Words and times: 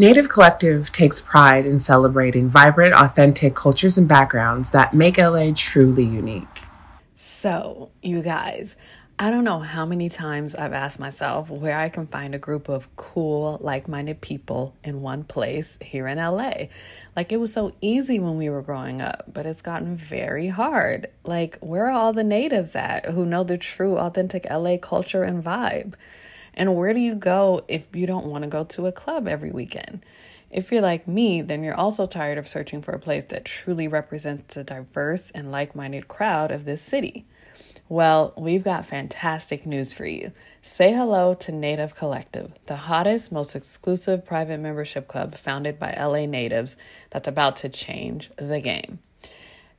Native 0.00 0.28
Collective 0.28 0.92
takes 0.92 1.20
pride 1.20 1.66
in 1.66 1.80
celebrating 1.80 2.48
vibrant, 2.48 2.94
authentic 2.94 3.56
cultures 3.56 3.98
and 3.98 4.06
backgrounds 4.06 4.70
that 4.70 4.94
make 4.94 5.18
LA 5.18 5.50
truly 5.52 6.04
unique. 6.04 6.46
So, 7.16 7.90
you 8.00 8.22
guys, 8.22 8.76
I 9.18 9.32
don't 9.32 9.42
know 9.42 9.58
how 9.58 9.84
many 9.84 10.08
times 10.08 10.54
I've 10.54 10.72
asked 10.72 11.00
myself 11.00 11.50
where 11.50 11.76
I 11.76 11.88
can 11.88 12.06
find 12.06 12.32
a 12.32 12.38
group 12.38 12.68
of 12.68 12.94
cool, 12.94 13.58
like 13.60 13.88
minded 13.88 14.20
people 14.20 14.76
in 14.84 15.02
one 15.02 15.24
place 15.24 15.78
here 15.82 16.06
in 16.06 16.18
LA. 16.18 16.66
Like, 17.16 17.32
it 17.32 17.38
was 17.38 17.52
so 17.52 17.72
easy 17.80 18.20
when 18.20 18.36
we 18.36 18.50
were 18.50 18.62
growing 18.62 19.02
up, 19.02 19.24
but 19.26 19.46
it's 19.46 19.62
gotten 19.62 19.96
very 19.96 20.46
hard. 20.46 21.08
Like, 21.24 21.58
where 21.58 21.86
are 21.86 21.90
all 21.90 22.12
the 22.12 22.22
natives 22.22 22.76
at 22.76 23.06
who 23.06 23.26
know 23.26 23.42
the 23.42 23.58
true, 23.58 23.98
authentic 23.98 24.46
LA 24.48 24.76
culture 24.76 25.24
and 25.24 25.42
vibe? 25.42 25.94
And 26.58 26.74
where 26.74 26.92
do 26.92 26.98
you 26.98 27.14
go 27.14 27.64
if 27.68 27.86
you 27.94 28.04
don't 28.04 28.26
want 28.26 28.42
to 28.42 28.50
go 28.50 28.64
to 28.64 28.86
a 28.86 28.92
club 28.92 29.28
every 29.28 29.52
weekend? 29.52 30.04
If 30.50 30.72
you're 30.72 30.82
like 30.82 31.06
me, 31.06 31.40
then 31.40 31.62
you're 31.62 31.74
also 31.74 32.04
tired 32.06 32.36
of 32.36 32.48
searching 32.48 32.82
for 32.82 32.92
a 32.92 32.98
place 32.98 33.24
that 33.26 33.44
truly 33.44 33.86
represents 33.86 34.56
a 34.56 34.64
diverse 34.64 35.30
and 35.30 35.52
like 35.52 35.76
minded 35.76 36.08
crowd 36.08 36.50
of 36.50 36.64
this 36.64 36.82
city. 36.82 37.26
Well, 37.88 38.34
we've 38.36 38.64
got 38.64 38.86
fantastic 38.86 39.66
news 39.66 39.92
for 39.92 40.04
you. 40.04 40.32
Say 40.62 40.92
hello 40.92 41.34
to 41.34 41.52
Native 41.52 41.94
Collective, 41.94 42.52
the 42.66 42.76
hottest, 42.76 43.30
most 43.30 43.54
exclusive 43.54 44.26
private 44.26 44.58
membership 44.58 45.06
club 45.06 45.36
founded 45.36 45.78
by 45.78 45.94
LA 45.94 46.26
natives 46.26 46.76
that's 47.10 47.28
about 47.28 47.56
to 47.56 47.68
change 47.68 48.30
the 48.36 48.60
game. 48.60 48.98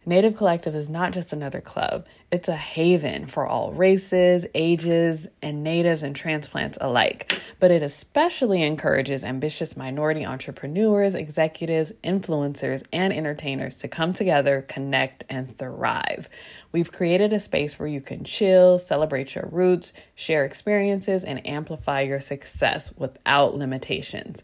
Native 0.05 0.37
Collective 0.37 0.75
is 0.75 0.89
not 0.89 1.11
just 1.11 1.33
another 1.33 1.59
club, 1.59 2.05
it's 2.31 2.47
a 2.47 2.55
haven 2.55 3.25
for 3.25 3.45
all 3.45 3.73
races, 3.73 4.45
ages, 4.55 5.27
and 5.41 5.63
natives 5.63 6.03
and 6.03 6.15
transplants 6.15 6.77
alike. 6.79 7.41
But 7.59 7.71
it 7.71 7.83
especially 7.83 8.63
encourages 8.63 9.23
ambitious 9.23 9.75
minority 9.75 10.25
entrepreneurs, 10.25 11.15
executives, 11.15 11.91
influencers, 12.03 12.83
and 12.93 13.11
entertainers 13.11 13.77
to 13.79 13.87
come 13.87 14.13
together, 14.13 14.63
connect, 14.67 15.25
and 15.27 15.57
thrive. 15.57 16.29
We've 16.71 16.91
created 16.91 17.33
a 17.33 17.39
space 17.39 17.77
where 17.77 17.87
you 17.87 17.99
can 17.99 18.23
chill, 18.23 18.79
celebrate 18.79 19.35
your 19.35 19.49
roots, 19.51 19.91
share 20.15 20.45
experiences, 20.45 21.23
and 21.23 21.45
amplify 21.45 22.01
your 22.01 22.21
success 22.21 22.93
without 22.95 23.55
limitations. 23.55 24.43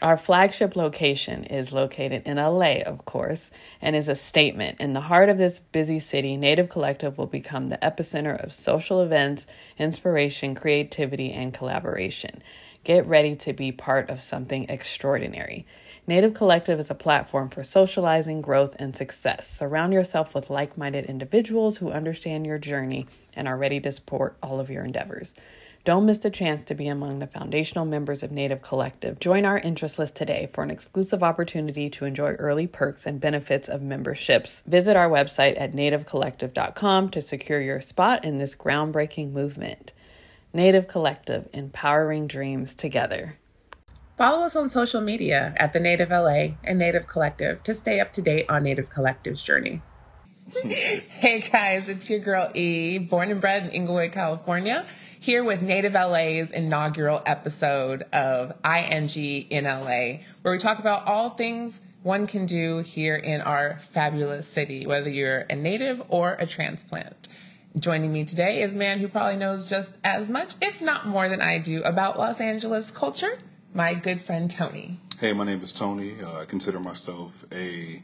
Our 0.00 0.16
flagship 0.16 0.74
location 0.74 1.44
is 1.44 1.70
located 1.70 2.22
in 2.24 2.38
LA, 2.38 2.80
of 2.80 3.04
course, 3.04 3.50
and 3.80 3.94
is 3.94 4.08
a 4.08 4.14
statement. 4.14 4.80
In 4.80 4.94
the 4.94 5.02
heart 5.02 5.28
of 5.28 5.36
this 5.36 5.60
busy 5.60 5.98
city, 5.98 6.36
Native 6.36 6.70
Collective 6.70 7.18
will 7.18 7.26
become 7.26 7.66
the 7.68 7.78
epicenter 7.78 8.42
of 8.42 8.54
social 8.54 9.02
events, 9.02 9.46
inspiration, 9.78 10.54
creativity, 10.54 11.30
and 11.30 11.52
collaboration. 11.52 12.42
Get 12.84 13.06
ready 13.06 13.36
to 13.36 13.52
be 13.52 13.70
part 13.70 14.08
of 14.08 14.20
something 14.20 14.66
extraordinary. 14.68 15.66
Native 16.06 16.34
Collective 16.34 16.80
is 16.80 16.90
a 16.90 16.96
platform 16.96 17.48
for 17.50 17.62
socializing, 17.62 18.40
growth, 18.40 18.74
and 18.78 18.96
success. 18.96 19.46
Surround 19.46 19.92
yourself 19.92 20.34
with 20.34 20.50
like 20.50 20.76
minded 20.76 21.04
individuals 21.04 21.76
who 21.76 21.92
understand 21.92 22.44
your 22.44 22.58
journey 22.58 23.06
and 23.34 23.46
are 23.46 23.58
ready 23.58 23.78
to 23.78 23.92
support 23.92 24.36
all 24.42 24.58
of 24.58 24.70
your 24.70 24.84
endeavors. 24.84 25.34
Don't 25.84 26.06
miss 26.06 26.18
the 26.18 26.30
chance 26.30 26.64
to 26.66 26.76
be 26.76 26.86
among 26.86 27.18
the 27.18 27.26
foundational 27.26 27.84
members 27.84 28.22
of 28.22 28.30
Native 28.30 28.62
Collective. 28.62 29.18
Join 29.18 29.44
our 29.44 29.58
interest 29.58 29.98
list 29.98 30.14
today 30.14 30.48
for 30.52 30.62
an 30.62 30.70
exclusive 30.70 31.24
opportunity 31.24 31.90
to 31.90 32.04
enjoy 32.04 32.34
early 32.34 32.68
perks 32.68 33.04
and 33.04 33.20
benefits 33.20 33.68
of 33.68 33.82
memberships. 33.82 34.62
Visit 34.64 34.96
our 34.96 35.10
website 35.10 35.60
at 35.60 35.72
nativecollective.com 35.72 37.08
to 37.08 37.20
secure 37.20 37.60
your 37.60 37.80
spot 37.80 38.24
in 38.24 38.38
this 38.38 38.54
groundbreaking 38.54 39.32
movement. 39.32 39.90
Native 40.52 40.86
Collective, 40.86 41.48
empowering 41.52 42.28
dreams 42.28 42.76
together. 42.76 43.38
Follow 44.16 44.44
us 44.44 44.54
on 44.54 44.68
social 44.68 45.00
media 45.00 45.52
at 45.56 45.72
the 45.72 45.80
Native 45.80 46.10
LA 46.10 46.58
and 46.62 46.78
Native 46.78 47.08
Collective 47.08 47.60
to 47.64 47.74
stay 47.74 47.98
up 47.98 48.12
to 48.12 48.22
date 48.22 48.46
on 48.48 48.62
Native 48.62 48.88
Collective's 48.88 49.42
journey. 49.42 49.82
hey 50.62 51.40
guys, 51.40 51.88
it's 51.88 52.08
your 52.08 52.20
girl 52.20 52.52
E, 52.54 52.98
born 52.98 53.32
and 53.32 53.40
bred 53.40 53.64
in 53.64 53.70
Inglewood, 53.70 54.12
California 54.12 54.86
here 55.22 55.44
with 55.44 55.62
Native 55.62 55.92
LA's 55.92 56.50
inaugural 56.50 57.22
episode 57.24 58.02
of 58.12 58.52
ING 58.64 59.08
in 59.50 59.64
LA, 59.66 60.18
where 60.42 60.52
we 60.52 60.58
talk 60.58 60.80
about 60.80 61.06
all 61.06 61.30
things 61.30 61.80
one 62.02 62.26
can 62.26 62.44
do 62.44 62.78
here 62.78 63.14
in 63.14 63.40
our 63.40 63.78
fabulous 63.78 64.48
city, 64.48 64.84
whether 64.84 65.08
you're 65.08 65.46
a 65.48 65.54
native 65.54 66.02
or 66.08 66.36
a 66.40 66.46
transplant. 66.48 67.28
Joining 67.78 68.12
me 68.12 68.24
today 68.24 68.62
is 68.62 68.74
a 68.74 68.76
man 68.76 68.98
who 68.98 69.06
probably 69.06 69.36
knows 69.36 69.64
just 69.64 69.96
as 70.02 70.28
much, 70.28 70.54
if 70.60 70.82
not 70.82 71.06
more 71.06 71.28
than 71.28 71.40
I 71.40 71.58
do, 71.58 71.84
about 71.84 72.18
Los 72.18 72.40
Angeles 72.40 72.90
culture, 72.90 73.38
my 73.72 73.94
good 73.94 74.20
friend 74.20 74.50
Tony. 74.50 74.98
Hey, 75.20 75.32
my 75.32 75.44
name 75.44 75.62
is 75.62 75.72
Tony. 75.72 76.16
Uh, 76.20 76.40
I 76.40 76.46
consider 76.46 76.80
myself 76.80 77.44
a 77.52 78.02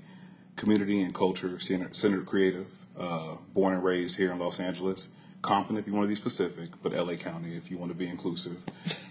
community 0.55 1.03
and 1.03 1.13
culture 1.13 1.59
centered 1.59 2.27
creative, 2.27 2.87
uh, 2.97 3.39
born 3.55 3.75
and 3.75 3.83
raised 3.83 4.19
here 4.19 4.31
in 4.31 4.39
Los 4.39 4.61
Angeles. 4.61 5.09
Compton, 5.43 5.77
if 5.77 5.87
you 5.87 5.93
want 5.93 6.05
to 6.05 6.09
be 6.09 6.15
specific, 6.15 6.71
but 6.83 6.93
LA 6.93 7.15
County, 7.15 7.55
if 7.55 7.71
you 7.71 7.79
want 7.79 7.93
to 7.93 7.97
be 7.97 8.09
inclusive. 8.09 8.59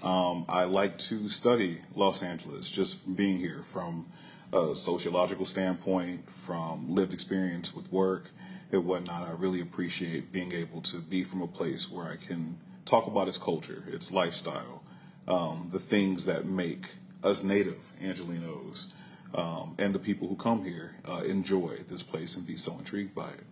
Um, 0.04 0.46
I 0.50 0.66
like 0.66 0.98
to 1.00 1.30
study 1.30 1.80
Los 1.96 2.22
Angeles 2.22 2.70
just 2.70 3.04
from 3.04 3.14
being 3.14 3.38
here, 3.38 3.62
from 3.64 4.06
a 4.54 4.76
sociological 4.76 5.46
standpoint, 5.46 6.30
from 6.30 6.94
lived 6.94 7.14
experience 7.14 7.74
with 7.74 7.92
work 7.92 8.30
and 8.72 8.86
whatnot. 8.86 9.28
I 9.28 9.34
really 9.34 9.62
appreciate 9.62 10.32
being 10.32 10.54
able 10.54 10.82
to 10.82 10.98
be 10.98 11.24
from 11.24 11.42
a 11.42 11.48
place 11.48 11.90
where 11.90 12.06
I 12.06 12.18
can 12.18 12.58
talk 12.86 13.08
about 13.08 13.28
its 13.28 13.38
culture, 13.38 13.84
its 13.88 14.12
lifestyle, 14.12 14.84
um, 15.28 15.68
the 15.72 15.80
things 15.80 16.26
that 16.26 16.46
make 16.46 16.88
us 17.24 17.44
native 17.44 17.94
Angelenos 18.02 18.92
um, 19.34 19.76
and 19.78 19.94
the 19.94 20.00
people 20.00 20.28
who 20.28 20.36
come 20.36 20.64
here 20.64 20.96
uh, 21.06 21.22
enjoy 21.26 21.78
this 21.88 22.04
place 22.04 22.36
and 22.36 22.46
be 22.46 22.56
so 22.56 22.74
intrigued 22.78 23.14
by 23.14 23.30
it. 23.30 23.44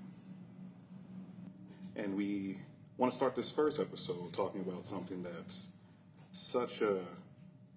And 1.97 2.15
we 2.15 2.57
want 2.97 3.11
to 3.11 3.17
start 3.17 3.35
this 3.35 3.51
first 3.51 3.79
episode 3.79 4.31
talking 4.33 4.61
about 4.61 4.85
something 4.85 5.21
that's 5.23 5.69
such 6.31 6.81
a 6.81 6.99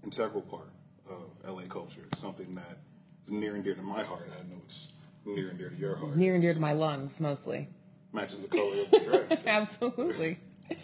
integral 0.05 0.43
part 0.43 0.71
of 1.11 1.31
LA 1.47 1.63
culture, 1.69 2.03
something 2.15 2.55
that 2.55 2.79
is 3.25 3.31
near 3.31 3.55
and 3.55 3.65
dear 3.65 3.75
to 3.75 3.83
my 3.83 4.03
heart. 4.03 4.29
I 4.33 4.43
know 4.49 4.61
it's 4.65 4.93
near 5.25 5.49
and 5.49 5.59
dear 5.59 5.71
to 5.71 5.77
your 5.77 5.97
heart. 5.97 6.17
Near 6.17 6.35
and 6.35 6.43
dear 6.43 6.55
to 6.55 6.61
my 6.61 6.73
lungs, 6.73 7.21
mostly. 7.21 7.69
Matches 8.13 8.43
the 8.43 8.49
color 8.49 8.81
of 8.83 8.91
the 8.91 8.99
dress. 9.29 9.47
Absolutely. 9.47 10.39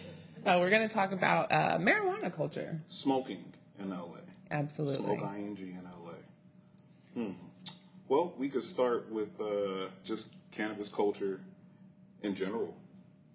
Uh, 0.45 0.57
we're 0.59 0.69
going 0.69 0.87
to 0.87 0.93
talk 0.93 1.11
about 1.11 1.51
uh, 1.51 1.75
marijuana 1.79 2.31
culture. 2.31 2.79
Smoking 2.87 3.43
in 3.79 3.89
LA. 3.89 4.19
Absolutely. 4.51 5.17
Smoke 5.17 5.33
ING 5.35 5.57
in 5.57 5.81
LA. 5.83 6.11
Hmm. 7.15 7.31
Well, 8.07 8.31
we 8.37 8.47
could 8.47 8.61
start 8.61 9.11
with 9.11 9.29
uh, 9.41 9.87
just 10.03 10.35
cannabis 10.51 10.87
culture 10.87 11.39
in 12.21 12.35
general. 12.35 12.75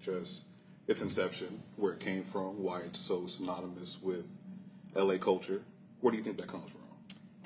Just 0.00 0.59
its 0.90 1.02
inception, 1.02 1.62
where 1.76 1.92
it 1.92 2.00
came 2.00 2.24
from, 2.24 2.60
why 2.60 2.80
it's 2.80 2.98
so 2.98 3.26
synonymous 3.26 4.02
with 4.02 4.26
LA 4.96 5.16
culture. 5.16 5.62
Where 6.00 6.10
do 6.10 6.18
you 6.18 6.24
think 6.24 6.36
that 6.38 6.48
comes 6.48 6.68
from? 6.68 6.80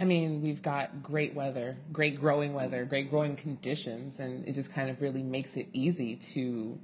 I 0.00 0.04
mean, 0.04 0.40
we've 0.40 0.62
got 0.62 1.02
great 1.02 1.34
weather, 1.34 1.74
great 1.92 2.18
growing 2.18 2.54
weather, 2.54 2.84
great 2.86 3.10
growing 3.10 3.36
conditions, 3.36 4.18
and 4.18 4.48
it 4.48 4.52
just 4.54 4.72
kind 4.72 4.88
of 4.88 5.02
really 5.02 5.22
makes 5.22 5.56
it 5.56 5.68
easy 5.72 6.16
to 6.16 6.78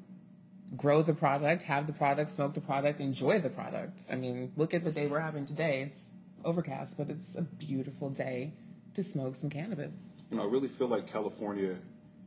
grow 0.76 1.02
the 1.02 1.14
product, 1.14 1.62
have 1.62 1.86
the 1.86 1.92
product, 1.92 2.30
smoke 2.30 2.52
the 2.52 2.60
product, 2.60 3.00
enjoy 3.00 3.40
the 3.40 3.50
product. 3.50 4.02
I 4.12 4.16
mean, 4.16 4.52
look 4.56 4.74
at 4.74 4.84
the 4.84 4.92
day 4.92 5.06
we're 5.06 5.18
having 5.18 5.46
today. 5.46 5.88
It's 5.88 6.04
overcast, 6.44 6.98
but 6.98 7.08
it's 7.08 7.36
a 7.36 7.42
beautiful 7.42 8.10
day 8.10 8.52
to 8.94 9.02
smoke 9.02 9.34
some 9.34 9.48
cannabis. 9.48 9.94
You 10.30 10.36
know, 10.36 10.44
I 10.44 10.46
really 10.46 10.68
feel 10.68 10.88
like 10.88 11.06
California 11.06 11.76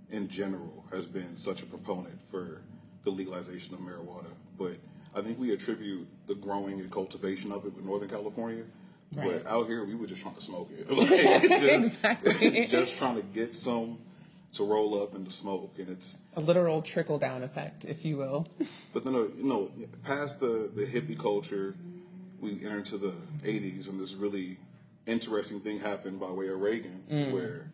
in 0.09 0.27
general 0.27 0.85
has 0.91 1.05
been 1.05 1.35
such 1.35 1.61
a 1.61 1.65
proponent 1.65 2.21
for 2.21 2.61
the 3.03 3.09
legalization 3.09 3.74
of 3.74 3.81
marijuana. 3.81 4.30
But 4.58 4.78
I 5.16 5.22
think 5.22 5.40
we 5.40 5.53
attribute 5.53 6.08
the 6.28 6.36
growing 6.36 6.80
and 6.80 6.91
cultivation 6.91 7.52
of 7.52 7.66
it 7.66 7.75
with 7.75 7.86
Northern 7.86 8.09
California. 8.09 8.64
Right. 9.16 9.44
But 9.44 9.52
out 9.52 9.68
here, 9.68 9.86
we 9.86 9.96
were 9.96 10.08
just 10.08 10.22
trying 10.22 10.36
to 10.36 10.41
smoke 10.41 10.69
it. 10.72 10.88
Like, 10.90 11.62
just, 11.62 11.88
exactly. 11.95 12.66
just 12.66 12.98
trying 12.98 13.16
to 13.16 13.22
get 13.22 13.54
some 13.54 14.00
to 14.54 14.63
roll 14.63 15.01
up 15.01 15.16
and 15.16 15.25
to 15.25 15.31
smoke, 15.31 15.74
and 15.80 15.89
it's 15.89 16.19
a 16.36 16.39
literal 16.39 16.81
trickle 16.81 17.18
down 17.18 17.44
effect, 17.44 17.86
if 17.86 18.06
you 18.06 18.18
will. 18.18 18.48
But 18.94 19.04
then, 19.04 19.16
uh, 19.16 19.24
you 19.36 19.44
know, 19.44 19.72
past 20.04 20.39
the 20.39 20.72
the 20.74 20.86
hippie 20.86 21.18
culture, 21.18 21.75
we 22.39 22.51
enter 22.63 22.77
into 22.77 22.98
the 22.98 23.13
'80s, 23.44 23.89
and 23.89 24.00
this 24.00 24.13
really 24.13 24.57
interesting 25.06 25.60
thing 25.60 25.80
happened 25.80 26.19
by 26.19 26.31
way 26.31 26.50
of 26.50 26.62
Reagan, 26.62 27.04
mm. 27.12 27.31
where 27.33 27.72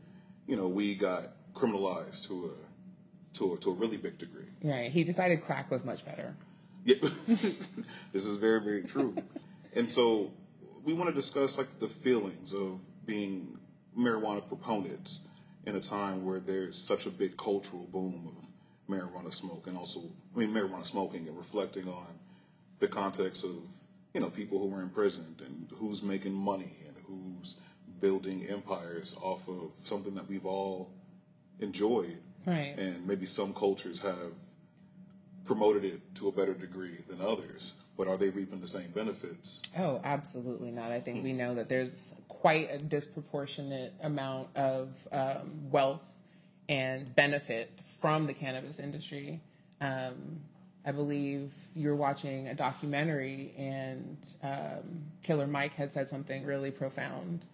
you 0.47 0.55
know 0.55 0.67
we 0.67 0.95
got 0.95 1.33
criminalized 1.53 2.27
to 2.27 2.53
a 2.53 2.68
to 3.33 3.53
a, 3.53 3.57
to 3.57 3.71
a 3.71 3.73
really 3.73 3.97
big 3.97 4.17
degree. 4.17 4.45
Right. 4.63 4.91
He 4.91 5.03
decided 5.03 5.41
crack 5.41 5.69
was 5.71 5.83
much 5.83 6.05
better. 6.05 6.35
Yeah, 6.85 6.95
this 7.27 8.25
is 8.25 8.35
very 8.37 8.61
very 8.61 8.83
true. 8.83 9.15
and 9.75 9.89
so 9.89 10.31
we 10.83 10.93
want 10.93 11.09
to 11.09 11.15
discuss 11.15 11.57
like 11.57 11.79
the 11.79 11.87
feelings 11.87 12.53
of 12.53 12.79
being 13.05 13.57
marijuana 13.97 14.45
proponents 14.47 15.21
in 15.65 15.75
a 15.75 15.79
time 15.79 16.23
where 16.25 16.39
there's 16.39 16.77
such 16.77 17.05
a 17.05 17.09
big 17.09 17.35
cultural 17.37 17.85
boom 17.91 18.31
of 18.37 18.49
marijuana 18.89 19.31
smoke 19.31 19.67
and 19.67 19.77
also 19.77 20.01
I 20.35 20.39
mean 20.39 20.53
marijuana 20.53 20.85
smoking 20.85 21.27
and 21.27 21.37
reflecting 21.37 21.87
on 21.87 22.07
the 22.79 22.87
context 22.87 23.43
of 23.43 23.57
you 24.13 24.21
know 24.21 24.29
people 24.29 24.57
who 24.57 24.73
are 24.75 24.81
imprisoned 24.81 25.41
and 25.45 25.69
who's 25.75 26.01
making 26.01 26.33
money 26.33 26.73
and 26.87 26.95
who's 27.05 27.57
building 27.99 28.45
empires 28.49 29.17
off 29.21 29.47
of 29.49 29.71
something 29.77 30.15
that 30.15 30.27
we've 30.29 30.45
all 30.45 30.89
enjoyed. 31.59 32.17
Right. 32.45 32.75
And 32.77 33.05
maybe 33.05 33.25
some 33.25 33.53
cultures 33.53 33.99
have 33.99 34.33
promoted 35.45 35.83
it 35.83 36.15
to 36.15 36.27
a 36.27 36.31
better 36.31 36.53
degree 36.53 36.97
than 37.07 37.21
others, 37.21 37.75
but 37.97 38.07
are 38.07 38.17
they 38.17 38.29
reaping 38.29 38.61
the 38.61 38.67
same 38.67 38.91
benefits? 38.91 39.63
Oh, 39.77 39.99
absolutely 40.03 40.71
not. 40.71 40.91
I 40.91 40.99
think 40.99 41.23
we 41.23 41.33
know 41.33 41.55
that 41.55 41.67
there's 41.69 42.15
quite 42.27 42.69
a 42.71 42.77
disproportionate 42.77 43.93
amount 44.03 44.49
of 44.55 44.95
um, 45.11 45.71
wealth 45.71 46.05
and 46.69 47.13
benefit 47.15 47.71
from 47.99 48.27
the 48.27 48.33
cannabis 48.33 48.79
industry. 48.79 49.41
Um, 49.81 50.39
I 50.85 50.91
believe 50.91 51.51
you're 51.75 51.95
watching 51.95 52.47
a 52.47 52.53
documentary, 52.53 53.53
and 53.57 54.17
um, 54.43 55.03
Killer 55.23 55.47
Mike 55.47 55.73
had 55.73 55.91
said 55.91 56.07
something 56.07 56.45
really 56.45 56.71
profound 56.71 57.45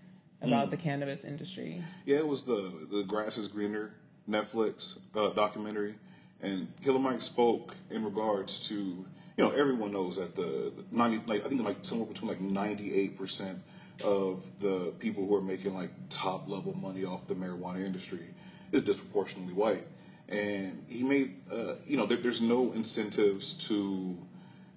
about 0.41 0.69
the 0.69 0.77
cannabis 0.77 1.25
industry. 1.25 1.81
Yeah, 2.05 2.17
it 2.17 2.27
was 2.27 2.43
the 2.43 2.87
the 2.91 3.03
Grass 3.03 3.37
is 3.37 3.47
Greener 3.47 3.93
Netflix 4.29 4.99
uh, 5.15 5.29
documentary, 5.29 5.95
and 6.41 6.67
Killer 6.81 6.99
Mike 6.99 7.21
spoke 7.21 7.75
in 7.89 8.03
regards 8.03 8.67
to 8.69 8.75
you 8.75 9.05
know 9.37 9.51
everyone 9.51 9.91
knows 9.91 10.17
that 10.17 10.35
the, 10.35 10.71
the 10.75 10.83
ninety 10.91 11.21
like 11.27 11.45
I 11.45 11.49
think 11.49 11.63
like 11.63 11.77
somewhere 11.81 12.07
between 12.07 12.29
like 12.29 12.41
ninety 12.41 12.93
eight 12.93 13.17
percent 13.17 13.59
of 14.03 14.43
the 14.59 14.93
people 14.99 15.25
who 15.25 15.35
are 15.35 15.41
making 15.41 15.73
like 15.73 15.91
top 16.09 16.49
level 16.49 16.73
money 16.75 17.05
off 17.05 17.27
the 17.27 17.35
marijuana 17.35 17.85
industry 17.85 18.27
is 18.71 18.83
disproportionately 18.83 19.53
white, 19.53 19.85
and 20.29 20.83
he 20.87 21.03
made 21.03 21.35
uh, 21.51 21.75
you 21.85 21.97
know 21.97 22.05
there, 22.05 22.17
there's 22.17 22.41
no 22.41 22.71
incentives 22.73 23.53
to 23.67 24.17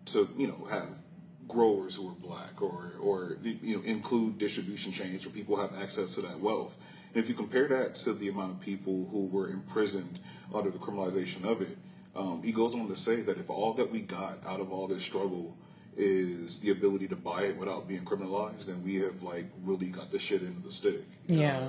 to 0.06 0.28
you 0.36 0.46
know 0.46 0.66
have 0.70 0.88
growers 1.48 1.96
who 1.96 2.08
are 2.08 2.14
black 2.14 2.60
or 2.60 2.92
or 3.00 3.38
you 3.42 3.76
know 3.76 3.82
include 3.84 4.38
distribution 4.38 4.92
chains 4.92 5.26
where 5.26 5.34
people 5.34 5.56
have 5.56 5.74
access 5.80 6.14
to 6.14 6.20
that 6.20 6.38
wealth. 6.38 6.76
And 7.14 7.22
if 7.22 7.28
you 7.28 7.34
compare 7.34 7.68
that 7.68 7.94
to 7.96 8.12
the 8.12 8.28
amount 8.28 8.52
of 8.52 8.60
people 8.60 9.08
who 9.10 9.26
were 9.26 9.48
imprisoned 9.48 10.20
under 10.54 10.70
the 10.70 10.78
criminalization 10.78 11.44
of 11.44 11.62
it, 11.62 11.76
um, 12.14 12.42
he 12.42 12.52
goes 12.52 12.74
on 12.74 12.88
to 12.88 12.96
say 12.96 13.20
that 13.22 13.38
if 13.38 13.50
all 13.50 13.72
that 13.74 13.90
we 13.90 14.00
got 14.00 14.38
out 14.46 14.60
of 14.60 14.72
all 14.72 14.88
this 14.88 15.02
struggle 15.02 15.56
is 15.96 16.60
the 16.60 16.70
ability 16.70 17.08
to 17.08 17.16
buy 17.16 17.42
it 17.44 17.56
without 17.56 17.88
being 17.88 18.04
criminalized, 18.04 18.66
then 18.66 18.82
we 18.84 18.96
have 19.00 19.22
like 19.22 19.46
really 19.64 19.86
got 19.86 20.10
the 20.10 20.18
shit 20.18 20.42
into 20.42 20.60
the 20.62 20.70
stick. 20.70 21.02
Yeah. 21.26 21.58
Uh, 21.58 21.68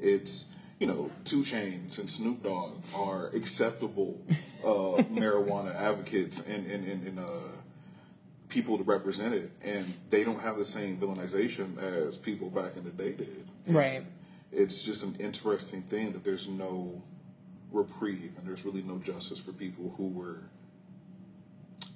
it's 0.00 0.54
you 0.80 0.86
know, 0.86 1.10
2 1.24 1.42
Chainz 1.42 1.98
and 1.98 2.10
Snoop 2.10 2.42
Dogg 2.42 2.72
are 2.94 3.28
acceptable 3.28 4.20
uh, 4.64 5.02
marijuana 5.12 5.74
advocates 5.74 6.46
and 6.46 6.66
and 6.66 6.86
and, 6.86 7.06
and 7.06 7.18
uh, 7.18 7.54
people 8.48 8.76
to 8.78 8.84
represent 8.84 9.34
it, 9.34 9.50
and 9.62 9.86
they 10.10 10.24
don't 10.24 10.40
have 10.40 10.56
the 10.56 10.64
same 10.64 10.96
villainization 10.96 11.78
as 11.78 12.16
people 12.16 12.50
back 12.50 12.76
in 12.76 12.84
the 12.84 12.90
day 12.90 13.12
did. 13.12 13.46
Right. 13.66 14.04
It's 14.54 14.82
just 14.82 15.04
an 15.04 15.16
interesting 15.18 15.82
thing 15.82 16.12
that 16.12 16.22
there's 16.22 16.48
no 16.48 17.02
reprieve 17.72 18.32
and 18.38 18.46
there's 18.46 18.64
really 18.64 18.82
no 18.82 18.98
justice 18.98 19.38
for 19.38 19.52
people 19.52 19.92
who 19.96 20.08
were 20.08 20.42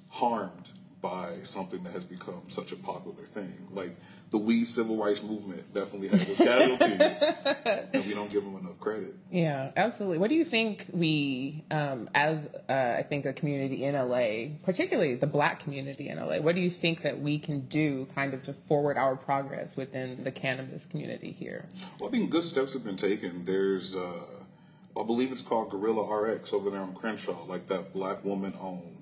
harmed 0.09 0.71
by 1.01 1.37
something 1.43 1.83
that 1.83 1.93
has 1.93 2.03
become 2.03 2.41
such 2.47 2.71
a 2.71 2.75
popular 2.75 3.23
thing. 3.25 3.67
Like 3.71 3.95
the 4.31 4.37
weed 4.37 4.65
civil 4.65 4.97
rights 4.97 5.23
movement 5.23 5.73
definitely 5.73 6.09
has 6.09 6.29
its 6.29 6.39
casualties, 6.39 7.21
and 7.93 8.05
we 8.05 8.13
don't 8.13 8.29
give 8.29 8.43
them 8.43 8.55
enough 8.55 8.79
credit. 8.79 9.15
Yeah, 9.31 9.71
absolutely. 9.75 10.17
What 10.17 10.29
do 10.29 10.35
you 10.35 10.43
think 10.43 10.85
we, 10.91 11.63
um, 11.71 12.09
as 12.13 12.49
uh, 12.67 12.95
I 12.97 13.03
think 13.03 13.25
a 13.25 13.33
community 13.33 13.85
in 13.85 13.95
LA, 13.95 14.55
particularly 14.63 15.15
the 15.15 15.27
Black 15.27 15.59
community 15.59 16.09
in 16.09 16.19
LA, 16.19 16.37
what 16.39 16.55
do 16.55 16.61
you 16.61 16.69
think 16.69 17.01
that 17.03 17.19
we 17.19 17.39
can 17.39 17.61
do, 17.61 18.05
kind 18.13 18.33
of, 18.33 18.43
to 18.43 18.53
forward 18.53 18.97
our 18.97 19.15
progress 19.15 19.75
within 19.75 20.23
the 20.23 20.31
cannabis 20.31 20.85
community 20.85 21.31
here? 21.31 21.65
Well, 21.99 22.09
I 22.09 22.11
think 22.11 22.29
good 22.29 22.43
steps 22.43 22.73
have 22.73 22.83
been 22.83 22.97
taken. 22.97 23.45
There's, 23.45 23.95
uh, 23.95 24.25
I 24.99 25.03
believe 25.03 25.31
it's 25.31 25.41
called 25.41 25.69
Gorilla 25.69 26.13
RX 26.13 26.53
over 26.53 26.69
there 26.69 26.81
on 26.81 26.93
Crenshaw, 26.93 27.45
like 27.45 27.67
that 27.67 27.93
black 27.93 28.23
woman 28.25 28.53
owned 28.59 28.98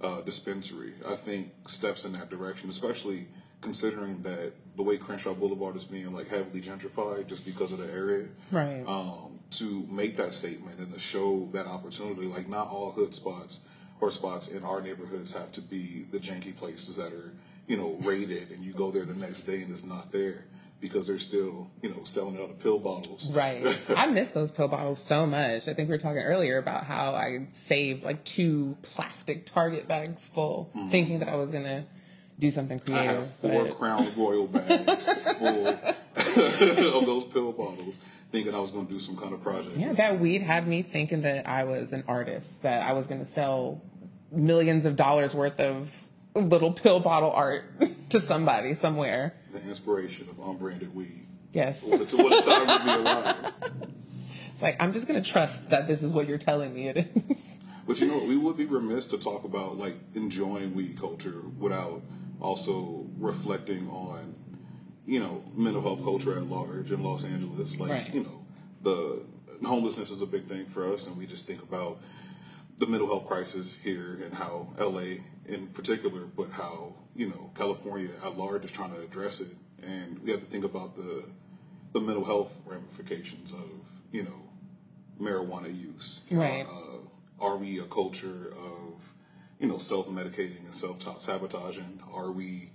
uh, 0.00 0.20
dispensary. 0.22 0.94
I 1.06 1.14
think 1.14 1.52
steps 1.66 2.04
in 2.04 2.12
that 2.12 2.30
direction, 2.30 2.68
especially 2.68 3.26
considering 3.60 4.22
that 4.22 4.52
the 4.76 4.82
way 4.82 4.96
Crenshaw 4.96 5.34
Boulevard 5.34 5.76
is 5.76 5.84
being 5.84 6.12
like 6.12 6.28
heavily 6.28 6.60
gentrified 6.60 7.26
just 7.26 7.44
because 7.44 7.72
of 7.72 7.78
the 7.78 7.92
area. 7.92 8.26
Right. 8.52 8.84
Um, 8.86 9.38
to 9.50 9.86
make 9.90 10.16
that 10.16 10.32
statement 10.32 10.78
and 10.78 10.92
to 10.92 10.98
show 11.00 11.48
that 11.52 11.66
opportunity, 11.66 12.26
like 12.26 12.48
not 12.48 12.68
all 12.68 12.90
hood 12.90 13.14
spots 13.14 13.60
or 14.00 14.10
spots 14.10 14.48
in 14.48 14.62
our 14.62 14.80
neighborhoods 14.80 15.32
have 15.32 15.50
to 15.52 15.62
be 15.62 16.06
the 16.12 16.18
janky 16.18 16.54
places 16.54 16.96
that 16.96 17.12
are, 17.12 17.32
you 17.66 17.76
know, 17.76 17.96
raided 18.02 18.50
and 18.50 18.62
you 18.62 18.72
go 18.72 18.90
there 18.90 19.04
the 19.04 19.14
next 19.14 19.42
day 19.42 19.62
and 19.62 19.72
it's 19.72 19.84
not 19.84 20.12
there 20.12 20.44
because 20.80 21.08
they're 21.08 21.18
still, 21.18 21.70
you 21.82 21.90
know, 21.90 22.02
selling 22.04 22.36
out 22.36 22.50
of 22.50 22.58
pill 22.60 22.78
bottles. 22.78 23.30
Right. 23.32 23.66
I 23.96 24.06
miss 24.06 24.30
those 24.30 24.50
pill 24.50 24.68
bottles 24.68 25.02
so 25.02 25.26
much. 25.26 25.66
I 25.68 25.74
think 25.74 25.88
we 25.88 25.94
were 25.94 25.98
talking 25.98 26.22
earlier 26.22 26.58
about 26.58 26.84
how 26.84 27.14
I 27.14 27.46
saved 27.50 28.04
like 28.04 28.24
two 28.24 28.76
plastic 28.82 29.46
Target 29.46 29.88
bags 29.88 30.26
full, 30.28 30.70
thinking 30.90 31.18
that 31.20 31.28
I 31.28 31.36
was 31.36 31.50
going 31.50 31.64
to 31.64 31.84
do 32.38 32.50
something 32.50 32.78
Mm-hmm. 32.78 32.94
I 32.94 32.98
creative. 32.98 33.16
have 33.16 33.30
four 33.34 33.64
but- 33.64 33.76
Crown 33.78 34.06
Royal 34.16 34.46
bags 34.46 35.12
full 35.38 35.66
of 35.68 37.06
those 37.06 37.24
pill 37.24 37.52
bottles, 37.52 37.98
thinking 38.30 38.54
I 38.54 38.60
was 38.60 38.70
going 38.70 38.86
to 38.86 38.92
do 38.92 38.98
some 38.98 39.16
kind 39.16 39.32
of 39.34 39.42
project. 39.42 39.76
Yeah, 39.76 39.92
that 39.94 40.20
weed 40.20 40.42
had 40.42 40.66
me 40.68 40.82
thinking 40.82 41.22
that 41.22 41.48
I 41.48 41.64
was 41.64 41.92
an 41.92 42.04
artist, 42.06 42.62
that 42.62 42.88
I 42.88 42.92
was 42.92 43.06
going 43.08 43.20
to 43.20 43.26
sell 43.26 43.82
millions 44.30 44.84
of 44.84 44.94
dollars 44.96 45.34
worth 45.34 45.58
of 45.58 45.92
little 46.38 46.72
pill 46.72 47.00
bottle 47.00 47.30
art 47.30 47.64
to 48.10 48.20
somebody 48.20 48.74
somewhere. 48.74 49.34
The 49.52 49.60
inspiration 49.62 50.28
of 50.30 50.38
unbranded 50.38 50.94
weed. 50.94 51.26
Yes. 51.52 51.82
A, 51.86 52.16
what 52.16 52.44
time 52.44 52.66
to 52.78 52.84
be 52.84 52.90
alive. 53.02 53.52
It's 54.52 54.62
like, 54.62 54.76
I'm 54.80 54.92
just 54.92 55.06
going 55.08 55.22
to 55.22 55.28
trust 55.28 55.70
that 55.70 55.86
this 55.86 56.02
is 56.02 56.12
what 56.12 56.28
you're 56.28 56.38
telling 56.38 56.74
me 56.74 56.88
it 56.88 56.96
is. 57.14 57.60
But 57.86 58.00
you 58.02 58.06
know, 58.06 58.22
we 58.22 58.36
would 58.36 58.58
be 58.58 58.66
remiss 58.66 59.06
to 59.06 59.18
talk 59.18 59.44
about 59.44 59.78
like 59.78 59.94
enjoying 60.14 60.74
weed 60.74 60.98
culture 61.00 61.40
without 61.58 62.02
also 62.38 63.06
reflecting 63.16 63.88
on, 63.88 64.34
you 65.06 65.20
know, 65.20 65.42
mental 65.54 65.80
health 65.80 66.04
culture 66.04 66.36
at 66.36 66.42
large 66.44 66.92
in 66.92 67.02
Los 67.02 67.24
Angeles. 67.24 67.80
Like, 67.80 67.90
Right. 67.90 68.14
you 68.14 68.24
know, 68.24 68.44
the 68.82 69.22
homelessness 69.66 70.10
is 70.10 70.20
a 70.20 70.26
big 70.26 70.44
thing 70.44 70.66
for 70.66 70.92
us, 70.92 71.06
and 71.06 71.16
we 71.16 71.24
just 71.24 71.46
think 71.46 71.62
about 71.62 72.00
the 72.76 72.86
mental 72.86 73.06
health 73.08 73.26
crisis 73.26 73.74
here 73.74 74.18
and 74.22 74.34
how 74.34 74.68
LA 74.78 75.22
in 75.48 75.66
particular, 75.68 76.22
but 76.36 76.50
how 76.50 76.92
you 77.16 77.28
know 77.28 77.50
California 77.54 78.10
at 78.24 78.36
large 78.36 78.64
is 78.64 78.70
trying 78.70 78.94
to 78.94 79.00
address 79.00 79.40
it, 79.40 79.54
and 79.84 80.18
we 80.22 80.30
have 80.30 80.40
to 80.40 80.46
think 80.46 80.64
about 80.64 80.94
the 80.94 81.24
the 81.92 82.00
mental 82.00 82.24
health 82.24 82.60
ramifications 82.66 83.52
of 83.52 83.70
you 84.12 84.22
know 84.22 84.42
marijuana 85.20 85.68
use. 85.68 86.22
Right. 86.30 86.66
Uh, 86.68 87.44
are 87.44 87.56
we 87.56 87.80
a 87.80 87.84
culture 87.84 88.52
of 88.52 89.14
you 89.58 89.68
know 89.68 89.78
self 89.78 90.08
medicating 90.08 90.64
and 90.64 90.74
self 90.74 91.00
sabotaging? 91.20 92.00
Are 92.12 92.30
we 92.30 92.70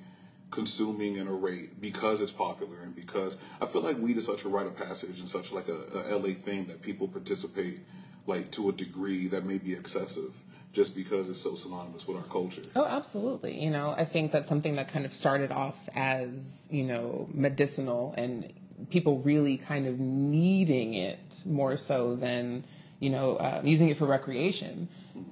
consuming 0.49 1.17
at 1.17 1.25
a 1.25 1.31
rate 1.31 1.81
because 1.81 2.21
it's 2.21 2.31
popular 2.31 2.77
and 2.83 2.95
because 2.95 3.39
I 3.59 3.65
feel 3.65 3.81
like 3.81 3.97
weed 3.97 4.17
is 4.17 4.25
such 4.25 4.45
a 4.45 4.49
rite 4.49 4.67
of 4.67 4.75
passage 4.75 5.19
and 5.19 5.27
such 5.27 5.51
like 5.51 5.67
a, 5.67 6.11
a 6.11 6.15
LA 6.15 6.35
thing 6.35 6.65
that 6.65 6.83
people 6.83 7.07
participate 7.07 7.79
like 8.27 8.51
to 8.51 8.69
a 8.69 8.71
degree 8.71 9.27
that 9.29 9.45
may 9.45 9.57
be 9.57 9.73
excessive 9.73 10.31
just 10.73 10.95
because 10.95 11.29
it's 11.29 11.39
so 11.39 11.53
synonymous 11.53 12.07
with 12.07 12.17
our 12.17 12.23
culture. 12.23 12.63
Oh, 12.75 12.85
absolutely. 12.85 13.63
You 13.63 13.69
know, 13.69 13.93
I 13.95 14.05
think 14.05 14.31
that's 14.31 14.49
something 14.49 14.75
that 14.75 14.87
kind 14.87 15.05
of 15.05 15.13
started 15.13 15.51
off 15.51 15.77
as, 15.95 16.67
you 16.71 16.83
know, 16.83 17.29
medicinal 17.31 18.13
and 18.17 18.51
people 18.89 19.19
really 19.19 19.57
kind 19.57 19.85
of 19.85 19.99
needing 19.99 20.95
it 20.95 21.41
more 21.45 21.77
so 21.77 22.15
than, 22.15 22.63
you 22.99 23.11
know, 23.11 23.35
uh, 23.35 23.61
using 23.63 23.89
it 23.89 23.97
for 23.97 24.07
recreation. 24.07 24.89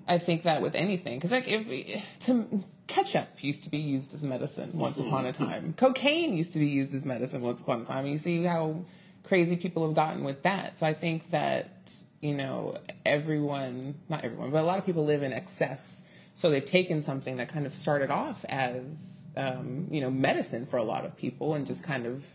I 0.08 0.20
think 0.20 0.44
that 0.44 0.62
with 0.62 0.76
anything, 0.76 1.18
because 1.18 1.32
like 1.32 1.52
if 1.52 2.20
to 2.22 2.64
ketchup 2.86 3.44
used 3.44 3.64
to 3.64 3.72
be 3.72 3.80
used 3.80 4.14
as 4.14 4.22
medicine 4.22 4.72
once 4.76 5.00
upon 5.00 5.26
a 5.26 5.34
time, 5.34 5.74
cocaine 5.78 6.38
used 6.38 6.54
to 6.54 6.60
be 6.60 6.68
used 6.68 6.94
as 6.94 7.04
medicine 7.04 7.42
once 7.42 7.62
upon 7.62 7.82
a 7.82 7.86
time. 7.86 8.06
And 8.06 8.14
you 8.14 8.20
see 8.20 8.44
how 8.44 8.86
crazy 9.24 9.56
people 9.56 9.88
have 9.88 9.96
gotten 9.96 10.24
with 10.24 10.44
that. 10.44 10.78
So 10.78 10.86
I 10.86 10.94
think 10.94 11.32
that 11.32 11.92
you 12.22 12.34
know 12.36 12.78
everyone, 13.06 13.96
not 14.10 14.24
everyone, 14.24 14.52
but 14.52 14.62
a 14.62 14.66
lot 14.66 14.80
of 14.80 14.86
people 14.86 15.06
live 15.06 15.24
in 15.24 15.34
excess. 15.34 16.04
So 16.34 16.50
they've 16.50 16.66
taken 16.66 17.02
something 17.02 17.38
that 17.38 17.50
kind 17.50 17.66
of 17.66 17.74
started 17.74 18.10
off 18.10 18.46
as 18.48 19.26
um, 19.36 19.88
you 19.90 20.02
know 20.02 20.10
medicine 20.12 20.66
for 20.66 20.78
a 20.78 20.84
lot 20.84 21.06
of 21.06 21.16
people 21.18 21.56
and 21.56 21.66
just 21.68 21.84
kind 21.84 22.06
of 22.06 22.26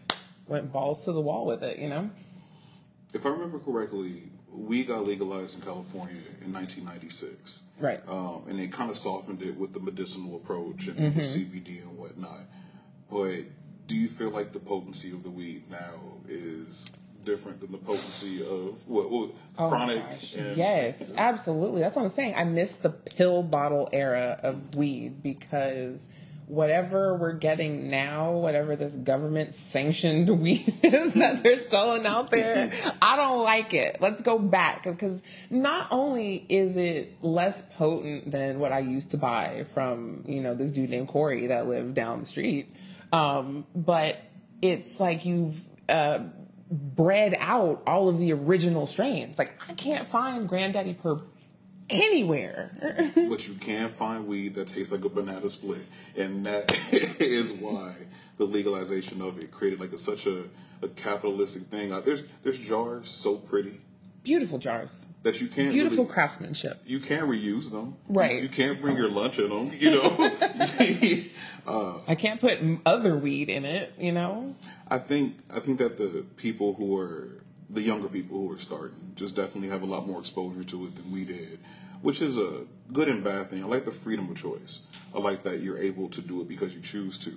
went 0.48 0.72
balls 0.72 1.04
to 1.06 1.12
the 1.12 1.20
wall 1.20 1.46
with 1.46 1.62
it. 1.62 1.78
You 1.78 1.88
know. 1.88 2.10
If 3.14 3.24
I 3.24 3.30
remember 3.30 3.58
correctly, 3.58 4.24
we 4.52 4.84
got 4.84 5.04
legalized 5.04 5.56
in 5.58 5.62
California 5.64 6.20
in 6.42 6.52
1996. 6.52 7.62
Right. 7.78 8.00
Um, 8.08 8.42
and 8.48 8.58
they 8.58 8.66
kind 8.68 8.90
of 8.90 8.96
softened 8.96 9.42
it 9.42 9.56
with 9.56 9.72
the 9.72 9.80
medicinal 9.80 10.36
approach 10.36 10.88
and 10.88 10.98
Mm-hmm. 10.98 11.20
CBD 11.20 11.82
and 11.82 11.96
whatnot. 11.96 12.44
But 13.10 13.44
do 13.86 13.96
you 13.96 14.08
feel 14.08 14.30
like 14.30 14.52
the 14.52 14.58
potency 14.58 15.12
of 15.12 15.22
the 15.22 15.30
weed 15.30 15.62
now 15.70 16.18
is 16.28 16.90
different 17.26 17.60
than 17.60 17.72
the 17.72 17.78
potency 17.78 18.40
of 18.40 18.88
what, 18.88 19.10
what 19.10 19.30
Oh 19.58 19.68
chronic? 19.68 20.02
and- 20.38 20.56
Yes, 20.56 21.12
absolutely. 21.18 21.82
That's 21.82 21.94
what 21.96 22.02
I'm 22.02 22.08
saying. 22.08 22.34
I 22.36 22.44
miss 22.44 22.78
the 22.78 22.88
pill 22.90 23.42
bottle 23.42 23.90
era 23.92 24.40
of 24.42 24.74
weed 24.74 25.22
because 25.22 26.08
whatever 26.46 27.16
we're 27.16 27.32
getting 27.32 27.90
now, 27.90 28.30
whatever 28.30 28.76
this 28.76 28.94
government 28.94 29.52
sanctioned 29.52 30.30
weed 30.40 30.72
is 30.82 31.14
that 31.14 31.42
they're 31.42 31.56
selling 31.58 32.06
out 32.06 32.30
there, 32.30 32.70
I 33.02 33.16
don't 33.16 33.42
like 33.42 33.74
it. 33.74 33.98
Let's 34.00 34.22
go 34.22 34.38
back 34.38 34.84
because 34.84 35.22
not 35.50 35.88
only 35.90 36.46
is 36.48 36.76
it 36.76 37.20
less 37.20 37.62
potent 37.76 38.30
than 38.30 38.60
what 38.60 38.70
I 38.72 38.78
used 38.78 39.10
to 39.10 39.16
buy 39.18 39.64
from, 39.74 40.22
you 40.26 40.40
know, 40.40 40.54
this 40.54 40.70
dude 40.70 40.88
named 40.90 41.08
Corey 41.08 41.48
that 41.48 41.66
lived 41.66 41.94
down 41.94 42.20
the 42.20 42.26
street, 42.26 42.68
um, 43.12 43.66
but 43.74 44.16
it's 44.62 45.00
like 45.00 45.24
you've, 45.24 45.60
uh, 45.88 46.20
bred 46.70 47.36
out 47.38 47.82
all 47.86 48.08
of 48.08 48.18
the 48.18 48.32
original 48.32 48.86
strains. 48.86 49.38
Like 49.38 49.54
I 49.68 49.72
can't 49.74 50.06
find 50.06 50.48
Granddaddy 50.48 50.94
Purp 50.94 51.26
anywhere. 51.88 52.70
but 53.28 53.46
you 53.46 53.54
can 53.54 53.88
find 53.88 54.26
weed 54.26 54.54
that 54.54 54.68
tastes 54.68 54.92
like 54.92 55.04
a 55.04 55.08
banana 55.08 55.48
split, 55.48 55.84
and 56.16 56.44
that 56.44 56.76
is 57.20 57.52
why 57.52 57.94
the 58.36 58.44
legalization 58.44 59.22
of 59.22 59.38
it 59.38 59.50
created 59.50 59.80
like 59.80 59.92
a, 59.92 59.98
such 59.98 60.26
a, 60.26 60.44
a 60.82 60.88
capitalistic 60.88 61.64
thing. 61.64 61.90
There's 62.04 62.28
there's 62.42 62.58
jars 62.58 63.08
so 63.08 63.36
pretty 63.36 63.80
Beautiful 64.26 64.58
jars. 64.58 65.06
that 65.22 65.40
you 65.40 65.46
can't 65.46 65.72
Beautiful 65.72 66.04
really- 66.04 66.12
craftsmanship. 66.14 66.82
you 66.84 66.98
can't 67.00 67.28
reuse 67.28 67.70
them. 67.70 67.96
Right. 68.08 68.42
You 68.42 68.48
can't 68.48 68.80
bring 68.80 68.96
your 68.96 69.08
lunch 69.08 69.38
in 69.38 69.48
them. 69.48 69.70
You 69.78 69.90
know. 69.92 70.36
uh, 71.66 71.98
I 72.08 72.14
can't 72.16 72.40
put 72.40 72.58
other 72.84 73.16
weed 73.16 73.48
in 73.48 73.64
it, 73.64 73.92
you 73.98 74.12
know? 74.12 74.54
I 74.88 74.98
think 74.98 75.36
I 75.54 75.60
think 75.60 75.78
that 75.78 75.96
the 75.96 76.24
people 76.36 76.74
who 76.74 76.98
are 76.98 77.28
the 77.70 77.80
younger 77.82 78.08
people 78.08 78.38
who 78.38 78.52
are 78.52 78.58
starting 78.58 79.12
just 79.16 79.34
definitely 79.36 79.68
have 79.68 79.82
a 79.82 79.86
lot 79.86 80.06
more 80.06 80.18
exposure 80.20 80.64
to 80.64 80.86
it 80.86 80.96
than 80.96 81.10
we 81.12 81.24
did, 81.24 81.58
which 82.02 82.20
is 82.20 82.36
a 82.38 82.64
good 82.92 83.08
and 83.08 83.22
bad 83.24 83.46
thing. 83.46 83.62
I 83.62 83.66
like 83.66 83.84
the 83.84 83.90
freedom 83.92 84.28
of 84.30 84.36
choice. 84.36 84.80
I 85.14 85.18
like 85.20 85.42
that 85.44 85.60
you're 85.60 85.78
able 85.78 86.08
to 86.10 86.20
do 86.20 86.40
it 86.40 86.48
because 86.48 86.74
you 86.74 86.80
choose 86.82 87.16
to, 87.18 87.32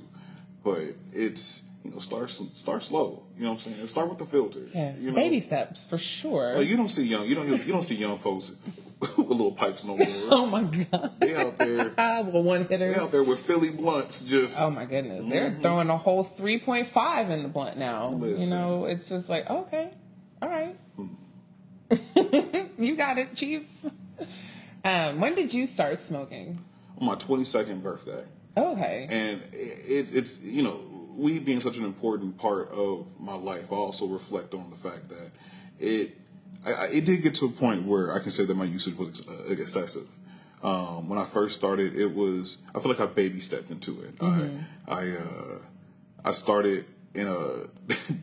but 0.64 0.96
it's 1.14 1.69
you 1.84 1.92
know 1.92 2.00
start 2.00 2.30
start 2.30 2.84
slow. 2.84 3.24
You 3.38 3.44
know 3.44 3.50
what 3.52 3.66
I'm 3.66 3.74
saying? 3.74 3.88
Start 3.88 4.10
with 4.10 4.18
the 4.18 4.26
filter. 4.26 4.68
Yes. 4.74 5.02
You 5.02 5.12
know? 5.12 5.16
Baby 5.16 5.40
steps 5.40 5.86
for 5.88 5.98
sure. 5.98 6.58
Like, 6.58 6.68
you 6.68 6.76
don't 6.78 6.90
see 6.90 7.04
young 7.06 7.26
you 7.28 7.36
don't 7.36 7.48
you 7.50 7.72
don't 7.74 7.82
see 7.82 7.96
young 7.96 8.18
folks 8.18 8.56
with 9.00 9.18
little 9.18 9.54
pipes 9.54 9.84
no 9.86 9.96
more. 9.96 10.08
oh 10.32 10.46
my 10.46 10.64
god. 10.64 11.12
They 11.20 11.36
out 11.36 11.58
there. 11.58 11.94
Ah, 11.98 12.22
little 12.26 12.44
one 12.44 12.64
They 12.64 12.78
hitters. 12.78 12.98
out 12.98 13.12
there 13.12 13.24
with 13.24 13.40
Philly 13.40 13.70
blunts. 13.70 14.24
Just 14.26 14.60
Oh 14.62 14.70
my 14.70 14.86
goodness. 14.86 15.26
They're 15.28 15.52
throwing 15.52 15.90
a 15.90 15.98
whole 15.98 16.24
3.5 16.26 17.30
in 17.30 17.44
the 17.44 17.50
blunt 17.50 17.78
now. 17.78 18.12
You 18.12 18.50
know, 18.50 18.86
it's 18.86 19.08
just 19.10 19.30
like, 19.30 19.50
okay, 19.50 19.92
all 20.42 20.50
right. 20.50 20.76
you 22.78 22.96
got 22.96 23.18
it, 23.18 23.36
Chief. 23.36 23.68
Um, 24.84 25.20
when 25.20 25.36
did 25.36 25.54
you 25.54 25.66
start 25.66 26.00
smoking? 26.00 26.60
on 27.00 27.06
my 27.08 27.16
22nd 27.16 27.82
birthday. 27.82 28.24
Okay. 28.58 29.08
and 29.10 29.42
it's 29.54 30.12
it's 30.12 30.42
you 30.42 30.64
know 30.64 30.80
weed 31.20 31.46
being 31.46 31.60
such 31.60 31.78
an 31.78 31.86
important 31.86 32.38
part 32.38 32.70
of 32.70 33.06
my 33.20 33.36
life 33.36 33.72
i 33.72 33.76
also 33.76 34.08
reflect 34.08 34.54
on 34.54 34.70
the 34.70 34.76
fact 34.76 35.10
that 35.10 35.32
it 35.80 36.16
I, 36.66 36.88
it 36.92 37.06
did 37.06 37.22
get 37.22 37.36
to 37.36 37.46
a 37.46 37.50
point 37.50 37.86
where 37.86 38.14
i 38.14 38.20
can 38.20 38.32
say 38.32 38.46
that 38.46 38.56
my 38.56 38.66
usage 38.66 38.96
was 38.96 39.28
uh, 39.28 39.52
excessive 39.52 40.08
um, 40.64 41.08
when 41.10 41.20
i 41.20 41.26
first 41.26 41.58
started 41.58 41.96
it 41.96 42.14
was 42.14 42.60
i 42.76 42.80
feel 42.80 42.92
like 42.92 43.00
i 43.00 43.06
baby 43.06 43.40
stepped 43.40 43.72
into 43.72 44.02
it 44.02 44.16
i 44.22 44.50
i 44.88 45.10
uh, 45.10 45.60
i 46.26 46.32
started 46.32 46.86
in 47.14 47.28
a 47.28 47.66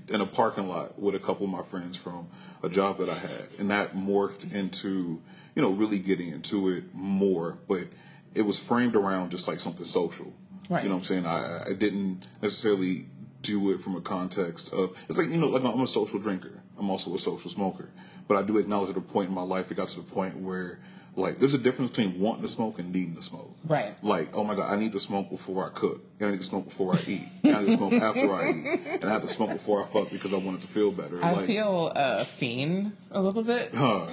in 0.14 0.20
a 0.20 0.26
parking 0.26 0.68
lot 0.68 0.98
with 0.98 1.14
a 1.14 1.18
couple 1.18 1.44
of 1.44 1.50
my 1.50 1.62
friends 1.62 1.96
from 1.96 2.28
a 2.62 2.68
job 2.68 2.98
that 2.98 3.08
I 3.08 3.14
had, 3.14 3.48
and 3.58 3.70
that 3.70 3.94
morphed 3.94 4.52
into 4.54 5.20
you 5.54 5.62
know 5.62 5.70
really 5.70 5.98
getting 5.98 6.28
into 6.28 6.70
it 6.70 6.84
more. 6.92 7.58
But 7.68 7.88
it 8.34 8.42
was 8.42 8.58
framed 8.58 8.96
around 8.96 9.30
just 9.30 9.48
like 9.48 9.60
something 9.60 9.84
social. 9.84 10.32
Right. 10.68 10.82
You 10.82 10.88
know 10.88 10.96
what 10.96 11.00
I'm 11.00 11.04
saying? 11.04 11.26
I, 11.26 11.64
I 11.70 11.73
didn't 11.73 12.26
necessarily 12.42 13.06
do 13.42 13.70
it 13.70 13.80
from 13.80 13.94
a 13.96 14.00
context 14.00 14.73
of 14.73 14.99
it's 15.08 15.18
like 15.18 15.28
you 15.28 15.37
know 15.37 15.49
like 15.49 15.62
I'm 15.64 15.80
a 15.80 15.87
social 15.87 16.18
drinker. 16.18 16.52
I'm 16.78 16.90
also 16.90 17.14
a 17.14 17.18
social 17.18 17.50
smoker, 17.50 17.88
but 18.28 18.37
I 18.37 18.42
do 18.42 18.58
acknowledge 18.58 18.90
at 18.90 18.96
a 18.96 19.00
point 19.00 19.28
in 19.28 19.35
my 19.35 19.42
life 19.42 19.70
it 19.70 19.76
got 19.76 19.88
to 19.88 20.00
the 20.00 20.11
point 20.11 20.37
where 20.37 20.78
like 21.16 21.38
there's 21.38 21.54
a 21.54 21.58
difference 21.58 21.90
between 21.90 22.20
wanting 22.20 22.42
to 22.42 22.49
smoke 22.49 22.78
and 22.78 22.92
needing 22.92 23.16
to 23.16 23.23
smoke. 23.23 23.56
Right. 23.64 23.94
Like, 24.02 24.37
oh 24.37 24.44
my 24.44 24.54
god, 24.54 24.70
I 24.70 24.76
need 24.76 24.92
to 24.92 25.00
smoke 25.00 25.30
before 25.30 25.64
I 25.64 25.70
cook. 25.70 26.04
And 26.20 26.28
I 26.28 26.32
need 26.32 26.38
to 26.38 26.44
smoke 26.44 26.66
before 26.66 26.94
I 26.94 27.00
eat. 27.06 27.25
And 27.42 27.56
I 27.56 27.61
need 27.61 27.66
to 27.66 27.73
smoke 27.73 27.92
after 28.02 28.30
I 28.30 28.50
eat. 28.50 28.80
And 28.87 29.04
I 29.04 29.12
have 29.12 29.23
to 29.23 29.28
smoke 29.28 29.50
before 29.50 29.82
I 29.82 29.87
fuck 29.87 30.11
because 30.11 30.35
I 30.35 30.37
want 30.37 30.58
it 30.58 30.61
to 30.62 30.68
feel 30.68 30.92
better. 30.92 31.25
I 31.25 31.32
like, 31.32 31.46
feel 31.46 31.92
uh, 31.94 32.25
seen 32.25 32.92
a 33.11 33.20
little 33.20 33.42
bit. 33.42 33.73
Huh. 33.76 34.06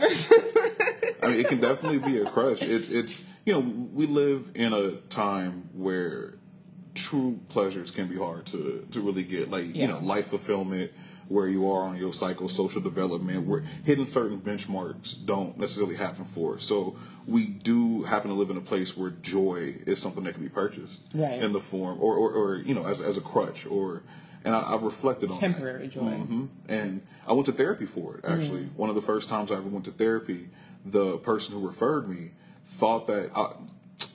I 1.24 1.28
mean, 1.28 1.40
it 1.40 1.48
can 1.48 1.62
definitely 1.62 2.00
be 2.00 2.20
a 2.20 2.26
crush. 2.26 2.62
It's 2.62 2.90
it's 2.90 3.24
you 3.46 3.54
know 3.54 3.60
we 3.60 4.08
live 4.08 4.52
in 4.56 4.74
a 4.74 4.92
time 4.92 5.70
where 5.74 6.34
true 6.94 7.40
pleasures 7.50 7.92
can 7.92 8.08
be 8.08 8.16
hard 8.18 8.46
to 8.48 8.86
to 8.92 9.02
really 9.02 9.24
get. 9.24 9.50
Like 9.52 9.76
you 9.76 9.88
know 9.88 10.00
life 10.00 10.28
fulfillment, 10.28 10.92
where 11.28 11.48
you 11.48 11.70
are 11.72 11.84
on 11.84 11.98
your 11.98 12.12
psychosocial 12.12 12.84
development, 12.84 13.46
where 13.48 13.64
hitting 13.84 14.06
certain 14.06 14.40
benchmarks 14.40 15.24
don't 15.26 15.58
necessarily 15.58 15.96
happen 15.96 16.26
for. 16.26 16.56
us. 16.56 16.64
So 16.64 16.96
we 17.28 17.46
do 17.48 18.04
happen 18.04 18.30
to 18.30 18.36
live 18.36 18.50
in 18.50 18.58
a 18.58 18.62
place 18.62 18.96
where 18.98 19.12
joy 19.22 19.74
is 19.88 20.00
something 20.02 20.24
that 20.26 20.34
can 20.34 20.44
be 20.44 20.50
purchased 20.50 21.02
Right. 21.14 21.42
in 21.42 21.54
the 21.54 21.60
form 21.60 21.98
or, 22.02 22.16
or, 22.16 22.32
or 22.32 22.56
you 22.58 22.76
know 22.76 22.86
as 22.86 23.02
as 23.02 23.18
a 23.18 23.22
crutch 23.22 23.66
or. 23.66 24.04
And 24.46 24.54
I, 24.54 24.74
I've 24.74 24.84
reflected 24.84 25.32
on 25.32 25.40
that. 25.40 25.52
Temporary 25.54 25.88
joy. 25.88 26.02
Mhm. 26.02 26.50
And 26.68 27.02
I 27.26 27.32
went 27.32 27.46
to 27.46 27.54
therapy 27.54 27.86
for 27.86 28.18
it, 28.18 28.26
actually. 28.26 28.66
One 28.76 28.90
of 28.90 28.96
the 28.96 29.02
first 29.02 29.30
times 29.30 29.54
I 29.54 29.56
ever 29.56 29.70
went 29.70 29.86
to 29.86 29.92
therapy, 29.92 30.50
the 30.86 31.18
person 31.20 31.58
who 31.58 31.66
referred 31.66 32.10
me 32.10 32.32
thought 32.66 33.08
that. 33.08 33.30
I, 33.34 33.54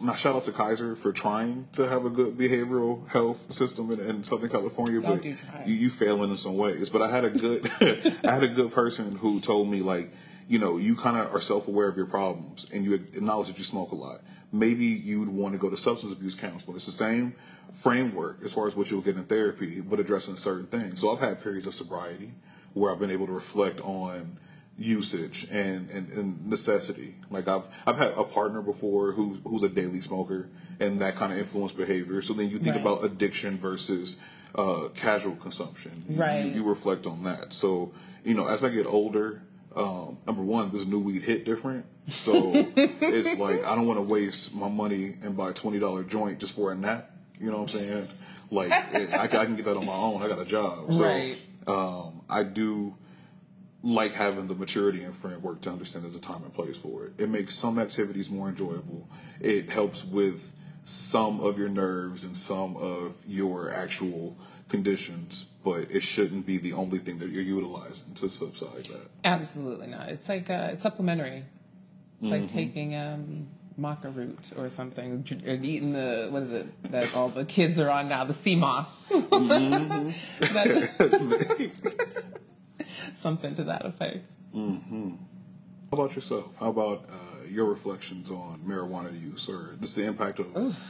now, 0.00 0.14
shout 0.14 0.34
out 0.34 0.42
to 0.44 0.52
Kaiser 0.52 0.96
for 0.96 1.12
trying 1.12 1.68
to 1.72 1.88
have 1.88 2.04
a 2.04 2.10
good 2.10 2.36
behavioral 2.36 3.06
health 3.08 3.52
system 3.52 3.90
in, 3.90 4.00
in 4.00 4.22
Southern 4.22 4.48
California, 4.48 5.00
Y'all 5.00 5.16
but 5.16 5.24
you, 5.24 5.36
you 5.66 5.90
failing 5.90 6.30
in 6.30 6.36
some 6.36 6.56
ways. 6.56 6.90
But 6.90 7.02
I 7.02 7.10
had 7.10 7.24
a 7.24 7.30
good, 7.30 7.70
I 8.24 8.32
had 8.32 8.42
a 8.42 8.48
good 8.48 8.70
person 8.72 9.16
who 9.16 9.40
told 9.40 9.68
me 9.68 9.80
like, 9.80 10.10
you 10.48 10.58
know, 10.58 10.78
you 10.78 10.96
kind 10.96 11.16
of 11.16 11.34
are 11.34 11.40
self 11.40 11.68
aware 11.68 11.88
of 11.88 11.96
your 11.96 12.06
problems 12.06 12.70
and 12.72 12.84
you 12.84 12.94
acknowledge 12.94 13.48
that 13.48 13.58
you 13.58 13.64
smoke 13.64 13.92
a 13.92 13.94
lot. 13.94 14.20
Maybe 14.50 14.86
you'd 14.86 15.28
want 15.28 15.54
to 15.54 15.58
go 15.58 15.68
to 15.68 15.76
substance 15.76 16.12
abuse 16.12 16.34
counseling. 16.34 16.76
It's 16.76 16.86
the 16.86 16.92
same 16.92 17.34
framework 17.72 18.42
as 18.42 18.54
far 18.54 18.66
as 18.66 18.74
what 18.74 18.90
you'll 18.90 19.02
get 19.02 19.16
in 19.16 19.24
therapy, 19.24 19.80
but 19.82 20.00
addressing 20.00 20.36
certain 20.36 20.66
things. 20.66 21.00
So 21.00 21.10
I've 21.12 21.20
had 21.20 21.42
periods 21.42 21.66
of 21.66 21.74
sobriety 21.74 22.30
where 22.72 22.90
I've 22.90 22.98
been 22.98 23.10
able 23.10 23.26
to 23.26 23.32
reflect 23.32 23.80
on 23.82 24.38
usage 24.78 25.46
and, 25.50 25.90
and, 25.90 26.08
and 26.12 26.46
necessity. 26.48 27.14
Like 27.30 27.48
I've 27.48 27.68
I've 27.86 27.96
had 27.98 28.12
a 28.16 28.24
partner 28.24 28.62
before 28.62 29.12
who's 29.12 29.40
who's 29.44 29.62
a 29.62 29.68
daily 29.68 30.00
smoker 30.00 30.48
and 30.80 31.00
that 31.00 31.16
kind 31.16 31.32
of 31.32 31.38
influenced 31.38 31.76
behavior. 31.76 32.22
So 32.22 32.32
then 32.32 32.48
you 32.50 32.58
think 32.58 32.76
Right. 32.76 32.82
about 32.82 33.04
addiction 33.04 33.58
versus 33.58 34.18
uh, 34.54 34.88
casual 34.94 35.34
consumption. 35.36 35.92
You- 36.08 36.16
Right. 36.20 36.44
You, 36.46 36.52
you 36.52 36.64
reflect 36.64 37.06
on 37.06 37.24
that. 37.24 37.52
So 37.52 37.92
you 38.24 38.34
know, 38.34 38.46
as 38.46 38.64
I 38.64 38.68
get 38.68 38.86
older, 38.86 39.42
um, 39.74 40.18
number 40.26 40.42
one, 40.42 40.70
this 40.70 40.86
new 40.86 40.98
weed 41.00 41.22
hit 41.22 41.44
different. 41.44 41.84
So 42.06 42.52
it's 42.76 43.38
like 43.38 43.64
I 43.64 43.74
don't 43.74 43.86
want 43.86 43.98
to 43.98 44.02
waste 44.04 44.54
my 44.54 44.68
money 44.68 45.16
and 45.22 45.36
buy 45.36 45.50
a 45.50 45.52
twenty 45.52 45.78
dollar 45.78 46.04
joint 46.04 46.38
just 46.38 46.54
for 46.54 46.70
a 46.72 46.74
nap. 46.76 47.10
You 47.40 47.50
know 47.50 47.58
what 47.62 47.74
I'm 47.74 47.80
saying? 47.80 48.08
Like 48.50 48.70
it, 48.94 49.12
I, 49.12 49.26
can- 49.26 49.40
I 49.40 49.44
can 49.44 49.56
get 49.56 49.64
that 49.66 49.76
on 49.76 49.84
my 49.86 49.92
own. 49.92 50.22
I 50.22 50.28
got 50.28 50.38
a 50.38 50.44
job. 50.44 50.92
So 50.94 51.04
Right. 51.04 51.36
um, 51.66 52.22
I 52.30 52.44
do 52.44 52.94
like 53.82 54.12
having 54.12 54.48
the 54.48 54.54
maturity 54.54 55.04
and 55.04 55.14
framework 55.14 55.60
to 55.62 55.70
understand 55.70 56.04
there's 56.04 56.16
a 56.16 56.20
time 56.20 56.42
and 56.42 56.52
place 56.52 56.76
for 56.76 57.04
it. 57.06 57.12
It 57.18 57.28
makes 57.28 57.54
some 57.54 57.78
activities 57.78 58.30
more 58.30 58.48
enjoyable. 58.48 59.08
It 59.40 59.70
helps 59.70 60.04
with 60.04 60.54
some 60.82 61.40
of 61.40 61.58
your 61.58 61.68
nerves 61.68 62.24
and 62.24 62.36
some 62.36 62.76
of 62.76 63.22
your 63.26 63.70
actual 63.70 64.36
conditions, 64.68 65.48
but 65.62 65.90
it 65.90 66.02
shouldn't 66.02 66.44
be 66.46 66.58
the 66.58 66.72
only 66.72 66.98
thing 66.98 67.18
that 67.18 67.28
you're 67.28 67.42
utilizing 67.42 68.14
to 68.14 68.28
subside 68.28 68.84
that. 68.86 69.08
Absolutely 69.24 69.86
not. 69.86 70.08
It's 70.08 70.28
like 70.28 70.48
uh, 70.50 70.70
it's 70.72 70.82
supplementary. 70.82 71.38
It's 71.40 71.44
Mm-hmm. 72.20 72.32
like 72.32 72.50
taking 72.52 72.96
um, 72.96 73.46
maca 73.80 74.12
root 74.12 74.36
or 74.56 74.68
something, 74.70 75.24
or 75.46 75.52
eating 75.54 75.92
the 75.92 76.26
what 76.32 76.42
is 76.42 76.50
it 76.52 76.90
that 76.90 77.14
all 77.14 77.28
the 77.28 77.44
kids 77.44 77.78
are 77.78 77.88
on 77.90 78.08
now, 78.08 78.24
the 78.24 78.34
sea 78.34 78.56
moss. 78.56 79.08
Mm-hmm. 79.12 80.10
That- 83.28 83.42
something 83.42 83.56
to 83.56 83.64
that 83.64 83.84
effect. 83.84 84.30
How 84.54 85.96
about 85.96 86.14
yourself? 86.14 86.56
How 86.58 86.68
about 86.68 87.04
uh, 87.10 87.14
your 87.48 87.64
reflections 87.66 88.30
on 88.30 88.58
marijuana 88.66 89.18
use 89.20 89.48
or 89.48 89.74
just 89.80 89.96
the 89.96 90.04
impact 90.04 90.38
of 90.38 90.46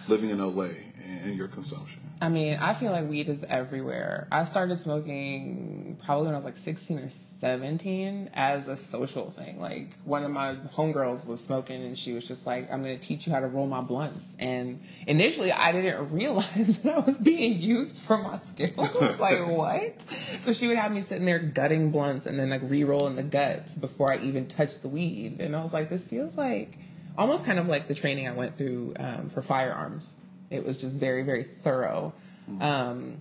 living 0.09 0.31
in 0.31 0.39
LA 0.39 0.71
and, 1.19 1.31
and 1.31 1.39
your 1.39 1.49
consumption? 1.49 2.01
I 2.21 2.29
mean, 2.29 2.59
I 2.61 2.75
feel 2.75 2.91
like 2.91 3.09
weed 3.09 3.29
is 3.29 3.45
everywhere. 3.45 4.27
I 4.33 4.45
started 4.45 4.79
smoking 4.79 5.99
probably 6.05 6.27
when 6.27 6.35
I 6.35 6.39
was 6.39 6.45
like 6.45 6.57
16 6.57 6.99
or 6.99 7.11
17 7.11 8.31
as 8.35 8.67
a 8.67 8.77
social 8.77 9.31
thing. 9.31 9.61
Like, 9.61 9.95
one 10.05 10.25
of 10.25 10.31
my 10.31 10.57
homegirls 10.75 11.27
was 11.27 11.41
smoking 11.41 11.83
and 11.83 11.97
she 11.97 12.13
was 12.13 12.27
just 12.27 12.45
like, 12.45 12.71
I'm 12.73 12.83
going 12.83 12.99
to 12.99 13.07
teach 13.07 13.27
you 13.27 13.33
how 13.33 13.41
to 13.41 13.47
roll 13.47 13.67
my 13.67 13.83
blunts. 13.83 14.35
And 14.39 14.81
initially, 15.07 15.53
I 15.53 15.71
didn't 15.71 16.11
realize 16.13 16.79
that 16.81 16.97
I 16.97 16.99
was 16.99 17.19
being 17.19 17.61
used 17.61 17.99
for 17.99 18.19
my 18.19 18.37
skills. 18.37 18.77
like, 19.21 19.47
what? 19.47 20.01
So 20.41 20.53
she 20.53 20.67
would 20.67 20.77
have 20.77 20.91
me 20.91 21.03
sitting 21.03 21.25
there 21.25 21.39
gutting 21.39 21.93
blunts 21.93 22.27
and 22.27 22.39
then 22.39 22.51
like 22.51 22.63
re 22.65 22.83
rolling 22.83 23.15
the 23.15 23.23
guts 23.23 23.77
before 23.77 24.13
I 24.13 24.19
even 24.19 24.49
touched 24.49 24.83
the 24.83 24.89
weed. 24.89 25.41
And 25.41 25.55
I 25.55 25.63
was 25.63 25.73
like, 25.73 25.89
this 25.89 26.09
feels 26.09 26.37
like 26.37 26.79
almost 27.17 27.45
kind 27.45 27.59
of 27.59 27.69
like 27.69 27.87
the 27.87 27.95
training 27.95 28.27
I 28.29 28.33
went 28.33 28.57
through 28.57 28.95
um, 28.99 29.29
for 29.29 29.43
firearms 29.43 30.17
It 30.51 30.65
was 30.65 30.81
just 30.81 30.99
very, 30.99 31.23
very 31.23 31.45
thorough. 31.45 32.13
Um, 32.61 33.21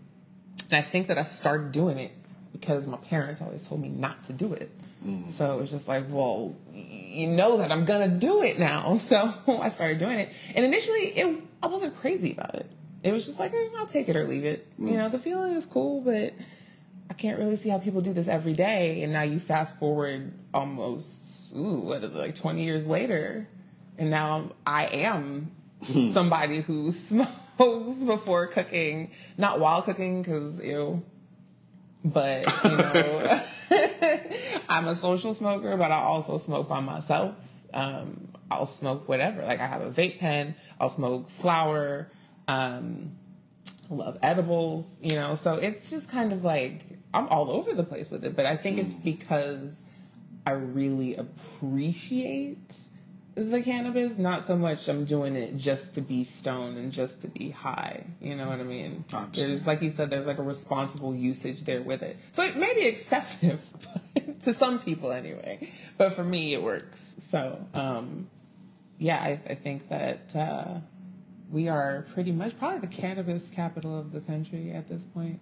and 0.70 0.74
I 0.74 0.82
think 0.82 1.08
that 1.08 1.18
I 1.18 1.24
started 1.24 1.72
doing 1.72 1.98
it 1.98 2.12
because 2.54 2.88
my 2.88 2.98
parents 2.98 3.42
always 3.42 3.68
told 3.68 3.82
me 3.82 3.90
not 3.90 4.24
to 4.26 4.34
do 4.34 4.54
it. 4.54 4.72
So 5.32 5.54
it 5.54 5.60
was 5.62 5.70
just 5.70 5.88
like, 5.88 6.06
well, 6.10 6.56
you 6.74 7.28
know 7.28 7.58
that 7.58 7.72
I'm 7.72 7.86
gonna 7.86 8.08
do 8.10 8.42
it 8.44 8.60
now. 8.60 8.96
So 8.98 9.32
I 9.48 9.70
started 9.70 10.00
doing 10.00 10.20
it. 10.20 10.32
And 10.56 10.66
initially, 10.66 11.00
it 11.16 11.44
I 11.64 11.68
wasn't 11.68 11.96
crazy 11.98 12.34
about 12.34 12.56
it. 12.56 12.66
It 13.04 13.12
was 13.12 13.26
just 13.26 13.40
like, 13.40 13.54
eh, 13.54 13.70
I'll 13.78 13.86
take 13.88 14.10
it 14.10 14.16
or 14.16 14.26
leave 14.26 14.44
it. 14.44 14.68
You 14.78 14.98
know, 14.98 15.08
the 15.10 15.20
feeling 15.20 15.54
is 15.54 15.66
cool, 15.66 16.02
but 16.02 16.34
I 17.10 17.14
can't 17.14 17.38
really 17.38 17.56
see 17.56 17.70
how 17.70 17.78
people 17.78 18.02
do 18.02 18.12
this 18.12 18.28
every 18.28 18.54
day. 18.54 19.04
And 19.04 19.14
now 19.14 19.22
you 19.22 19.40
fast 19.40 19.78
forward 19.80 20.34
almost, 20.54 21.56
ooh, 21.56 21.80
what 21.80 22.04
is 22.04 22.12
it, 22.12 22.18
like 22.18 22.36
20 22.36 22.64
years 22.64 22.88
later, 22.88 23.48
and 23.98 24.10
now 24.10 24.36
I'm, 24.36 24.52
I 24.66 24.88
am 24.88 25.52
somebody 25.84 26.62
who 26.62 26.92
smokes 27.58 28.04
before 28.04 28.48
cooking, 28.48 29.12
not 29.38 29.60
while 29.60 29.82
cooking, 29.82 30.22
because 30.22 30.64
ew. 30.64 31.04
But 32.04 32.46
you 32.64 32.78
know, 32.78 33.42
I'm 34.70 34.88
a 34.88 34.96
social 34.96 35.34
smoker, 35.34 35.76
but 35.78 35.92
I 35.92 35.98
also 35.98 36.38
smoke 36.38 36.70
by 36.70 36.80
myself. 36.80 37.36
Um, 37.74 38.30
I'll 38.50 38.66
smoke 38.66 39.10
whatever. 39.10 39.42
Like 39.44 39.60
I 39.60 39.68
have 39.68 39.82
a 39.82 39.90
vape 39.90 40.20
pen. 40.20 40.56
I'll 40.80 40.90
smoke 40.90 41.30
flower. 41.30 42.10
Um, 42.48 43.12
love 43.90 44.18
edibles, 44.22 44.98
you 45.02 45.16
know. 45.16 45.36
So 45.36 45.56
it's 45.56 45.90
just 45.90 46.10
kind 46.10 46.32
of 46.32 46.44
like 46.44 46.86
I'm 47.14 47.28
all 47.28 47.52
over 47.52 47.74
the 47.74 47.84
place 47.84 48.10
with 48.10 48.24
it. 48.24 48.36
But 48.36 48.46
I 48.46 48.56
think 48.56 48.78
it's 48.78 48.96
because 48.96 49.84
I 50.46 50.52
really 50.52 51.16
appreciate 51.16 52.78
the 53.38 53.62
cannabis, 53.62 54.18
not 54.18 54.46
so 54.46 54.58
much 54.58 54.88
I'm 54.90 55.06
doing 55.06 55.36
it 55.36 55.58
just 55.58 55.94
to 55.96 56.02
be 56.02 56.24
stoned 56.24 56.78
and 56.78 56.92
just 56.92 57.22
to 57.22 57.28
be 57.28 57.50
high. 57.50 58.04
You 58.20 58.36
know 58.36 58.48
what 58.48 58.60
I 58.60 58.64
mean? 58.64 59.06
I. 59.08 59.46
There's 59.46 59.68
like 59.68 59.82
you 59.82 59.92
said, 59.92 60.10
there's 60.10 60.26
like 60.26 60.40
a 60.40 60.44
responsible 60.44 61.16
usage 61.16 61.64
there 61.64 61.82
with 61.82 62.02
it. 62.02 62.18
So 62.32 62.44
it 62.44 62.58
may 62.58 62.74
be 62.74 62.86
excessive 62.86 63.64
to 64.42 64.54
some 64.54 64.80
people 64.80 65.12
anyway, 65.12 65.70
but 65.98 66.14
for 66.14 66.24
me 66.24 66.56
it 66.56 66.64
works. 66.64 67.16
So 67.20 67.64
um, 67.76 68.28
yeah, 68.98 69.18
I, 69.18 69.40
I 69.48 69.56
think 69.56 69.88
that 69.90 70.36
uh, 70.36 70.80
we 71.52 71.70
are 71.70 72.08
pretty 72.14 72.32
much 72.32 72.58
probably 72.58 72.80
the 72.80 72.88
cannabis 72.88 73.52
capital 73.52 73.98
of 73.98 74.12
the 74.12 74.22
country 74.22 74.72
at 74.72 74.90
this 74.90 75.04
point. 75.06 75.40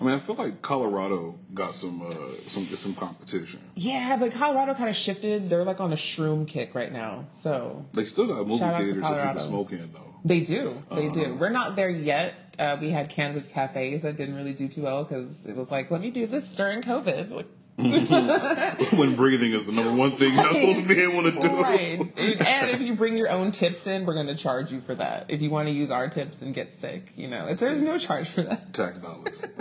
I 0.00 0.04
mean, 0.04 0.14
I 0.14 0.18
feel 0.18 0.36
like 0.36 0.62
Colorado 0.62 1.38
got 1.54 1.74
some 1.74 2.02
uh, 2.02 2.10
some 2.46 2.64
some 2.64 2.94
competition. 2.94 3.60
Yeah, 3.74 4.16
but 4.16 4.32
Colorado 4.32 4.74
kind 4.74 4.88
of 4.88 4.96
shifted. 4.96 5.48
They're 5.50 5.64
like 5.64 5.80
on 5.80 5.92
a 5.92 5.96
shroom 5.96 6.46
kick 6.46 6.74
right 6.74 6.92
now. 6.92 7.26
So 7.42 7.84
They 7.94 8.04
still 8.04 8.26
got 8.26 8.46
movie 8.46 8.58
theaters 8.58 9.02
that 9.02 9.24
people 9.26 9.38
smoke 9.40 9.72
in 9.72 9.90
though. 9.92 10.14
they 10.24 10.40
do. 10.40 10.82
They 10.90 11.06
Uh-huh. 11.08 11.14
do. 11.24 11.34
We're 11.34 11.50
not 11.50 11.76
there 11.76 11.90
yet. 11.90 12.34
Uh, 12.58 12.76
we 12.80 12.90
had 12.90 13.08
cannabis 13.08 13.46
cafes 13.46 14.02
that 14.02 14.16
didn't 14.16 14.34
really 14.34 14.52
do 14.52 14.66
too 14.66 14.82
well 14.82 15.04
because 15.04 15.46
it 15.46 15.54
was 15.54 15.70
like, 15.70 15.90
let 15.92 16.00
me 16.00 16.10
do 16.10 16.26
this 16.26 16.54
during 16.56 16.82
COVID. 16.82 17.30
Like, 17.30 17.46
when 18.98 19.14
breathing 19.14 19.52
is 19.52 19.64
the 19.64 19.70
number 19.72 19.92
one 19.92 20.10
thing 20.10 20.34
you're 20.34 20.52
supposed 20.52 20.84
to 20.84 20.94
be 20.94 21.00
able 21.00 21.22
to 21.22 21.38
do. 21.38 21.62
right. 21.62 22.00
And 22.40 22.70
if 22.70 22.80
you 22.80 22.94
bring 22.96 23.16
your 23.16 23.30
own 23.30 23.52
tips 23.52 23.86
in, 23.86 24.04
we're 24.04 24.14
going 24.14 24.26
to 24.26 24.34
charge 24.34 24.72
you 24.72 24.80
for 24.80 24.96
that. 24.96 25.26
If 25.28 25.40
you 25.42 25.50
want 25.50 25.68
to 25.68 25.74
use 25.74 25.92
our 25.92 26.08
tips 26.08 26.42
and 26.42 26.52
get 26.52 26.72
sick, 26.74 27.12
you 27.16 27.28
know, 27.28 27.54
there's 27.54 27.80
no 27.82 27.96
charge 27.96 28.28
for 28.28 28.42
that. 28.42 28.72
Tax 28.72 28.98
dollars. 28.98 29.44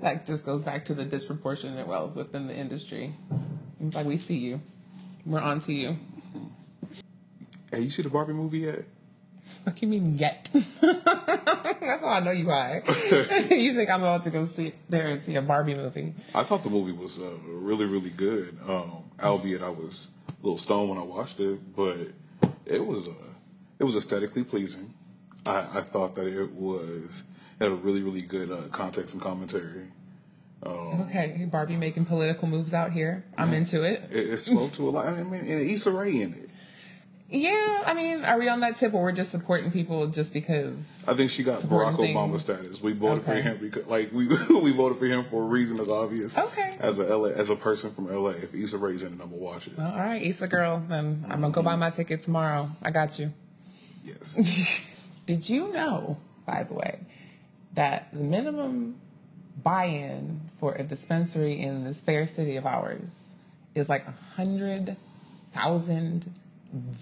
That 0.00 0.24
just 0.24 0.46
goes 0.46 0.62
back 0.62 0.86
to 0.86 0.94
the 0.94 1.04
disproportionate 1.04 1.86
wealth 1.86 2.14
within 2.14 2.46
the 2.46 2.56
industry. 2.56 3.12
It's 3.80 3.94
like 3.94 4.06
we 4.06 4.16
see 4.16 4.38
you. 4.38 4.62
We're 5.26 5.40
on 5.40 5.60
to 5.60 5.74
you. 5.74 5.96
hey, 7.70 7.80
you 7.80 7.90
see 7.90 8.00
the 8.02 8.08
Barbie 8.08 8.32
movie 8.32 8.60
yet? 8.60 8.84
What 9.64 9.76
do 9.76 9.86
you 9.86 9.88
mean 9.88 10.18
yet? 10.18 10.50
That's 10.80 12.02
how 12.02 12.08
I 12.08 12.20
know 12.20 12.30
you 12.30 12.46
high. 12.46 12.82
you 13.50 13.74
think 13.74 13.90
I'm 13.90 14.02
about 14.02 14.24
to 14.24 14.30
go 14.30 14.44
sit 14.44 14.74
there 14.88 15.08
and 15.08 15.22
see 15.22 15.36
a 15.36 15.42
Barbie 15.42 15.74
movie? 15.74 16.14
I 16.34 16.42
thought 16.42 16.64
the 16.64 16.70
movie 16.70 16.92
was 16.92 17.20
uh, 17.20 17.36
really, 17.46 17.86
really 17.86 18.10
good. 18.10 18.58
Um, 18.68 19.10
albeit 19.22 19.62
I 19.62 19.70
was 19.70 20.10
a 20.28 20.32
little 20.42 20.58
stoned 20.58 20.90
when 20.90 20.98
I 20.98 21.02
watched 21.02 21.38
it, 21.40 21.60
but 21.76 21.96
it 22.66 22.84
was 22.84 23.08
uh, 23.08 23.12
it 23.78 23.84
was 23.84 23.96
aesthetically 23.96 24.44
pleasing. 24.44 24.92
I, 25.46 25.66
I 25.74 25.80
thought 25.80 26.14
that 26.16 26.26
it 26.26 26.50
was 26.52 27.24
it 27.60 27.64
had 27.64 27.72
a 27.72 27.76
really, 27.76 28.02
really 28.02 28.22
good 28.22 28.50
uh, 28.50 28.68
context 28.70 29.14
and 29.14 29.22
commentary. 29.22 29.88
Okay, 30.64 31.48
Barbie 31.50 31.76
making 31.76 32.04
political 32.04 32.48
moves 32.48 32.72
out 32.72 32.92
here. 32.92 33.24
I'm 33.36 33.52
into 33.52 33.82
it. 33.82 34.02
It, 34.10 34.30
it 34.30 34.38
spoke 34.38 34.72
to 34.72 34.88
a 34.88 34.90
lot. 34.90 35.06
I 35.06 35.22
mean, 35.22 35.40
and 35.40 35.60
Issa 35.60 35.90
Rae 35.90 36.20
in 36.20 36.32
it. 36.34 36.50
Yeah, 37.34 37.82
I 37.86 37.94
mean, 37.94 38.24
are 38.26 38.38
we 38.38 38.48
on 38.50 38.60
that 38.60 38.76
tip 38.76 38.92
or 38.92 39.02
we're 39.02 39.12
just 39.12 39.30
supporting 39.30 39.70
people 39.72 40.06
just 40.08 40.34
because? 40.34 41.02
I 41.08 41.14
think 41.14 41.30
she 41.30 41.42
got 41.42 41.62
Barack 41.62 41.96
Obama 41.96 42.28
things. 42.28 42.40
status. 42.42 42.82
We 42.82 42.92
voted 42.92 43.24
Okay. 43.26 43.40
for 43.40 43.48
him 43.48 43.58
because, 43.58 43.86
like, 43.86 44.12
we 44.12 44.26
we 44.60 44.70
voted 44.72 44.98
for 44.98 45.06
him 45.06 45.24
for 45.24 45.42
a 45.42 45.46
reason 45.46 45.78
that's 45.78 45.88
obvious. 45.88 46.36
Okay. 46.36 46.76
As 46.78 46.98
a 46.98 47.16
LA, 47.16 47.28
as 47.30 47.48
a 47.48 47.56
person 47.56 47.90
from 47.90 48.06
LA, 48.14 48.30
if 48.30 48.54
Issa 48.54 48.76
Rae's 48.76 49.02
in 49.02 49.14
it, 49.14 49.20
I'm 49.22 49.30
gonna 49.30 49.36
watch 49.42 49.66
it. 49.66 49.78
Well, 49.78 49.90
all 49.92 49.98
right, 49.98 50.22
Issa 50.22 50.46
girl, 50.48 50.82
then 50.88 51.24
I'm 51.30 51.40
gonna 51.40 51.52
go 51.54 51.62
buy 51.62 51.74
my 51.76 51.88
ticket 51.90 52.20
tomorrow. 52.20 52.68
I 52.82 52.90
got 52.90 53.18
you. 53.18 53.32
Yes. 54.02 54.84
Did 55.26 55.48
you 55.48 55.72
know, 55.72 56.18
by 56.44 56.64
the 56.64 56.74
way, 56.74 57.00
that 57.74 58.12
the 58.12 58.18
minimum 58.18 58.96
buy-in 59.62 60.40
for 60.60 60.74
a 60.74 60.82
dispensary 60.82 61.60
in 61.62 61.84
this 61.84 62.00
fair 62.00 62.26
city 62.26 62.56
of 62.56 62.66
ours 62.66 63.10
is 63.74 63.88
like 63.88 64.06
a 64.06 64.14
hundred 64.34 64.96
thousand 65.54 66.30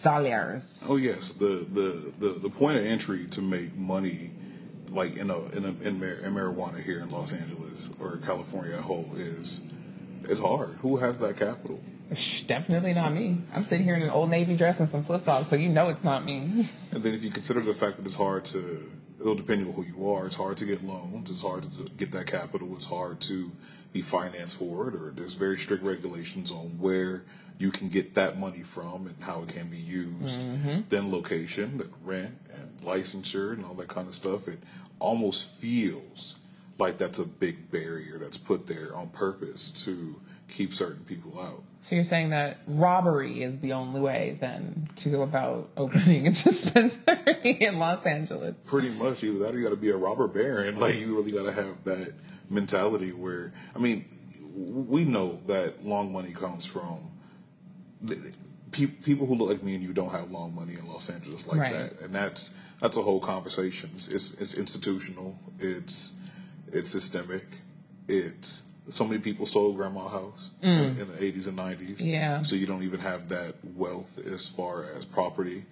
dollars? 0.02 0.64
Oh 0.88 0.96
yes, 0.96 1.32
the, 1.32 1.66
the 1.72 2.12
the 2.18 2.28
the 2.40 2.50
point 2.50 2.78
of 2.78 2.84
entry 2.84 3.26
to 3.28 3.42
make 3.42 3.74
money, 3.76 4.30
like 4.90 5.16
in 5.16 5.30
a 5.30 5.38
in 5.56 5.64
a, 5.64 5.86
in, 5.86 6.00
mar- 6.00 6.08
in 6.08 6.34
marijuana 6.34 6.80
here 6.80 7.00
in 7.00 7.10
Los 7.10 7.32
Angeles 7.32 7.90
or 8.00 8.16
California 8.18 8.74
at 8.74 8.80
whole 8.80 9.08
is 9.16 9.62
is 10.28 10.40
hard. 10.40 10.70
Who 10.80 10.96
has 10.96 11.18
that 11.18 11.36
capital? 11.36 11.80
Definitely 12.48 12.94
not 12.94 13.14
me. 13.14 13.38
I'm 13.54 13.62
sitting 13.62 13.84
here 13.84 13.94
in 13.94 14.02
an 14.02 14.10
old 14.10 14.30
navy 14.30 14.56
dress 14.56 14.80
and 14.80 14.88
some 14.88 15.04
flip 15.04 15.22
flops, 15.22 15.46
so 15.46 15.54
you 15.54 15.68
know 15.68 15.88
it's 15.90 16.02
not 16.02 16.24
me. 16.24 16.66
And 16.92 17.04
then 17.04 17.14
if 17.14 17.22
you 17.24 17.30
consider 17.30 17.60
the 17.60 17.72
fact 17.72 17.98
that 17.98 18.04
it's 18.04 18.16
hard 18.16 18.44
to, 18.46 18.90
it'll 19.20 19.36
depend 19.36 19.64
on 19.64 19.72
who 19.72 19.84
you 19.84 20.10
are. 20.10 20.26
It's 20.26 20.34
hard 20.34 20.56
to 20.56 20.64
get 20.66 20.82
loans. 20.82 21.30
It's 21.30 21.42
hard 21.42 21.62
to 21.70 21.84
get 21.96 22.10
that 22.10 22.26
capital. 22.26 22.74
It's 22.74 22.84
hard 22.84 23.20
to 23.22 23.52
be 23.92 24.00
financed 24.00 24.58
for 24.58 24.88
it. 24.88 24.96
Or 24.96 25.12
there's 25.14 25.34
very 25.34 25.56
strict 25.56 25.84
regulations 25.84 26.50
on 26.50 26.76
where 26.80 27.22
you 27.60 27.70
can 27.70 27.88
get 27.88 28.14
that 28.14 28.38
money 28.38 28.62
from 28.62 29.06
and 29.06 29.14
how 29.22 29.42
it 29.42 29.50
can 29.50 29.68
be 29.68 29.76
used. 29.76 30.40
Mm-hmm. 30.40 30.80
Then 30.88 31.12
location, 31.12 31.76
the 31.76 31.88
rent 32.02 32.34
and 32.54 32.80
licensure 32.80 33.52
and 33.52 33.66
all 33.66 33.74
that 33.74 33.88
kind 33.88 34.08
of 34.08 34.14
stuff. 34.14 34.48
It 34.48 34.58
almost 34.98 35.60
feels 35.60 36.38
like 36.78 36.96
that's 36.96 37.18
a 37.18 37.26
big 37.26 37.70
barrier 37.70 38.16
that's 38.16 38.38
put 38.38 38.66
there 38.66 38.96
on 38.96 39.10
purpose 39.10 39.70
to 39.84 40.18
keep 40.48 40.72
certain 40.72 41.04
people 41.04 41.38
out. 41.38 41.62
So 41.82 41.96
you're 41.96 42.04
saying 42.04 42.30
that 42.30 42.60
robbery 42.66 43.42
is 43.42 43.58
the 43.60 43.74
only 43.74 44.00
way 44.00 44.38
then 44.40 44.88
to 44.96 45.10
go 45.10 45.20
about 45.20 45.68
opening 45.76 46.28
a 46.28 46.30
dispensary 46.30 47.58
in 47.60 47.78
Los 47.78 48.06
Angeles? 48.06 48.54
Pretty 48.64 48.88
much, 48.88 49.22
either 49.22 49.38
that 49.40 49.54
or 49.54 49.58
you 49.58 49.64
got 49.64 49.70
to 49.70 49.76
be 49.76 49.90
a 49.90 49.96
robber 49.98 50.28
baron. 50.28 50.76
Like 50.80 50.98
you 50.98 51.14
really 51.14 51.32
got 51.32 51.44
to 51.44 51.52
have 51.52 51.84
that 51.84 52.14
mentality 52.48 53.10
where, 53.10 53.52
I 53.76 53.78
mean, 53.78 54.06
we 54.54 55.04
know 55.04 55.34
that 55.46 55.84
long 55.84 56.10
money 56.10 56.32
comes 56.32 56.66
from 56.66 57.10
people 58.72 59.26
who 59.26 59.34
look 59.34 59.48
like 59.48 59.62
me 59.62 59.74
and 59.74 59.82
you 59.82 59.92
don't 59.92 60.10
have 60.10 60.30
long 60.30 60.54
money 60.54 60.74
in 60.74 60.86
Los 60.86 61.10
Angeles 61.10 61.46
like 61.46 61.58
Right. 61.60 61.72
that, 61.72 62.00
and 62.00 62.14
that's 62.14 62.50
that's 62.80 62.96
a 62.96 63.02
whole 63.02 63.20
conversation. 63.20 63.90
It's 63.94 64.08
it's, 64.08 64.54
institutional. 64.54 65.36
It's 65.58 66.12
it's 66.72 66.90
systemic. 66.90 67.44
It's 68.08 68.68
so 68.88 69.04
many 69.04 69.20
people 69.20 69.46
sold 69.46 69.76
grandma 69.76 70.08
house 70.08 70.50
in, 70.62 70.68
in 70.70 70.96
the 70.98 71.32
80s 71.32 71.46
and 71.46 71.58
90s. 71.58 72.04
Yeah. 72.04 72.42
So 72.42 72.56
you 72.56 72.66
don't 72.66 72.82
even 72.82 72.98
have 73.00 73.28
that 73.28 73.54
wealth 73.76 74.18
as 74.24 74.48
far 74.48 74.84
as 74.96 75.04
property. 75.04 75.64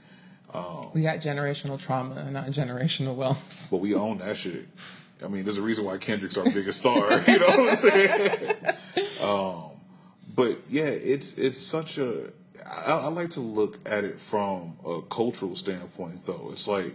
We 0.95 1.03
got 1.03 1.19
generational 1.19 1.79
trauma, 1.81 2.31
not 2.31 2.47
generational 2.47 3.15
wealth. 3.17 3.67
But 3.71 3.79
we 3.79 3.95
own 3.95 4.19
that 4.19 4.37
shit. 4.37 4.67
I 5.25 5.29
mean, 5.29 5.43
there's 5.45 5.59
a 5.59 5.63
reason 5.63 5.85
why 5.85 5.99
Kendrick's 5.99 6.37
our 6.39 6.45
biggest 6.45 6.79
star. 6.79 7.21
You 7.29 7.39
know 7.41 7.47
what 7.47 7.69
I'm 7.71 7.75
saying? 7.75 8.47
Um, 9.23 9.68
but 10.39 10.57
yeah, 10.71 10.85
it's 10.85 11.35
it's 11.35 11.61
such 11.61 11.99
a. 11.99 12.33
I, 12.65 12.93
I 12.93 13.09
like 13.09 13.31
to 13.31 13.41
look 13.41 13.77
at 13.85 14.05
it 14.05 14.21
from 14.21 14.79
a 14.87 15.03
cultural 15.03 15.57
standpoint, 15.57 16.25
though. 16.27 16.51
It's 16.53 16.69
like 16.69 16.95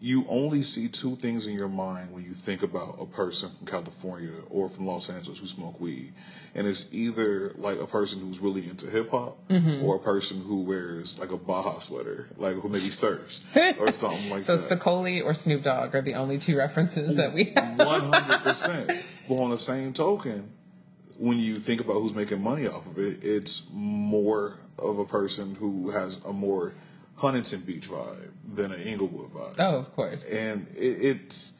you 0.00 0.24
only 0.28 0.62
see 0.62 0.88
two 0.88 1.14
things 1.14 1.46
in 1.46 1.54
your 1.54 1.68
mind 1.68 2.12
when 2.12 2.24
you 2.24 2.32
think 2.32 2.64
about 2.64 2.96
a 2.98 3.06
person 3.06 3.50
from 3.50 3.68
California 3.68 4.32
or 4.48 4.68
from 4.68 4.84
Los 4.84 5.10
Angeles 5.10 5.38
who 5.38 5.46
smoke 5.46 5.80
weed, 5.80 6.12
and 6.56 6.66
it's 6.66 6.92
either 6.92 7.52
like 7.54 7.78
a 7.78 7.86
person 7.86 8.20
who's 8.20 8.40
really 8.40 8.68
into 8.68 8.90
hip 8.90 9.12
hop 9.12 9.38
mm-hmm. 9.48 9.84
or 9.84 9.94
a 9.94 10.00
person 10.00 10.42
who 10.42 10.62
wears 10.62 11.20
like 11.20 11.30
a 11.30 11.36
Baja 11.36 11.78
sweater, 11.78 12.30
like 12.36 12.54
who 12.54 12.68
maybe 12.68 12.90
surfs 12.90 13.46
or 13.78 13.92
something 13.92 14.28
like 14.28 14.42
So 14.42 14.56
that. 14.56 14.68
So 14.68 14.76
Spicoli 14.76 15.24
or 15.24 15.34
Snoop 15.34 15.62
Dogg 15.62 15.94
are 15.94 16.02
the 16.02 16.14
only 16.14 16.38
two 16.38 16.58
references 16.58 17.14
that 17.14 17.32
we 17.32 17.44
have. 17.44 17.78
One 17.78 18.00
hundred 18.12 18.40
percent. 18.40 18.90
But 19.28 19.36
on 19.36 19.50
the 19.50 19.58
same 19.58 19.92
token, 19.92 20.50
when 21.20 21.38
you 21.38 21.58
think 21.58 21.82
about 21.82 21.94
who's 21.94 22.14
making 22.14 22.42
money 22.42 22.66
off 22.66 22.86
of 22.86 22.98
it, 22.98 23.22
it's 23.22 23.68
more 23.74 24.54
of 24.78 24.98
a 24.98 25.04
person 25.04 25.54
who 25.54 25.90
has 25.90 26.24
a 26.24 26.32
more 26.32 26.74
Huntington 27.16 27.60
Beach 27.60 27.90
vibe 27.90 28.30
than 28.54 28.72
an 28.72 28.80
Inglewood 28.80 29.30
vibe. 29.30 29.56
Oh, 29.58 29.76
of 29.76 29.92
course. 29.92 30.24
And 30.30 30.66
it, 30.70 31.04
it's 31.04 31.59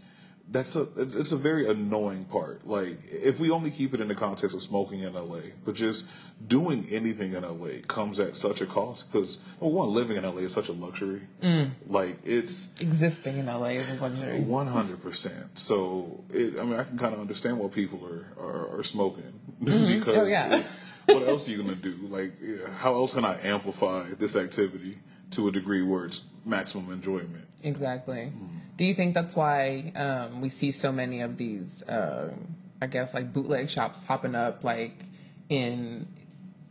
that's 0.51 0.75
a 0.77 0.87
it's, 0.97 1.15
it's 1.15 1.33
a 1.33 1.37
very 1.37 1.69
annoying 1.69 2.25
part. 2.25 2.67
Like 2.67 2.99
if 3.11 3.39
we 3.39 3.51
only 3.51 3.71
keep 3.71 3.95
it 3.95 4.01
in 4.01 4.09
the 4.09 4.15
context 4.15 4.55
of 4.57 4.63
smoking 4.63 5.01
in 5.01 5.13
LA, 5.15 5.39
but 5.65 5.75
just 5.75 6.07
doing 6.49 6.87
anything 6.91 7.35
in 7.35 7.43
LA 7.43 7.81
comes 7.87 8.19
at 8.21 8.35
such 8.35 8.61
a 8.61 8.67
cost 8.67 9.11
because 9.13 9.39
well, 9.61 9.71
one 9.71 9.91
living 9.91 10.17
in 10.17 10.25
LA 10.25 10.39
is 10.43 10.53
such 10.53 10.69
a 10.69 10.73
luxury. 10.73 11.23
Mm. 11.43 11.71
Like 11.87 12.17
it's 12.25 12.81
Existing 12.81 13.39
in 13.39 13.47
LA 13.47 13.67
is 13.79 13.91
a 13.97 14.03
luxury. 14.03 14.41
one 14.41 14.67
hundred 14.67 15.01
percent. 15.03 15.57
So 15.59 16.23
it, 16.31 16.59
I 16.59 16.65
mean, 16.65 16.75
I 16.81 16.85
can 16.85 16.99
kind 16.99 17.15
of 17.15 17.21
understand 17.21 17.59
why 17.59 17.69
people 17.69 18.01
are 18.07 18.27
are, 18.45 18.79
are 18.79 18.83
smoking 18.83 19.33
because 19.65 20.17
Oh, 20.19 20.25
yeah. 20.27 20.57
it's, 20.57 20.77
what 21.07 21.27
else 21.29 21.49
are 21.49 21.53
you 21.53 21.59
gonna 21.63 21.75
do? 21.77 21.95
Like, 22.09 22.33
how 22.79 22.95
else 22.95 23.15
can 23.15 23.25
I 23.25 23.39
amplify 23.45 24.05
this 24.19 24.37
activity 24.37 24.97
to 25.31 25.49
a 25.49 25.53
degree 25.53 25.83
where 25.83 26.05
it's 26.05 26.23
maximum 26.45 26.93
enjoyment? 26.93 27.47
Exactly. 27.63 28.33
Do 28.77 28.85
you 28.85 28.95
think 28.95 29.15
that's 29.15 29.37
why 29.37 29.93
um, 29.95 30.41
we 30.41 30.49
see 30.49 30.73
so 30.73 30.91
many 30.93 31.21
of 31.21 31.37
these, 31.37 31.83
uh, 31.83 32.33
I 32.81 32.87
guess, 32.87 33.13
like 33.13 33.33
bootleg 33.33 33.69
shops 33.69 34.01
popping 34.01 34.35
up, 34.35 34.65
like 34.65 35.05
in, 35.49 36.09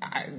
I, 0.02 0.30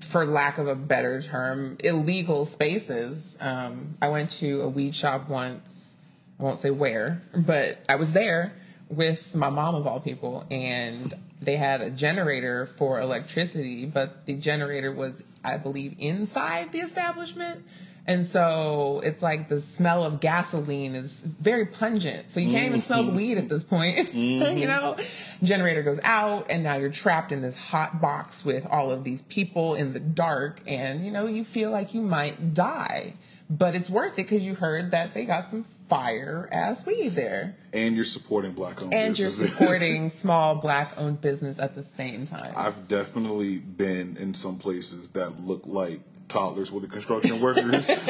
for 0.00 0.24
lack 0.24 0.58
of 0.58 0.68
a 0.68 0.74
better 0.74 1.20
term, 1.20 1.76
illegal 1.84 2.46
spaces? 2.46 3.36
Um, 3.40 3.98
I 4.00 4.08
went 4.08 4.30
to 4.32 4.62
a 4.62 4.68
weed 4.68 4.94
shop 4.94 5.28
once. 5.28 5.96
I 6.40 6.44
won't 6.44 6.58
say 6.58 6.70
where, 6.70 7.20
but 7.36 7.78
I 7.88 7.96
was 7.96 8.12
there 8.12 8.52
with 8.88 9.34
my 9.34 9.50
mom 9.50 9.74
of 9.74 9.86
all 9.86 10.00
people, 10.00 10.46
and 10.50 11.12
they 11.40 11.56
had 11.56 11.80
a 11.80 11.90
generator 11.90 12.66
for 12.66 13.00
electricity, 13.00 13.86
but 13.86 14.26
the 14.26 14.34
generator 14.34 14.92
was, 14.92 15.22
I 15.44 15.56
believe, 15.56 15.96
inside 15.98 16.72
the 16.72 16.78
establishment. 16.78 17.64
And 18.08 18.24
so 18.24 19.02
it's 19.04 19.22
like 19.22 19.50
the 19.50 19.60
smell 19.60 20.02
of 20.02 20.18
gasoline 20.18 20.94
is 20.94 21.20
very 21.20 21.66
pungent. 21.66 22.30
So 22.30 22.40
you 22.40 22.50
can't 22.52 22.68
even 22.68 22.80
smell 22.80 23.04
the 23.04 23.12
weed 23.12 23.36
at 23.36 23.50
this 23.50 23.62
point. 23.62 23.98
you 24.14 24.40
mm-hmm. 24.40 24.66
know, 24.66 24.96
generator 25.42 25.82
goes 25.82 26.00
out 26.02 26.46
and 26.48 26.62
now 26.62 26.76
you're 26.76 26.90
trapped 26.90 27.32
in 27.32 27.42
this 27.42 27.54
hot 27.54 28.00
box 28.00 28.46
with 28.46 28.66
all 28.70 28.90
of 28.90 29.04
these 29.04 29.20
people 29.22 29.74
in 29.74 29.92
the 29.92 30.00
dark 30.00 30.62
and 30.66 31.04
you 31.04 31.10
know, 31.12 31.26
you 31.26 31.44
feel 31.44 31.70
like 31.70 31.92
you 31.92 32.00
might 32.00 32.54
die. 32.54 33.12
But 33.50 33.74
it's 33.74 33.90
worth 33.90 34.14
it 34.14 34.16
because 34.16 34.44
you 34.46 34.54
heard 34.54 34.92
that 34.92 35.12
they 35.12 35.26
got 35.26 35.46
some 35.46 35.64
fire 35.88 36.48
ass 36.52 36.84
weed 36.86 37.10
there. 37.10 37.56
And 37.72 37.94
you're 37.94 38.04
supporting 38.04 38.52
black 38.52 38.82
owned 38.82 38.92
And 38.94 39.18
you're 39.18 39.26
businesses. 39.28 39.56
supporting 39.56 40.08
small 40.10 40.54
black 40.56 40.92
owned 40.96 41.20
business 41.20 41.58
at 41.58 41.74
the 41.74 41.82
same 41.82 42.26
time. 42.26 42.52
I've 42.56 42.88
definitely 42.88 43.58
been 43.58 44.16
in 44.18 44.34
some 44.34 44.58
places 44.58 45.10
that 45.12 45.40
look 45.40 45.62
like 45.66 46.00
toddlers 46.28 46.70
with 46.70 46.82
the 46.82 46.88
construction 46.88 47.40
workers. 47.40 47.88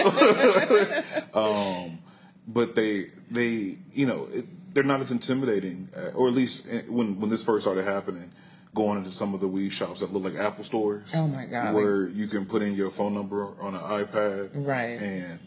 um, 1.35 1.99
but 2.47 2.75
they, 2.75 3.07
they, 3.31 3.77
you 3.93 4.07
know, 4.07 4.27
it, 4.33 4.45
they're 4.75 4.85
not 4.85 5.01
as 5.01 5.12
intimidating, 5.12 5.88
uh, 5.97 6.11
or 6.17 6.29
at 6.29 6.35
least 6.35 6.69
uh, 6.69 6.79
when 6.88 7.19
when 7.21 7.31
this 7.31 7.43
first 7.45 7.64
started 7.64 7.85
happening, 7.85 8.31
going 8.75 8.99
into 8.99 9.11
some 9.11 9.35
of 9.35 9.41
the 9.41 9.49
weed 9.49 9.71
shops 9.71 10.01
that 10.01 10.12
look 10.12 10.25
like 10.25 10.41
Apple 10.41 10.62
stores. 10.62 11.12
Oh 11.17 11.27
my 11.27 11.47
God. 11.47 11.75
Where 11.75 12.07
you 12.09 12.27
can 12.27 12.45
put 12.47 12.62
in 12.62 12.75
your 12.75 12.91
phone 12.91 13.14
number 13.14 13.49
on 13.61 13.75
an 13.75 13.81
iPad, 13.81 14.51
Right. 14.55 15.01
and 15.01 15.38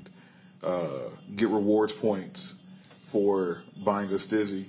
uh, 0.63 1.09
get 1.35 1.49
rewards 1.49 1.93
points 1.93 2.55
for 3.01 3.63
buying 3.83 4.09
a 4.09 4.15
STIIIZY. 4.15 4.65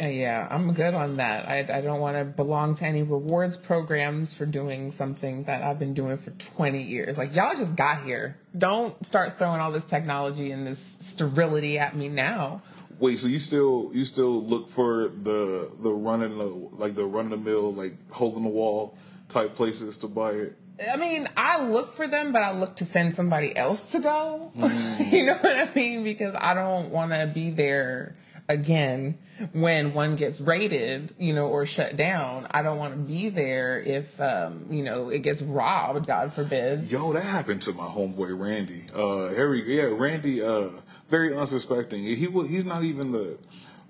Uh, 0.00 0.06
yeah, 0.06 0.48
I'm 0.50 0.72
good 0.72 0.94
on 0.94 1.18
that. 1.18 1.48
I, 1.48 1.58
I 1.78 1.80
don't 1.80 2.00
want 2.00 2.16
to 2.16 2.24
belong 2.24 2.74
to 2.76 2.84
any 2.84 3.02
rewards 3.02 3.56
programs 3.56 4.36
for 4.36 4.44
doing 4.44 4.90
something 4.90 5.44
that 5.44 5.62
I've 5.62 5.78
been 5.78 5.94
doing 5.94 6.16
for 6.16 6.30
20 6.30 6.82
years. 6.82 7.16
Like, 7.16 7.34
y'all 7.34 7.54
just 7.54 7.76
got 7.76 8.02
here. 8.02 8.36
Don't 8.56 9.04
start 9.06 9.38
throwing 9.38 9.60
all 9.60 9.70
this 9.70 9.84
technology 9.84 10.50
and 10.50 10.66
this 10.66 10.96
sterility 10.98 11.78
at 11.78 11.94
me 11.94 12.08
now. 12.08 12.62
Wait, 12.98 13.18
so 13.18 13.28
you 13.28 13.38
still 13.38 13.90
you 13.92 14.04
still 14.04 14.40
look 14.42 14.68
for 14.68 15.08
the 15.08 15.70
the 15.80 15.90
running 15.90 16.38
the 16.38 16.46
like 16.46 16.94
the 16.94 17.04
run 17.04 17.24
of 17.24 17.30
the 17.32 17.36
mill 17.36 17.72
like 17.72 17.92
hole 18.12 18.36
in 18.36 18.44
the 18.44 18.48
wall 18.48 18.96
type 19.28 19.54
places 19.54 19.98
to 19.98 20.06
buy 20.06 20.30
it? 20.30 20.56
I 20.92 20.96
mean, 20.96 21.28
I 21.36 21.64
look 21.66 21.90
for 21.90 22.06
them, 22.06 22.32
but 22.32 22.42
I 22.42 22.52
look 22.52 22.76
to 22.76 22.84
send 22.84 23.14
somebody 23.14 23.56
else 23.56 23.92
to 23.92 24.00
go. 24.00 24.50
you 24.98 25.26
know 25.26 25.34
what 25.34 25.68
I 25.68 25.72
mean? 25.74 26.04
Because 26.04 26.34
I 26.36 26.54
don't 26.54 26.90
want 26.90 27.12
to 27.12 27.30
be 27.32 27.50
there 27.50 28.14
again 28.48 29.16
when 29.52 29.94
one 29.94 30.16
gets 30.16 30.40
raided, 30.40 31.14
you 31.18 31.34
know, 31.34 31.46
or 31.48 31.64
shut 31.66 31.96
down. 31.96 32.46
I 32.50 32.62
don't 32.62 32.78
want 32.78 32.94
to 32.94 32.98
be 33.00 33.28
there 33.28 33.80
if, 33.80 34.20
um, 34.20 34.66
you 34.70 34.82
know, 34.82 35.08
it 35.10 35.20
gets 35.20 35.42
robbed, 35.42 36.06
God 36.06 36.32
forbid. 36.32 36.90
Yo, 36.90 37.12
that 37.12 37.24
happened 37.24 37.62
to 37.62 37.72
my 37.72 37.86
homeboy 37.86 38.38
Randy. 38.38 38.84
Uh, 38.94 39.34
Harry, 39.34 39.62
yeah, 39.62 39.88
Randy, 39.92 40.42
uh, 40.42 40.68
very 41.08 41.34
unsuspecting. 41.34 42.02
He 42.02 42.28
wa- 42.28 42.44
he's 42.44 42.64
not 42.64 42.84
even 42.84 43.12
the. 43.12 43.38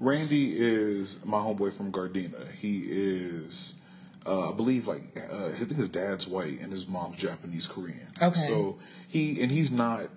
Randy 0.00 0.54
is 0.56 1.24
my 1.24 1.38
homeboy 1.38 1.72
from 1.72 1.92
Gardena. 1.92 2.50
He 2.52 2.84
is, 2.86 3.80
uh, 4.26 4.50
I 4.50 4.52
believe, 4.54 4.86
like 4.86 5.02
uh, 5.16 5.46
I 5.48 5.50
think 5.52 5.72
his 5.76 5.88
dad's 5.88 6.26
white 6.26 6.60
and 6.60 6.70
his 6.72 6.88
mom's 6.88 7.16
Japanese 7.16 7.66
Korean. 7.66 8.08
Okay. 8.20 8.32
So 8.38 8.78
he 9.08 9.40
and 9.42 9.50
he's 9.50 9.70
not. 9.70 10.08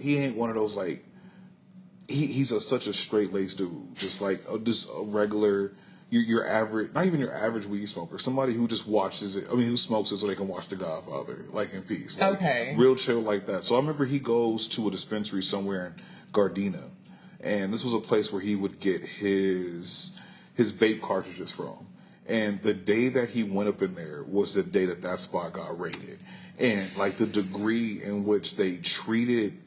He 0.00 0.18
ain't 0.18 0.36
one 0.36 0.50
of 0.50 0.56
those 0.56 0.76
like. 0.76 1.04
He 2.08 2.26
he's 2.26 2.52
a, 2.52 2.60
such 2.60 2.86
a 2.86 2.92
straight 2.92 3.32
laced 3.32 3.58
dude, 3.58 3.96
just 3.96 4.20
like 4.20 4.40
a, 4.50 4.58
just 4.58 4.88
a 4.90 5.04
regular. 5.04 5.72
Your, 6.10 6.22
your 6.22 6.46
average, 6.46 6.94
not 6.94 7.06
even 7.06 7.18
your 7.18 7.32
average 7.32 7.66
weed 7.66 7.86
smoker, 7.86 8.18
somebody 8.18 8.52
who 8.52 8.68
just 8.68 8.86
watches 8.86 9.36
it. 9.36 9.48
I 9.50 9.54
mean, 9.54 9.66
who 9.66 9.76
smokes 9.76 10.12
it 10.12 10.18
so 10.18 10.28
they 10.28 10.36
can 10.36 10.46
watch 10.46 10.68
The 10.68 10.76
Godfather, 10.76 11.44
like 11.50 11.72
in 11.74 11.82
peace. 11.82 12.20
Like, 12.20 12.34
Okay. 12.36 12.74
real 12.76 12.94
chill 12.94 13.20
like 13.20 13.46
that. 13.46 13.64
So 13.64 13.74
I 13.74 13.78
remember 13.80 14.04
he 14.04 14.20
goes 14.20 14.68
to 14.68 14.86
a 14.86 14.90
dispensary 14.92 15.42
somewhere 15.42 15.86
in 15.86 15.94
Gardena, 16.32 16.84
and 17.40 17.72
this 17.72 17.82
was 17.82 17.94
a 17.94 17.98
place 18.00 18.32
where 18.32 18.40
he 18.42 18.54
would 18.54 18.78
get 18.78 19.02
his 19.02 20.12
his 20.54 20.72
vape 20.72 21.00
cartridges 21.00 21.50
from. 21.50 21.84
And 22.26 22.60
the 22.62 22.74
day 22.74 23.08
that 23.10 23.30
he 23.30 23.44
went 23.44 23.68
up 23.68 23.82
in 23.82 23.94
there 23.94 24.24
was 24.24 24.54
the 24.54 24.62
day 24.62 24.86
that 24.86 25.02
that 25.02 25.20
spot 25.20 25.52
got 25.52 25.78
raided, 25.78 26.22
and 26.58 26.96
like 26.96 27.16
the 27.16 27.26
degree 27.26 28.02
in 28.02 28.24
which 28.24 28.56
they 28.56 28.76
treated 28.76 29.58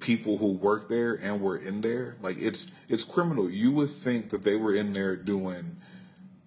people 0.00 0.38
who 0.38 0.52
worked 0.52 0.88
there 0.88 1.14
and 1.22 1.40
were 1.40 1.56
in 1.56 1.82
there, 1.82 2.16
like 2.20 2.36
it's 2.40 2.72
it's 2.88 3.04
criminal. 3.04 3.48
You 3.48 3.70
would 3.72 3.90
think 3.90 4.30
that 4.30 4.42
they 4.42 4.56
were 4.56 4.74
in 4.74 4.92
there 4.92 5.14
doing 5.14 5.76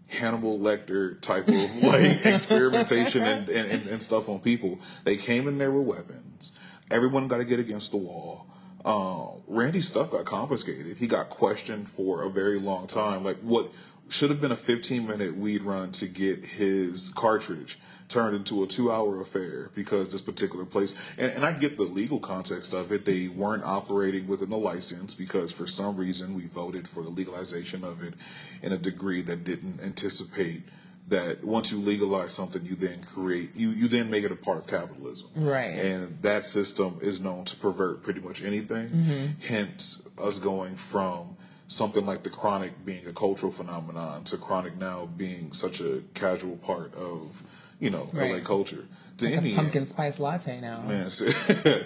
Hannibal 0.09 0.59
Lecter 0.59 1.19
type 1.21 1.47
of 1.47 1.75
like 1.81 2.25
experimentation 2.25 3.23
and, 3.23 3.49
and, 3.49 3.87
and, 3.87 4.03
stuff 4.03 4.29
on 4.29 4.39
people. 4.39 4.79
They 5.05 5.15
came 5.15 5.47
in 5.47 5.57
there 5.57 5.71
with 5.71 5.87
weapons. 5.87 6.51
Everyone 6.91 7.27
got 7.27 7.37
to 7.37 7.45
get 7.45 7.59
against 7.59 7.91
the 7.91 7.97
wall. 7.97 8.47
Um, 8.85 9.41
Randy's 9.47 9.87
stuff 9.87 10.11
got 10.11 10.25
confiscated. 10.25 10.97
He 10.97 11.07
got 11.07 11.29
questioned 11.29 11.87
for 11.87 12.23
a 12.23 12.29
very 12.29 12.59
long 12.59 12.85
time. 12.85 13.23
Like 13.23 13.37
what 13.37 13.71
should 14.13 14.29
have 14.29 14.39
been 14.39 14.51
a 14.51 14.55
15 14.55 15.07
minute 15.07 15.35
weed 15.35 15.63
run 15.63 15.91
to 15.91 16.05
get 16.05 16.45
his 16.45 17.09
cartridge 17.15 17.79
turned 18.09 18.35
into 18.35 18.61
a 18.61 18.67
two 18.67 18.91
hour 18.91 19.19
affair 19.19 19.71
because 19.73 20.11
this 20.11 20.21
particular 20.21 20.65
place, 20.65 21.15
and, 21.17 21.31
and 21.31 21.43
I 21.43 21.51
get 21.51 21.77
the 21.77 21.83
legal 21.83 22.19
context 22.19 22.75
of 22.75 22.91
it. 22.91 23.05
They 23.05 23.27
weren't 23.27 23.63
operating 23.63 24.27
within 24.27 24.51
the 24.51 24.57
license 24.57 25.15
because 25.15 25.51
for 25.51 25.65
some 25.65 25.97
reason 25.97 26.35
we 26.35 26.43
voted 26.43 26.87
for 26.87 27.01
the 27.01 27.09
legalization 27.09 27.83
of 27.83 28.03
it 28.03 28.13
in 28.61 28.71
a 28.71 28.77
degree 28.77 29.23
that 29.23 29.43
didn't 29.43 29.81
anticipate 29.81 30.61
that 31.07 31.43
once 31.43 31.71
you 31.71 31.79
legalize 31.79 32.31
something, 32.31 32.63
you 32.63 32.75
then 32.75 33.01
create, 33.03 33.49
you, 33.55 33.69
you 33.69 33.87
then 33.87 34.11
make 34.11 34.23
it 34.23 34.31
a 34.31 34.35
part 34.35 34.59
of 34.59 34.67
capitalism. 34.67 35.27
Right. 35.35 35.73
And 35.73 36.21
that 36.21 36.45
system 36.45 36.99
is 37.01 37.19
known 37.19 37.45
to 37.45 37.55
pervert 37.57 38.03
pretty 38.03 38.21
much 38.21 38.43
anything. 38.43 38.89
Mm-hmm. 38.89 39.25
Hence, 39.47 40.07
us 40.21 40.37
going 40.37 40.75
from 40.75 41.35
something 41.67 42.05
like 42.05 42.23
the 42.23 42.29
chronic 42.29 42.85
being 42.85 43.05
a 43.07 43.13
cultural 43.13 43.51
phenomenon 43.51 44.23
to 44.25 44.37
chronic 44.37 44.77
now 44.77 45.05
being 45.17 45.51
such 45.53 45.79
a 45.81 46.01
casual 46.13 46.57
part 46.57 46.93
of, 46.95 47.41
you 47.79 47.89
know, 47.89 48.09
LA 48.13 48.39
culture. 48.39 48.85
To 49.19 49.25
Like 49.25 49.37
any 49.37 49.55
pumpkin 49.55 49.85
spice 49.85 50.19
latte 50.19 50.59
now. 50.59 50.81
Man, 50.81 51.09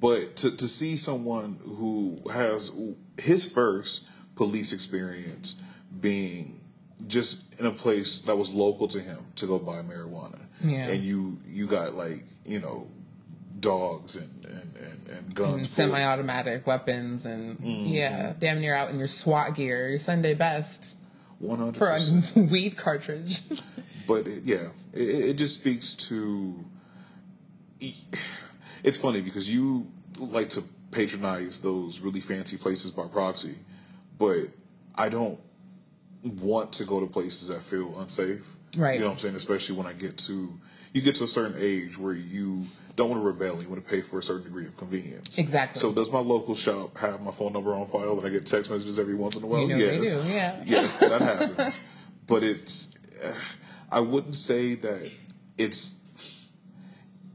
but 0.00 0.36
to, 0.36 0.56
to 0.56 0.68
see 0.68 0.96
someone 0.96 1.58
who 1.64 2.18
has 2.32 2.70
his 3.18 3.44
first 3.50 4.08
police 4.34 4.72
experience 4.72 5.62
being 6.00 6.60
just 7.06 7.58
in 7.60 7.66
a 7.66 7.70
place 7.70 8.20
that 8.22 8.36
was 8.36 8.52
local 8.52 8.88
to 8.88 9.00
him 9.00 9.18
to 9.36 9.46
go 9.46 9.58
buy 9.58 9.82
marijuana, 9.82 10.40
Yeah. 10.62 10.88
and 10.88 11.02
you 11.02 11.38
you 11.46 11.66
got 11.66 11.94
like 11.94 12.24
you 12.44 12.58
know 12.60 12.86
dogs 13.60 14.16
and 14.16 14.45
and, 14.46 14.76
and, 14.76 15.08
and 15.08 15.34
guns, 15.34 15.54
and 15.54 15.66
semi-automatic 15.66 16.66
weapons 16.66 17.26
and 17.26 17.58
mm-hmm. 17.58 17.92
yeah, 17.92 18.32
damn 18.38 18.60
near 18.60 18.74
out 18.74 18.90
in 18.90 18.98
your 18.98 19.08
SWAT 19.08 19.54
gear, 19.54 19.88
your 19.88 19.98
Sunday 19.98 20.34
best 20.34 20.96
100%. 21.42 21.76
for 21.76 22.40
a 22.40 22.42
weed 22.50 22.76
cartridge. 22.76 23.42
but 24.06 24.26
it, 24.26 24.44
yeah, 24.44 24.68
it, 24.92 25.30
it 25.30 25.34
just 25.34 25.60
speaks 25.60 25.94
to. 25.94 26.64
It's 28.82 28.98
funny 28.98 29.20
because 29.20 29.50
you 29.50 29.86
like 30.18 30.48
to 30.50 30.62
patronize 30.90 31.60
those 31.60 32.00
really 32.00 32.20
fancy 32.20 32.56
places 32.56 32.90
by 32.90 33.06
proxy, 33.06 33.56
but 34.18 34.48
I 34.94 35.08
don't 35.08 35.38
want 36.22 36.72
to 36.74 36.84
go 36.84 37.00
to 37.00 37.06
places 37.06 37.48
that 37.48 37.60
feel 37.60 37.98
unsafe. 38.00 38.56
Right. 38.76 38.94
You 38.94 39.00
know 39.00 39.06
what 39.06 39.12
I'm 39.12 39.18
saying? 39.18 39.36
Especially 39.36 39.76
when 39.76 39.86
I 39.86 39.92
get 39.92 40.16
to 40.18 40.58
you 40.92 41.02
get 41.02 41.14
to 41.16 41.24
a 41.24 41.28
certain 41.28 41.56
age 41.58 41.98
where 41.98 42.14
you 42.14 42.64
don't 42.96 43.10
want 43.10 43.22
to 43.22 43.26
rebel. 43.26 43.62
You 43.62 43.68
want 43.68 43.84
to 43.84 43.90
pay 43.90 44.00
for 44.00 44.18
a 44.18 44.22
certain 44.22 44.44
degree 44.44 44.66
of 44.66 44.76
convenience. 44.76 45.38
Exactly. 45.38 45.78
So 45.78 45.92
does 45.92 46.10
my 46.10 46.18
local 46.18 46.54
shop 46.54 46.96
have 46.98 47.20
my 47.20 47.30
phone 47.30 47.52
number 47.52 47.74
on 47.74 47.86
file 47.86 48.18
and 48.18 48.26
I 48.26 48.30
get 48.30 48.46
text 48.46 48.70
messages 48.70 48.98
every 48.98 49.14
once 49.14 49.36
in 49.36 49.44
a 49.44 49.46
while? 49.46 49.60
You 49.60 49.68
know 49.68 49.76
they 49.76 49.98
yes. 50.00 50.16
do, 50.16 50.28
yeah. 50.28 50.62
Yes, 50.66 50.96
that 50.96 51.20
happens. 51.20 51.78
But 52.26 52.42
it's, 52.42 52.98
uh, 53.22 53.32
I 53.92 54.00
wouldn't 54.00 54.34
say 54.34 54.74
that 54.76 55.10
it's, 55.58 55.96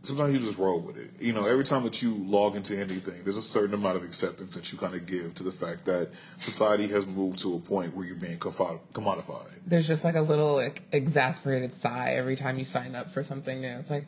sometimes 0.02 0.34
you 0.34 0.40
just 0.40 0.58
roll 0.58 0.82
with 0.82 0.98
it. 0.98 1.12
You 1.20 1.32
know, 1.32 1.46
every 1.46 1.64
time 1.64 1.84
that 1.84 2.02
you 2.02 2.16
log 2.16 2.56
into 2.56 2.76
anything, 2.76 3.24
there's 3.24 3.38
a 3.38 3.42
certain 3.42 3.76
amount 3.76 3.98
of 3.98 4.04
acceptance 4.04 4.56
that 4.56 4.72
you 4.72 4.80
kind 4.80 4.96
of 4.96 5.06
give 5.06 5.36
to 5.36 5.44
the 5.44 5.52
fact 5.52 5.86
that 5.86 6.10
society 6.40 6.88
has 6.88 7.06
moved 7.06 7.38
to 7.40 7.56
a 7.56 7.60
point 7.60 7.96
where 7.96 8.06
you're 8.06 8.16
being 8.16 8.40
commodified. 8.40 9.50
There's 9.66 9.88
just 9.88 10.04
like 10.04 10.16
a 10.16 10.22
little 10.22 10.56
like, 10.56 10.82
exasperated 10.92 11.74
sigh 11.74 12.14
every 12.16 12.36
time 12.36 12.58
you 12.58 12.66
sign 12.66 12.96
up 12.96 13.12
for 13.12 13.22
something 13.22 13.62
new. 13.62 13.78
It's 13.78 13.92
like 13.92 14.06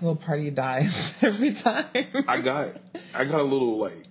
little 0.00 0.16
party 0.16 0.50
dies 0.50 1.16
every 1.22 1.52
time. 1.52 1.86
I 2.28 2.40
got 2.40 2.76
I 3.14 3.24
got 3.24 3.40
a 3.40 3.44
little 3.44 3.78
like 3.78 4.06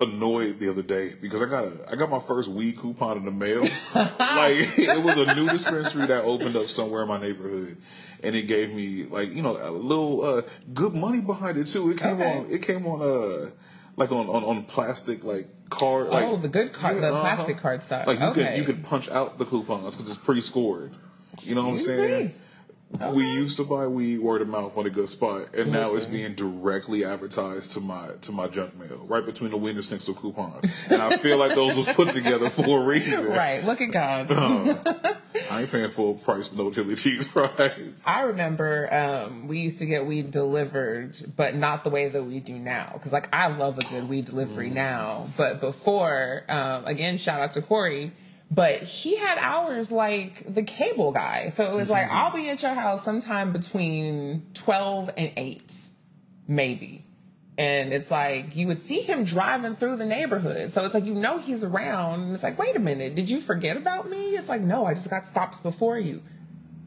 annoyed 0.00 0.58
the 0.58 0.68
other 0.68 0.82
day 0.82 1.14
because 1.20 1.42
I 1.42 1.46
got 1.46 1.64
a 1.64 1.90
I 1.90 1.96
got 1.96 2.10
my 2.10 2.18
first 2.18 2.50
weed 2.50 2.76
coupon 2.78 3.16
in 3.16 3.24
the 3.24 3.30
mail. 3.30 3.62
like 3.94 4.78
it 4.78 5.02
was 5.02 5.16
a 5.16 5.34
new 5.34 5.48
dispensary 5.48 6.06
that 6.06 6.24
opened 6.24 6.56
up 6.56 6.66
somewhere 6.68 7.02
in 7.02 7.08
my 7.08 7.20
neighborhood. 7.20 7.76
And 8.24 8.36
it 8.36 8.42
gave 8.42 8.72
me 8.72 9.04
like, 9.04 9.34
you 9.34 9.42
know, 9.42 9.56
a 9.60 9.70
little 9.70 10.22
uh 10.22 10.42
good 10.72 10.94
money 10.94 11.20
behind 11.20 11.56
it 11.58 11.66
too. 11.66 11.90
It 11.90 11.98
came 11.98 12.20
Okay. 12.20 12.38
on 12.38 12.50
it 12.50 12.62
came 12.62 12.86
on 12.86 13.02
uh 13.02 13.50
like 13.96 14.10
on, 14.10 14.28
on, 14.28 14.44
on 14.44 14.62
plastic 14.64 15.24
like 15.24 15.48
card 15.70 16.08
like 16.08 16.24
oh, 16.24 16.36
the 16.36 16.48
good 16.48 16.72
card, 16.72 16.96
the 16.96 17.08
uh-huh. 17.08 17.20
plastic 17.20 17.58
card 17.58 17.82
stuff. 17.82 18.06
Like 18.06 18.20
you 18.20 18.26
okay. 18.26 18.44
could 18.44 18.58
you 18.58 18.64
could 18.64 18.84
punch 18.84 19.08
out 19.10 19.38
the 19.38 19.44
coupons 19.44 19.96
because 19.96 20.08
it's 20.08 20.24
pre-scored. 20.24 20.92
You 21.42 21.54
know 21.54 21.62
what 21.62 21.70
I'm 21.70 21.78
saying? 21.78 22.26
me? 22.26 22.34
We 23.12 23.24
used 23.24 23.56
to 23.56 23.64
buy 23.64 23.86
weed 23.86 24.18
word 24.20 24.42
of 24.42 24.48
mouth 24.48 24.76
on 24.76 24.86
a 24.86 24.90
good 24.90 25.08
spot, 25.08 25.54
and 25.54 25.72
now 25.72 25.94
it's 25.94 26.06
being 26.06 26.34
directly 26.34 27.04
advertised 27.04 27.72
to 27.72 27.80
my 27.80 28.10
to 28.22 28.32
my 28.32 28.48
junk 28.48 28.76
mail, 28.78 29.04
right 29.08 29.24
between 29.24 29.50
the 29.50 29.56
window 29.56 29.82
to 29.82 30.14
coupons. 30.14 30.68
And 30.90 31.02
I 31.02 31.16
feel 31.16 31.38
like 31.38 31.54
those 31.54 31.76
was 31.76 31.88
put 31.88 32.08
together 32.08 32.50
for 32.50 32.82
a 32.82 32.84
reason. 32.84 33.32
Right, 33.42 33.64
look 33.64 33.80
at 33.80 33.90
God. 33.90 34.30
I 35.50 35.62
ain't 35.62 35.70
paying 35.70 35.88
full 35.88 36.14
price 36.14 36.48
for 36.48 36.56
no 36.56 36.70
chili 36.70 36.94
cheese 36.94 37.30
fries. 37.32 38.02
I 38.06 38.22
remember 38.22 38.92
um, 38.92 39.48
we 39.48 39.60
used 39.60 39.78
to 39.78 39.86
get 39.86 40.06
weed 40.06 40.30
delivered, 40.30 41.16
but 41.36 41.54
not 41.54 41.84
the 41.84 41.90
way 41.90 42.08
that 42.08 42.22
we 42.22 42.40
do 42.40 42.54
now. 42.58 42.90
Because 42.92 43.12
like 43.12 43.28
I 43.32 43.48
love 43.48 43.78
a 43.78 43.82
good 43.82 44.08
weed 44.08 44.26
delivery 44.26 44.70
now, 44.70 45.28
but 45.36 45.60
before, 45.60 46.44
um, 46.48 46.84
again, 46.84 47.18
shout 47.18 47.40
out 47.40 47.52
to 47.52 47.62
Corey. 47.62 48.12
But 48.54 48.82
he 48.82 49.16
had 49.16 49.38
hours 49.38 49.90
like 49.90 50.52
the 50.52 50.62
cable 50.62 51.12
guy, 51.12 51.48
so 51.48 51.72
it 51.72 51.74
was 51.74 51.88
like 51.88 52.06
I'll 52.10 52.32
be 52.34 52.50
at 52.50 52.60
your 52.60 52.74
house 52.74 53.02
sometime 53.02 53.50
between 53.50 54.46
twelve 54.52 55.08
and 55.16 55.32
eight, 55.38 55.74
maybe. 56.46 57.06
And 57.56 57.94
it's 57.94 58.10
like 58.10 58.54
you 58.54 58.66
would 58.66 58.78
see 58.78 59.00
him 59.00 59.24
driving 59.24 59.74
through 59.76 59.96
the 59.96 60.04
neighborhood. 60.04 60.70
So 60.72 60.84
it's 60.84 60.92
like 60.92 61.06
you 61.06 61.14
know 61.14 61.38
he's 61.38 61.64
around. 61.64 62.24
And 62.24 62.34
it's 62.34 62.42
like, 62.42 62.58
wait 62.58 62.76
a 62.76 62.78
minute, 62.78 63.14
did 63.14 63.30
you 63.30 63.40
forget 63.40 63.78
about 63.78 64.10
me? 64.10 64.36
It's 64.36 64.50
like, 64.50 64.60
no, 64.60 64.84
I 64.84 64.92
just 64.92 65.08
got 65.08 65.24
stops 65.24 65.60
before 65.60 65.98
you. 65.98 66.20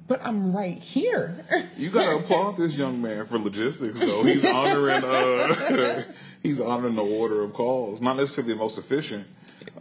But 0.08 0.24
I'm 0.24 0.52
right 0.56 0.78
here. 0.78 1.44
You 1.78 1.90
gotta 1.90 2.18
applaud 2.18 2.58
this 2.58 2.78
young 2.78 3.02
man 3.02 3.26
for 3.26 3.38
logistics, 3.38 4.00
though. 4.00 4.24
He's 4.24 4.46
honoring 4.46 5.04
uh, 5.04 6.04
he's 6.44 6.62
honoring 6.62 6.96
the 6.96 7.04
order 7.04 7.42
of 7.42 7.54
calls. 7.54 8.02
Not 8.02 8.18
necessarily 8.18 8.54
the 8.54 8.60
most 8.60 8.78
efficient. 8.78 9.28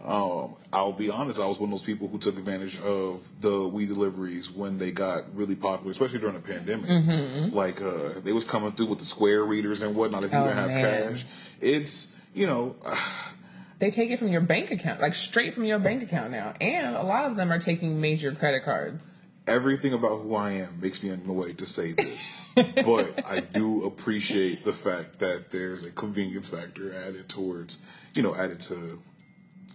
Um, 0.03 0.57
I'll 0.73 0.93
be 0.93 1.11
honest. 1.11 1.41
I 1.41 1.47
was 1.47 1.59
one 1.59 1.69
of 1.69 1.79
those 1.79 1.83
people 1.83 2.09
who 2.09 2.19
took 2.19 2.37
advantage 2.39 2.81
of 2.83 3.41
the 3.41 3.67
weed 3.69 3.89
deliveries 3.89 4.51
when 4.51 4.79
they 4.79 4.91
got 4.93 5.35
really 5.35 5.55
popular, 5.57 5.91
especially 5.91 6.19
during 6.19 6.35
the 6.35 6.41
pandemic. 6.41 6.87
Mm-hmm. 6.91 7.55
Like 7.57 7.81
uh, 7.81 8.21
they 8.23 8.33
was 8.33 8.45
coming 8.45 8.73
through 8.73 8.87
with 8.87 8.99
the 8.99 9.05
square 9.05 9.45
readers 9.45 9.83
and 9.83 9.95
whatnot. 9.97 10.25
If 10.25 10.33
you 10.33 10.39
Oh, 10.39 10.45
didn't 10.45 10.57
have 10.57 10.69
man. 10.69 11.09
cash, 11.11 11.25
it's 11.61 12.15
you 12.35 12.47
know. 12.47 12.77
they 13.79 13.91
take 13.91 14.11
it 14.11 14.19
from 14.19 14.29
your 14.29 14.41
bank 14.41 14.71
account, 14.71 15.01
like 15.01 15.15
straight 15.15 15.55
from 15.55 15.65
your 15.65 15.79
bank 15.79 16.03
account 16.03 16.31
now. 16.31 16.55
And 16.61 16.95
a 16.97 17.03
lot 17.03 17.31
of 17.31 17.37
them 17.37 17.53
are 17.53 17.59
taking 17.59 18.01
major 18.01 18.33
credit 18.33 18.65
cards. 18.65 19.03
everything 19.47 19.93
about 19.93 20.21
who 20.23 20.35
I 20.35 20.53
am 20.53 20.81
makes 20.81 21.03
me 21.03 21.11
annoyed 21.11 21.59
to 21.59 21.67
say 21.67 21.93
this, 21.93 22.31
but 22.55 23.25
I 23.27 23.41
do 23.41 23.85
appreciate 23.85 24.65
the 24.65 24.73
fact 24.73 25.19
that 25.21 25.51
there's 25.51 25.85
a 25.85 25.91
convenience 25.93 26.49
factor 26.49 26.95
added 26.95 27.29
towards, 27.29 27.79
you 28.15 28.23
know, 28.23 28.35
added 28.35 28.61
to 28.61 28.99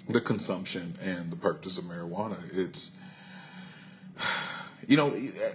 the 0.10 0.20
consumption 0.20 0.94
and 1.02 1.32
the 1.32 1.36
purchase 1.36 1.78
of 1.78 1.86
marijuana. 1.86 2.38
It's, 2.52 2.98
you 4.88 4.98
know, 4.98 5.10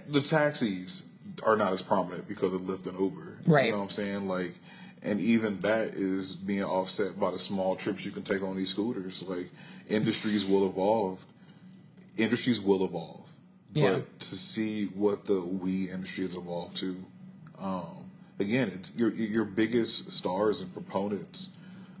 the 0.07 0.21
taxis 0.21 1.11
are 1.43 1.57
not 1.57 1.73
as 1.73 1.81
prominent 1.81 2.27
because 2.27 2.53
of 2.53 2.61
Lyft 2.61 2.87
and 2.87 2.99
Uber. 2.99 3.37
Right. 3.45 3.65
You 3.65 3.71
know 3.71 3.77
what 3.77 3.83
I'm 3.83 3.89
saying? 3.89 4.27
Like, 4.27 4.53
and 5.03 5.19
even 5.19 5.59
that 5.61 5.93
is 5.93 6.35
being 6.35 6.63
offset 6.63 7.19
by 7.19 7.31
the 7.31 7.39
small 7.39 7.75
trips 7.75 8.05
you 8.05 8.11
can 8.11 8.23
take 8.23 8.41
on 8.41 8.55
these 8.55 8.69
scooters. 8.69 9.27
Like, 9.27 9.49
industries 9.89 10.45
will 10.45 10.65
evolve. 10.65 11.25
Industries 12.17 12.61
will 12.61 12.85
evolve. 12.85 13.29
Yeah. 13.73 13.95
But 13.95 14.19
to 14.19 14.35
see 14.35 14.85
what 14.87 15.25
the 15.25 15.41
weed 15.41 15.89
industry 15.89 16.23
has 16.23 16.35
evolved 16.35 16.77
to, 16.77 16.95
um, 17.59 18.09
again, 18.39 18.71
it's 18.73 18.93
your 18.95 19.09
your 19.11 19.43
biggest 19.43 20.11
stars 20.11 20.61
and 20.61 20.71
proponents 20.73 21.49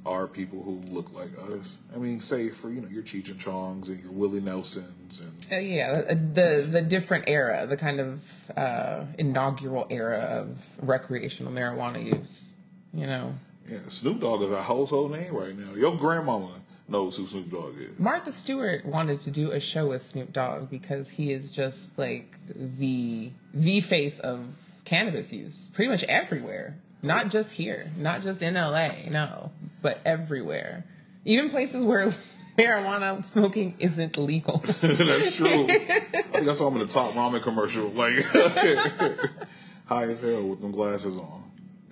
are 0.05 0.27
people 0.27 0.61
who 0.61 0.81
look 0.93 1.11
like 1.13 1.31
us. 1.51 1.79
I 1.93 1.97
mean, 1.97 2.19
say 2.19 2.49
for 2.49 2.69
you 2.69 2.81
know 2.81 2.87
your 2.87 3.03
Cheech 3.03 3.29
and 3.29 3.39
Chongs 3.39 3.89
and 3.89 4.01
your 4.01 4.11
Willie 4.11 4.41
Nelsons 4.41 5.21
and 5.21 5.31
Uh, 5.51 5.57
yeah, 5.57 6.01
the 6.13 6.67
the 6.69 6.81
different 6.81 7.25
era, 7.27 7.65
the 7.67 7.77
kind 7.77 7.99
of 7.99 8.51
uh, 8.55 9.05
inaugural 9.17 9.87
era 9.89 10.19
of 10.19 10.57
recreational 10.81 11.51
marijuana 11.51 12.03
use. 12.03 12.53
You 12.93 13.07
know, 13.07 13.33
yeah, 13.69 13.79
Snoop 13.87 14.19
Dogg 14.21 14.43
is 14.43 14.51
a 14.51 14.61
household 14.61 15.11
name 15.11 15.33
right 15.33 15.57
now. 15.57 15.73
Your 15.75 15.97
grandmama 15.97 16.61
knows 16.87 17.17
who 17.17 17.25
Snoop 17.25 17.51
Dogg 17.51 17.79
is. 17.79 17.99
Martha 17.99 18.31
Stewart 18.31 18.85
wanted 18.85 19.19
to 19.21 19.31
do 19.31 19.51
a 19.51 19.59
show 19.59 19.87
with 19.87 20.03
Snoop 20.03 20.31
Dogg 20.31 20.69
because 20.69 21.09
he 21.09 21.31
is 21.31 21.51
just 21.51 21.97
like 21.97 22.37
the 22.47 23.31
the 23.53 23.81
face 23.81 24.19
of 24.19 24.45
cannabis 24.85 25.33
use, 25.33 25.69
pretty 25.73 25.89
much 25.89 26.03
everywhere. 26.03 26.75
Not 27.03 27.29
just 27.29 27.51
here, 27.51 27.91
not 27.97 28.21
just 28.21 28.41
in 28.41 28.55
LA, 28.55 28.91
no, 29.11 29.51
but 29.85 29.99
everywhere. 30.03 30.83
Even 31.25 31.51
places 31.51 31.85
where 31.85 32.11
marijuana 32.57 33.23
smoking 33.23 33.75
isn't 33.77 34.17
legal. 34.17 34.57
That's 34.81 35.37
true. 35.37 35.67
I 35.69 35.77
think 35.77 36.47
I 36.47 36.51
saw 36.53 36.69
him 36.69 36.73
in 36.73 36.79
the 36.79 36.87
top 36.87 37.13
ramen 37.13 37.43
commercial, 37.43 37.89
like 37.89 38.15
high 39.85 40.05
as 40.05 40.21
hell 40.21 40.41
with 40.41 40.61
them 40.61 40.71
glasses 40.71 41.17
on. 41.17 41.43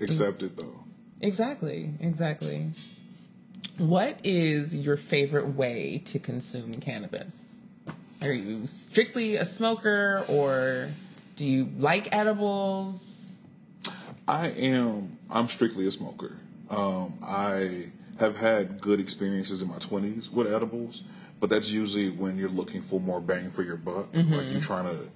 Accepted 0.01 0.57
though. 0.57 0.73
Exactly, 1.21 1.91
exactly. 1.99 2.71
What 3.77 4.17
is 4.23 4.73
your 4.73 4.97
favorite 4.97 5.49
way 5.49 6.01
to 6.05 6.17
consume 6.17 6.73
cannabis? 6.73 7.55
Are 8.23 8.33
you 8.33 8.65
strictly 8.65 9.35
a 9.35 9.45
smoker 9.45 10.25
or 10.27 10.89
do 11.35 11.45
you 11.45 11.69
like 11.77 12.09
edibles? 12.11 13.07
I 14.27 14.47
am. 14.47 15.19
I'm 15.29 15.47
strictly 15.47 15.85
a 15.85 15.91
smoker. 15.91 16.37
Um, 16.75 17.17
I 17.23 17.85
have 18.19 18.35
had 18.35 18.81
good 18.81 18.99
experiences 18.99 19.61
in 19.61 19.67
my 19.69 19.75
20s 19.77 20.31
with 20.31 20.51
edibles, 20.51 21.03
but 21.39 21.49
that's 21.49 21.71
usually 21.71 22.09
when 22.09 22.37
you're 22.37 22.49
looking 22.49 22.81
for 22.81 22.99
more 22.99 23.19
bang 23.21 23.49
for 23.49 23.63
your 23.63 23.77
buck. 23.77 24.07
Like 24.13 24.51
you're 24.51 24.61
trying 24.61 24.85
to 24.85 25.09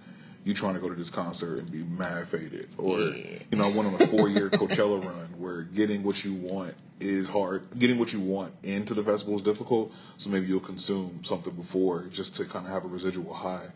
you 0.43 0.53
trying 0.53 0.75
to 0.75 0.79
go 0.79 0.87
to 0.87 0.95
this 0.95 1.09
concert 1.09 1.59
and 1.59 1.69
be 1.69 1.83
mad 1.83 2.25
faded, 2.25 2.69
or 2.77 2.99
Yeah. 2.99 3.39
you 3.51 3.57
know, 3.57 3.65
I 3.65 3.69
went 3.69 3.93
on 3.93 4.01
a 4.01 4.07
four 4.07 4.29
year 4.29 4.49
Coachella 4.51 5.03
run 5.03 5.27
where 5.37 5.63
getting 5.63 6.03
what 6.03 6.23
you 6.23 6.33
want 6.35 6.73
is 7.01 7.27
hard. 7.27 7.67
Getting 7.77 7.99
what 7.99 8.13
you 8.13 8.21
want 8.21 8.53
into 8.63 8.93
the 8.93 9.03
festival 9.03 9.35
is 9.35 9.41
difficult, 9.41 9.91
so 10.15 10.29
maybe 10.29 10.47
you'll 10.47 10.61
consume 10.61 11.21
something 11.21 11.53
before 11.53 12.05
just 12.09 12.33
to 12.35 12.45
kind 12.45 12.65
of 12.65 12.71
have 12.71 12.85
a 12.85 12.87
residual 12.87 13.33
high. 13.33 13.67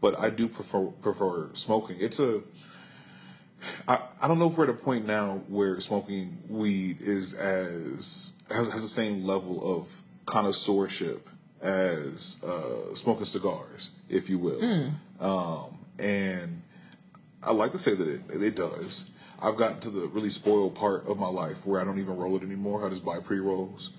But 0.00 0.18
I 0.18 0.30
do 0.30 0.48
prefer 0.48 0.86
prefer 0.86 1.48
smoking. 1.52 1.96
It's 2.00 2.18
a 2.18 2.42
I, 3.88 4.00
I 4.22 4.28
don't 4.28 4.38
know 4.38 4.48
if 4.48 4.56
we're 4.56 4.64
at 4.64 4.70
a 4.70 4.74
point 4.74 5.06
now 5.06 5.40
where 5.48 5.78
smoking 5.80 6.36
weed 6.48 7.00
is 7.00 7.34
as 7.34 8.32
has, 8.50 8.68
has 8.68 8.82
the 8.82 8.88
same 8.88 9.24
level 9.24 9.78
of 9.78 10.02
connoisseurship 10.26 11.28
as 11.62 12.42
uh, 12.44 12.94
smoking 12.94 13.24
cigars, 13.24 13.92
if 14.08 14.28
you 14.28 14.38
will. 14.38 14.60
Um, 15.20 15.78
and 15.98 16.62
I 17.42 17.52
like 17.52 17.70
to 17.72 17.78
say 17.78 17.94
that 17.94 18.08
it, 18.08 18.20
it 18.42 18.56
does. 18.56 19.10
I've 19.40 19.56
gotten 19.56 19.78
to 19.80 19.90
the 19.90 20.08
really 20.08 20.30
spoiled 20.30 20.74
part 20.74 21.06
of 21.06 21.18
my 21.18 21.28
life 21.28 21.66
where 21.66 21.80
I 21.80 21.84
don't 21.84 21.98
even 21.98 22.16
roll 22.16 22.36
it 22.36 22.42
anymore. 22.42 22.86
I 22.86 22.88
just 22.90 23.04
buy 23.04 23.20
pre 23.20 23.38
rolls. 23.38 23.92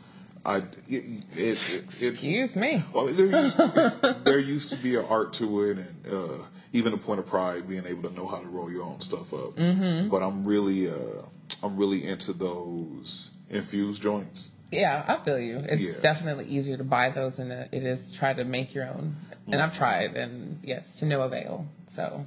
I 0.48 0.58
it, 0.88 1.24
it, 1.36 2.02
Excuse 2.02 2.56
me. 2.56 2.82
well, 2.94 3.06
there 3.08 3.28
used, 3.44 3.58
there 4.26 4.40
used 4.40 4.70
to 4.70 4.78
be 4.78 4.96
an 4.96 5.06
art 5.10 5.34
to 5.34 5.64
it, 5.64 5.78
and 5.78 6.06
uh, 6.12 6.38
even 6.72 6.94
a 6.94 6.98
point 6.98 7.20
of 7.20 7.26
pride 7.28 7.68
being 7.68 7.86
able 7.86 8.10
to 8.10 8.16
know 8.16 8.26
how 8.26 8.38
to 8.40 8.48
roll 8.48 8.72
your 8.72 8.84
own 8.84 9.02
stuff 9.02 9.34
up. 9.34 9.56
Mm-hmm. 9.58 10.08
But 10.10 10.24
I'm 10.24 10.46
really, 10.46 10.90
uh, 10.90 11.22
I'm 11.62 11.76
really 11.76 12.06
into 12.06 12.32
those 12.32 13.32
infused 13.50 14.02
joints. 14.02 14.52
Yeah, 14.72 15.04
I 15.08 15.18
feel 15.24 15.40
you. 15.40 15.58
It's 15.66 15.96
Yeah. 15.96 16.02
definitely 16.02 16.46
easier 16.46 16.78
to 16.78 16.84
buy 16.84 17.10
those 17.10 17.38
than 17.38 17.52
it 17.52 17.70
is 17.74 18.10
to 18.12 18.18
try 18.18 18.34
to 18.34 18.44
make 18.46 18.74
your 18.74 18.86
own. 18.88 19.16
And 19.48 19.62
I've 19.62 19.76
tried, 19.76 20.16
and 20.16 20.60
yes, 20.64 20.96
to 21.00 21.06
no 21.06 21.22
avail. 21.22 21.66
So 21.96 22.26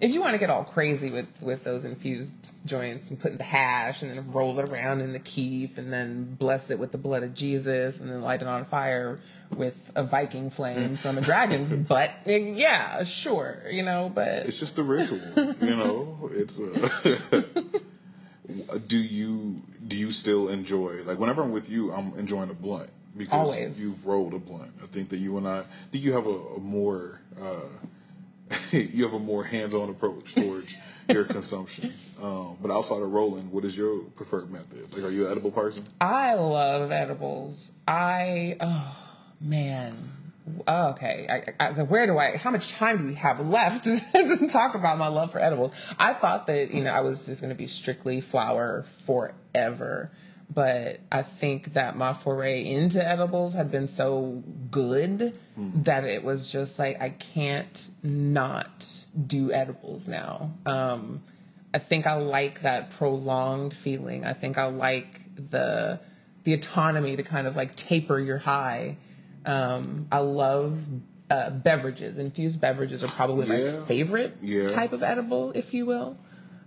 if 0.00 0.14
you 0.14 0.20
want 0.20 0.34
to 0.34 0.38
get 0.38 0.48
all 0.50 0.64
crazy 0.64 1.10
with 1.10 1.26
with 1.40 1.64
those 1.64 1.84
infused 1.84 2.56
joints 2.66 3.10
and 3.10 3.18
put 3.18 3.32
in 3.32 3.38
the 3.38 3.44
hash 3.44 4.02
and 4.02 4.10
then 4.16 4.32
roll 4.32 4.58
it 4.58 4.68
around 4.70 5.00
in 5.00 5.12
the 5.12 5.18
kief 5.18 5.78
and 5.78 5.92
then 5.92 6.34
bless 6.38 6.70
it 6.70 6.78
with 6.78 6.92
the 6.92 6.98
blood 6.98 7.22
of 7.22 7.34
Jesus 7.34 7.98
and 7.98 8.08
then 8.10 8.20
light 8.20 8.42
it 8.42 8.48
on 8.48 8.64
fire 8.64 9.18
with 9.56 9.90
a 9.94 10.04
Viking 10.04 10.50
flame 10.50 10.96
from 10.96 11.18
a 11.18 11.20
dragon's 11.20 11.72
butt, 11.88 12.10
yeah, 12.26 13.02
sure, 13.04 13.62
you 13.70 13.82
know, 13.82 14.10
but 14.14 14.46
It's 14.46 14.60
just 14.60 14.78
a 14.78 14.82
ritual, 14.82 15.20
you 15.60 15.74
know. 15.74 16.30
It's 16.32 16.60
uh, 16.60 17.42
do 18.86 18.98
you 18.98 19.62
do 19.86 19.96
you 19.96 20.10
still 20.10 20.48
enjoy 20.48 21.02
like 21.04 21.18
whenever 21.18 21.42
I'm 21.42 21.52
with 21.52 21.70
you, 21.70 21.92
I'm 21.92 22.12
enjoying 22.18 22.50
a 22.50 22.54
blunt 22.54 22.90
because 23.16 23.48
Always. 23.54 23.80
you've 23.80 24.06
rolled 24.06 24.34
a 24.34 24.38
blunt. 24.38 24.72
I 24.82 24.86
think 24.86 25.08
that 25.08 25.16
you 25.16 25.38
and 25.38 25.48
I, 25.48 25.60
I 25.60 25.64
think 25.90 26.04
you 26.04 26.12
have 26.12 26.26
a, 26.26 26.30
a 26.30 26.60
more 26.60 27.20
uh, 27.40 27.60
you 28.72 29.04
have 29.04 29.14
a 29.14 29.18
more 29.18 29.44
hands-on 29.44 29.88
approach 29.88 30.34
towards 30.34 30.76
your 31.08 31.24
consumption. 31.24 31.92
Um, 32.22 32.56
but 32.60 32.70
outside 32.70 33.00
of 33.02 33.12
rolling, 33.12 33.50
what 33.50 33.64
is 33.64 33.76
your 33.76 34.00
preferred 34.16 34.50
method? 34.50 34.92
Like, 34.92 35.04
are 35.04 35.10
you 35.10 35.26
an 35.26 35.32
edible 35.32 35.50
person? 35.50 35.84
I 36.00 36.34
love 36.34 36.90
edibles. 36.90 37.72
I 37.86 38.56
oh 38.60 38.96
man. 39.40 39.96
Oh, 40.66 40.90
okay. 40.90 41.52
I, 41.60 41.66
I, 41.66 41.82
where 41.82 42.06
do 42.06 42.16
I? 42.16 42.38
How 42.38 42.50
much 42.50 42.70
time 42.72 42.98
do 42.98 43.04
we 43.04 43.14
have 43.14 43.38
left 43.38 43.84
to 44.14 44.48
talk 44.50 44.74
about 44.74 44.98
my 44.98 45.08
love 45.08 45.32
for 45.32 45.40
edibles? 45.40 45.72
I 45.98 46.14
thought 46.14 46.46
that 46.46 46.72
you 46.72 46.82
know 46.82 46.90
I 46.90 47.00
was 47.00 47.26
just 47.26 47.42
going 47.42 47.50
to 47.50 47.58
be 47.58 47.66
strictly 47.66 48.20
flower 48.20 48.82
forever, 48.82 50.10
but 50.50 51.00
I 51.12 51.22
think 51.22 51.74
that 51.74 51.96
my 51.96 52.12
foray 52.14 52.64
into 52.64 53.06
edibles 53.06 53.52
had 53.54 53.70
been 53.70 53.86
so 53.86 54.42
good 54.70 55.38
that 55.56 56.04
it 56.04 56.24
was 56.24 56.50
just 56.50 56.78
like 56.78 57.00
I 57.00 57.10
can't 57.10 57.90
not 58.02 59.04
do 59.26 59.52
edibles 59.52 60.08
now. 60.08 60.52
Um, 60.64 61.22
I 61.74 61.78
think 61.78 62.06
I 62.06 62.14
like 62.14 62.62
that 62.62 62.90
prolonged 62.92 63.74
feeling. 63.74 64.24
I 64.24 64.32
think 64.32 64.56
I 64.56 64.66
like 64.66 65.20
the 65.50 66.00
the 66.44 66.54
autonomy 66.54 67.16
to 67.16 67.22
kind 67.22 67.46
of 67.46 67.54
like 67.56 67.74
taper 67.74 68.18
your 68.18 68.38
high. 68.38 68.96
Um, 69.44 70.06
I 70.10 70.18
love 70.20 70.78
uh, 71.30 71.50
beverages. 71.50 72.16
Infused 72.16 72.60
beverages 72.60 73.04
are 73.04 73.08
probably 73.08 73.46
my 73.46 73.60
favorite 73.86 74.36
Yeah. 74.40 74.68
type 74.68 74.92
of 74.92 75.02
edible, 75.02 75.52
if 75.52 75.74
you 75.74 75.84
will. 75.84 76.16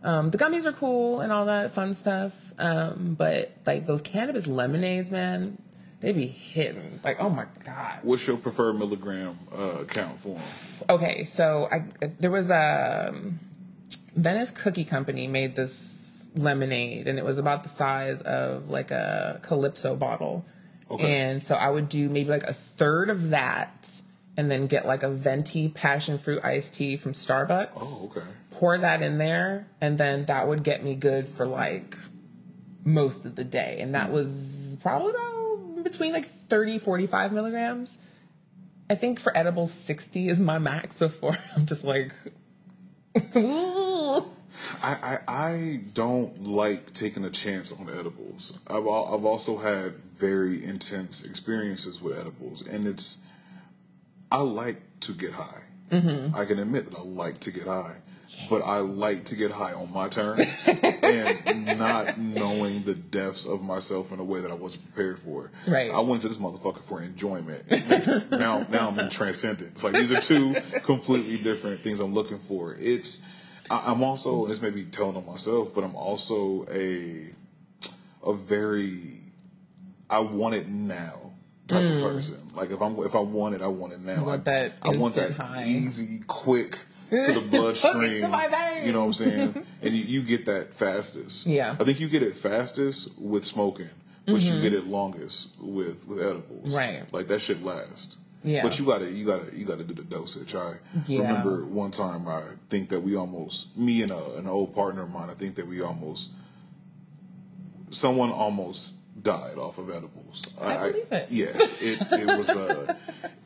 Um, 0.03 0.31
the 0.31 0.37
gummies 0.37 0.65
are 0.65 0.71
cool 0.71 1.19
and 1.21 1.31
all 1.31 1.45
that 1.45 1.71
fun 1.71 1.93
stuff, 1.93 2.33
um, 2.57 3.15
but 3.17 3.51
like 3.65 3.85
those 3.85 4.01
cannabis 4.01 4.47
lemonades, 4.47 5.11
man, 5.11 5.61
they 5.99 6.11
be 6.11 6.25
hitting. 6.25 6.99
Like, 7.03 7.17
oh 7.19 7.29
my 7.29 7.45
god. 7.63 7.99
What's 8.01 8.25
your 8.27 8.37
preferred 8.37 8.73
milligram 8.73 9.37
uh, 9.55 9.83
count 9.87 10.19
for 10.19 10.35
them? 10.35 10.43
Okay, 10.89 11.23
so 11.23 11.67
I 11.71 11.85
there 12.19 12.31
was 12.31 12.49
a 12.49 13.09
um, 13.09 13.39
Venice 14.15 14.49
Cookie 14.49 14.85
Company 14.85 15.27
made 15.27 15.55
this 15.55 16.27
lemonade, 16.35 17.07
and 17.07 17.19
it 17.19 17.25
was 17.25 17.37
about 17.37 17.63
the 17.63 17.69
size 17.69 18.21
of 18.23 18.69
like 18.69 18.89
a 18.89 19.39
Calypso 19.43 19.95
bottle. 19.95 20.45
Okay. 20.89 21.21
And 21.21 21.43
so 21.43 21.55
I 21.55 21.69
would 21.69 21.87
do 21.87 22.09
maybe 22.09 22.29
like 22.29 22.43
a 22.43 22.53
third 22.53 23.09
of 23.11 23.29
that, 23.29 24.01
and 24.35 24.49
then 24.49 24.65
get 24.65 24.87
like 24.87 25.03
a 25.03 25.09
venti 25.09 25.69
passion 25.69 26.17
fruit 26.17 26.43
iced 26.43 26.73
tea 26.73 26.97
from 26.97 27.13
Starbucks. 27.13 27.69
Oh, 27.77 28.09
okay. 28.11 28.27
Pour 28.61 28.77
that 28.77 29.01
in 29.01 29.17
there, 29.17 29.65
and 29.81 29.97
then 29.97 30.25
that 30.25 30.47
would 30.47 30.61
get 30.61 30.83
me 30.83 30.93
good 30.93 31.27
for 31.27 31.47
like 31.47 31.97
most 32.85 33.25
of 33.25 33.35
the 33.35 33.43
day, 33.43 33.77
and 33.79 33.95
that 33.95 34.11
was 34.11 34.77
probably 34.83 35.09
about 35.09 35.83
between 35.83 36.13
like 36.13 36.27
30, 36.27 36.77
45 36.77 37.31
milligrams. 37.31 37.97
I 38.87 38.93
think 38.93 39.19
for 39.19 39.35
edibles, 39.35 39.73
60 39.73 40.27
is 40.27 40.39
my 40.39 40.59
max 40.59 40.99
before 40.99 41.35
I'm 41.55 41.65
just 41.65 41.83
like, 41.83 42.13
I, 43.15 44.21
I, 44.83 45.17
I 45.27 45.81
don't 45.95 46.43
like 46.43 46.93
taking 46.93 47.25
a 47.25 47.31
chance 47.31 47.73
on 47.73 47.89
edibles. 47.89 48.59
I've 48.67 48.85
al- 48.85 49.15
I've 49.15 49.25
also 49.25 49.57
had 49.57 49.97
very 49.97 50.63
intense 50.63 51.23
experiences 51.23 51.99
with 51.99 52.19
edibles, 52.19 52.67
and 52.67 52.85
it's 52.85 53.17
I 54.31 54.41
like 54.41 54.81
to 54.99 55.13
get 55.13 55.31
high. 55.31 55.63
Mm-hmm. 55.89 56.35
I 56.35 56.45
can 56.45 56.59
admit 56.59 56.91
that 56.91 56.99
I 56.99 57.01
like 57.01 57.39
to 57.39 57.51
get 57.51 57.63
high, 57.65 57.95
but 58.49 58.61
I 58.61 58.79
like 58.79 59.25
to 59.25 59.35
get 59.35 59.51
high 59.51 59.73
on 59.73 59.91
my 59.93 60.09
terms 60.09 60.67
and 60.83 61.79
not 61.79 62.17
knowing 62.17 62.83
the 62.83 62.95
depths 62.95 63.45
of 63.45 63.63
myself 63.63 64.11
in 64.11 64.19
a 64.19 64.23
way 64.23 64.41
that 64.41 64.51
I 64.51 64.55
wasn't 64.55 64.91
prepared 64.91 65.19
for. 65.19 65.51
Right. 65.67 65.91
I 65.91 65.99
went 66.01 66.21
to 66.23 66.27
this 66.27 66.37
motherfucker 66.37 66.81
for 66.81 67.01
enjoyment. 67.01 67.69
now, 68.31 68.65
now 68.69 68.89
I'm 68.89 68.99
in 68.99 69.09
transcendence. 69.09 69.83
Like 69.83 69.93
these 69.93 70.11
are 70.11 70.19
two 70.19 70.55
completely 70.83 71.37
different 71.37 71.81
things 71.81 71.99
I'm 71.99 72.13
looking 72.13 72.39
for. 72.39 72.75
It's 72.79 73.23
I, 73.69 73.83
I'm 73.87 74.03
also 74.03 74.45
this 74.47 74.61
may 74.61 74.69
be 74.69 74.83
telling 74.83 75.15
on 75.15 75.25
myself, 75.25 75.73
but 75.73 75.83
I'm 75.83 75.95
also 75.95 76.65
a 76.71 77.29
a 78.25 78.33
very 78.33 79.19
I 80.09 80.19
want 80.19 80.55
it 80.55 80.67
now 80.67 81.31
type 81.67 81.83
of 81.83 82.01
person. 82.01 82.39
Like 82.55 82.71
if 82.71 82.81
I'm 82.81 82.99
if 82.99 83.15
I 83.15 83.21
want 83.21 83.55
it, 83.55 83.61
I 83.61 83.67
want 83.67 83.93
it 83.93 84.01
now. 84.01 84.15
Hmm. 84.15 84.25
want 84.25 84.47
I, 84.47 84.55
that 84.55 84.73
I 84.81 84.89
want 84.97 85.15
that 85.15 85.31
high. 85.31 85.65
easy, 85.65 86.19
quick 86.27 86.77
to 87.11 87.33
the 87.33 87.41
bloodstream. 87.51 88.21
to 88.21 88.27
my 88.29 88.47
veins. 88.47 88.85
You 88.85 88.93
know 88.93 89.01
what 89.01 89.07
I'm 89.07 89.13
saying? 89.13 89.65
and 89.81 89.93
you, 89.93 90.03
you 90.03 90.21
get 90.23 90.45
that 90.45 90.73
fastest. 90.73 91.45
Yeah. 91.45 91.75
I 91.79 91.83
think 91.83 91.99
you 91.99 92.07
get 92.09 92.23
it 92.23 92.35
fastest 92.35 93.19
with 93.19 93.45
smoking, 93.45 93.89
but 94.25 94.41
you 94.41 94.59
get 94.61 94.73
it 94.73 94.85
longest 94.87 95.51
with 95.59 96.07
with 96.07 96.19
edibles. 96.21 96.73
Mm-hmm. 96.75 96.77
Right. 96.77 97.13
Like 97.13 97.27
that 97.27 97.39
shit 97.41 97.61
lasts. 97.63 98.17
Yeah. 98.43 98.63
But 98.63 98.79
you 98.79 98.85
gotta 98.85 99.05
you 99.11 99.23
gotta 99.25 99.55
you 99.55 99.65
gotta 99.65 99.83
do 99.83 99.93
the 99.93 100.03
dosage. 100.03 100.55
I 100.55 100.75
Yeah. 101.05 101.19
remember 101.21 101.65
one 101.65 101.91
time 101.91 102.27
I 102.27 102.41
think 102.69 102.89
that 102.89 102.99
we 102.99 103.15
almost 103.15 103.77
me 103.77 104.01
and 104.01 104.11
a, 104.11 104.35
an 104.37 104.47
old 104.47 104.73
partner 104.73 105.03
of 105.03 105.11
mine, 105.11 105.29
I 105.29 105.35
think 105.35 105.53
that 105.55 105.67
we 105.67 105.81
almost 105.81 106.31
someone 107.91 108.31
almost 108.31 108.95
died 109.21 109.57
off 109.57 109.77
of 109.77 109.89
edibles. 109.89 110.55
I 110.59 110.89
believe 110.89 111.11
it. 111.11 111.27
Yes, 111.29 111.79
it 111.81 111.99
it 112.13 112.25
was 112.37 112.49
uh, 112.55 112.95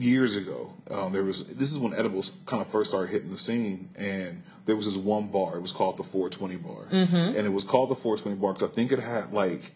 years 0.00 0.36
ago. 0.36 0.72
Um, 0.90 1.12
there 1.12 1.22
was 1.24 1.54
this 1.56 1.70
is 1.72 1.78
when 1.78 1.94
edibles 1.94 2.40
kind 2.46 2.60
of 2.60 2.66
first 2.68 2.90
started 2.90 3.10
hitting 3.10 3.30
the 3.30 3.36
scene, 3.36 3.88
and 3.96 4.42
there 4.64 4.74
was 4.76 4.86
this 4.86 4.96
one 4.96 5.28
bar. 5.28 5.56
It 5.56 5.60
was 5.62 5.72
called 5.72 5.96
the 5.96 6.02
420 6.02 6.56
bar, 6.56 6.84
Mm-hmm. 6.90 7.36
and 7.36 7.46
it 7.46 7.52
was 7.52 7.64
called 7.64 7.90
the 7.90 7.94
420 7.94 8.36
bar 8.40 8.52
because 8.54 8.68
I 8.68 8.72
think 8.74 8.90
it 8.92 8.98
had 8.98 9.32
like 9.32 9.70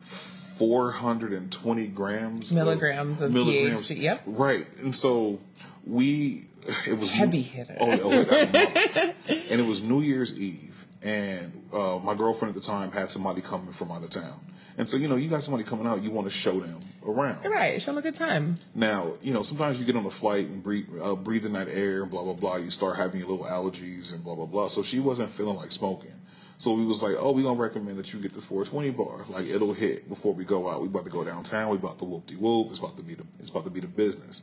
420 0.00 1.86
grams 1.88 2.50
of- 2.50 2.56
Milligrams 2.56 3.20
THC, 3.20 4.00
yep. 4.00 4.22
right. 4.26 4.66
And 4.82 4.94
so 4.94 5.40
we 5.86 6.44
it 6.86 6.98
was 6.98 7.10
Heavy 7.10 7.40
hitter. 7.42 7.76
Oh, 7.80 7.90
oh 7.90 8.20
and 9.28 9.60
it 9.60 9.66
was 9.66 9.82
New 9.82 10.00
Year's 10.02 10.38
Eve, 10.38 10.84
and 11.02 11.52
uh, 11.72 11.98
my 12.02 12.14
girlfriend 12.14 12.54
at 12.54 12.60
the 12.62 12.66
time 12.66 12.92
had 12.92 13.10
somebody 13.10 13.40
coming 13.40 13.72
from 13.72 13.90
out 13.90 14.02
of 14.02 14.10
town. 14.10 14.38
And 14.78 14.88
so, 14.88 14.96
you 14.96 15.08
know, 15.08 15.16
you 15.16 15.28
got 15.28 15.42
somebody 15.42 15.64
coming 15.64 15.86
out, 15.86 16.02
you 16.02 16.10
want 16.10 16.26
to 16.26 16.32
show 16.32 16.58
them 16.60 16.80
around. 17.06 17.44
right, 17.50 17.80
show 17.80 17.92
them 17.92 17.98
a 17.98 18.02
good 18.02 18.14
time. 18.14 18.56
Now, 18.74 19.14
you 19.20 19.32
know, 19.32 19.42
sometimes 19.42 19.80
you 19.80 19.86
get 19.86 19.96
on 19.96 20.06
a 20.06 20.10
flight 20.10 20.48
and 20.48 20.62
breathe, 20.62 20.88
uh, 21.02 21.16
breathe 21.16 21.46
in 21.46 21.52
that 21.54 21.68
air 21.68 22.02
and 22.02 22.10
blah, 22.10 22.22
blah, 22.24 22.34
blah. 22.34 22.56
You 22.56 22.70
start 22.70 22.96
having 22.96 23.20
your 23.20 23.28
little 23.28 23.46
allergies 23.46 24.12
and 24.12 24.22
blah, 24.22 24.34
blah, 24.34 24.46
blah. 24.46 24.68
So 24.68 24.82
she 24.82 25.00
wasn't 25.00 25.30
feeling 25.30 25.56
like 25.56 25.72
smoking. 25.72 26.12
So 26.60 26.74
we 26.74 26.84
was 26.84 27.02
like, 27.02 27.16
oh, 27.18 27.32
we 27.32 27.42
going 27.42 27.56
to 27.56 27.62
recommend 27.62 27.96
that 27.98 28.12
you 28.12 28.20
get 28.20 28.34
this 28.34 28.44
420 28.44 28.90
bar. 28.90 29.24
Like, 29.30 29.46
it'll 29.46 29.72
hit 29.72 30.06
before 30.10 30.34
we 30.34 30.44
go 30.44 30.68
out. 30.68 30.82
We 30.82 30.88
about 30.88 31.04
to 31.06 31.10
go 31.10 31.24
downtown. 31.24 31.70
We 31.70 31.78
about 31.78 31.98
to 32.00 32.04
whoop-de-whoop. 32.04 32.68
It's 32.68 32.80
about 32.80 32.98
to 32.98 33.02
be 33.02 33.14
the, 33.14 33.24
it's 33.38 33.48
about 33.48 33.64
to 33.64 33.70
be 33.70 33.80
the 33.80 33.88
business. 33.88 34.42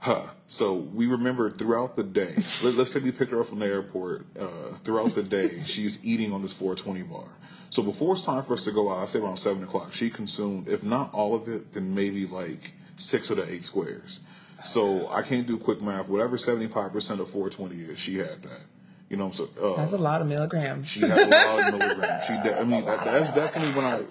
Huh. 0.00 0.22
So 0.46 0.74
we 0.74 1.06
remember 1.06 1.50
throughout 1.50 1.96
the 1.96 2.04
day, 2.04 2.34
let, 2.62 2.78
us 2.78 2.92
say 2.92 3.00
we 3.00 3.10
picked 3.12 3.32
her 3.32 3.40
up 3.40 3.46
from 3.46 3.58
the 3.58 3.66
airport, 3.66 4.24
uh, 4.38 4.46
throughout 4.84 5.14
the 5.14 5.22
day, 5.22 5.60
she's 5.64 6.04
eating 6.04 6.32
on 6.32 6.42
this 6.42 6.52
420 6.52 7.02
bar. 7.02 7.28
So 7.70 7.82
before 7.82 8.14
it's 8.14 8.24
time 8.24 8.42
for 8.42 8.54
us 8.54 8.64
to 8.64 8.72
go 8.72 8.90
out, 8.90 8.98
I 9.00 9.04
say 9.04 9.20
around 9.20 9.36
7 9.36 9.62
o'clock, 9.62 9.92
she 9.92 10.08
consumed, 10.08 10.68
if 10.68 10.82
not 10.82 11.12
all 11.12 11.34
of 11.34 11.48
it, 11.48 11.72
then 11.72 11.94
maybe 11.94 12.26
like 12.26 12.72
six 12.96 13.30
of 13.30 13.36
the 13.36 13.52
eight 13.52 13.62
squares. 13.62 14.20
So 14.62 15.06
I 15.08 15.22
can't 15.22 15.46
do 15.46 15.56
quick 15.58 15.82
math. 15.82 16.08
Whatever 16.08 16.36
75% 16.36 17.20
of 17.20 17.28
420 17.28 17.76
is, 17.76 17.98
she 17.98 18.18
had 18.18 18.42
that. 18.42 18.60
You 19.08 19.16
know 19.16 19.30
saying? 19.30 19.50
Uh, 19.60 19.74
That's 19.76 19.92
a 19.92 19.98
lot 19.98 20.20
of 20.20 20.26
milligrams. 20.26 20.88
she 20.90 21.00
had 21.00 21.18
a 21.18 21.26
lot 21.28 21.72
of 21.72 21.78
milligrams. 21.78 22.24
She, 22.26 22.34
de- 22.34 22.60
I 22.60 22.64
mean, 22.64 22.84
that, 22.84 23.04
that's 23.04 23.32
definitely 23.32 23.74
when 23.74 23.86
I 23.86 24.02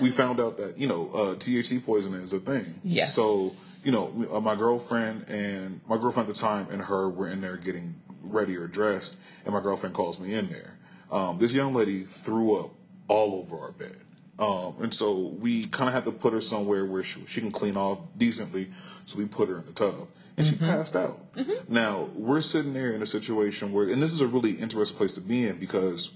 we 0.00 0.10
found 0.10 0.38
out 0.40 0.56
that 0.58 0.78
you 0.78 0.86
know 0.86 1.08
uh, 1.12 1.34
THC 1.34 1.84
poisoning 1.84 2.20
is 2.20 2.32
a 2.32 2.38
thing. 2.38 2.64
Yes. 2.84 3.12
So 3.12 3.50
you 3.86 3.92
know, 3.92 4.12
uh, 4.32 4.40
my 4.40 4.56
girlfriend 4.56 5.30
and 5.30 5.80
my 5.88 5.96
girlfriend 5.96 6.28
at 6.28 6.34
the 6.34 6.40
time 6.40 6.66
and 6.72 6.82
her 6.82 7.08
were 7.08 7.28
in 7.28 7.40
there 7.40 7.56
getting 7.56 7.94
ready 8.20 8.56
or 8.56 8.66
dressed, 8.66 9.16
and 9.44 9.54
my 9.54 9.60
girlfriend 9.60 9.94
calls 9.94 10.18
me 10.18 10.34
in 10.34 10.48
there. 10.48 10.76
Um, 11.12 11.38
this 11.38 11.54
young 11.54 11.72
lady 11.72 12.00
threw 12.00 12.56
up 12.56 12.72
all 13.06 13.36
over 13.36 13.56
our 13.56 13.70
bed. 13.70 13.96
Um, 14.40 14.74
and 14.82 14.92
so 14.92 15.28
we 15.40 15.62
kind 15.66 15.88
of 15.88 15.94
had 15.94 16.02
to 16.04 16.10
put 16.10 16.32
her 16.32 16.40
somewhere 16.40 16.84
where 16.84 17.04
she, 17.04 17.24
she 17.26 17.40
can 17.40 17.52
clean 17.52 17.76
off 17.76 18.00
decently. 18.18 18.70
So 19.04 19.18
we 19.18 19.26
put 19.26 19.48
her 19.48 19.58
in 19.58 19.66
the 19.66 19.72
tub 19.72 20.08
and 20.36 20.44
she 20.44 20.56
passed 20.56 20.96
out. 20.96 21.20
Now 21.68 22.08
we're 22.16 22.40
sitting 22.40 22.72
there 22.72 22.90
in 22.90 23.02
a 23.02 23.06
situation 23.06 23.70
where, 23.70 23.88
and 23.88 24.02
this 24.02 24.12
is 24.12 24.20
a 24.20 24.26
really 24.26 24.50
interesting 24.50 24.98
place 24.98 25.14
to 25.14 25.20
be 25.20 25.46
in 25.46 25.58
because 25.58 26.12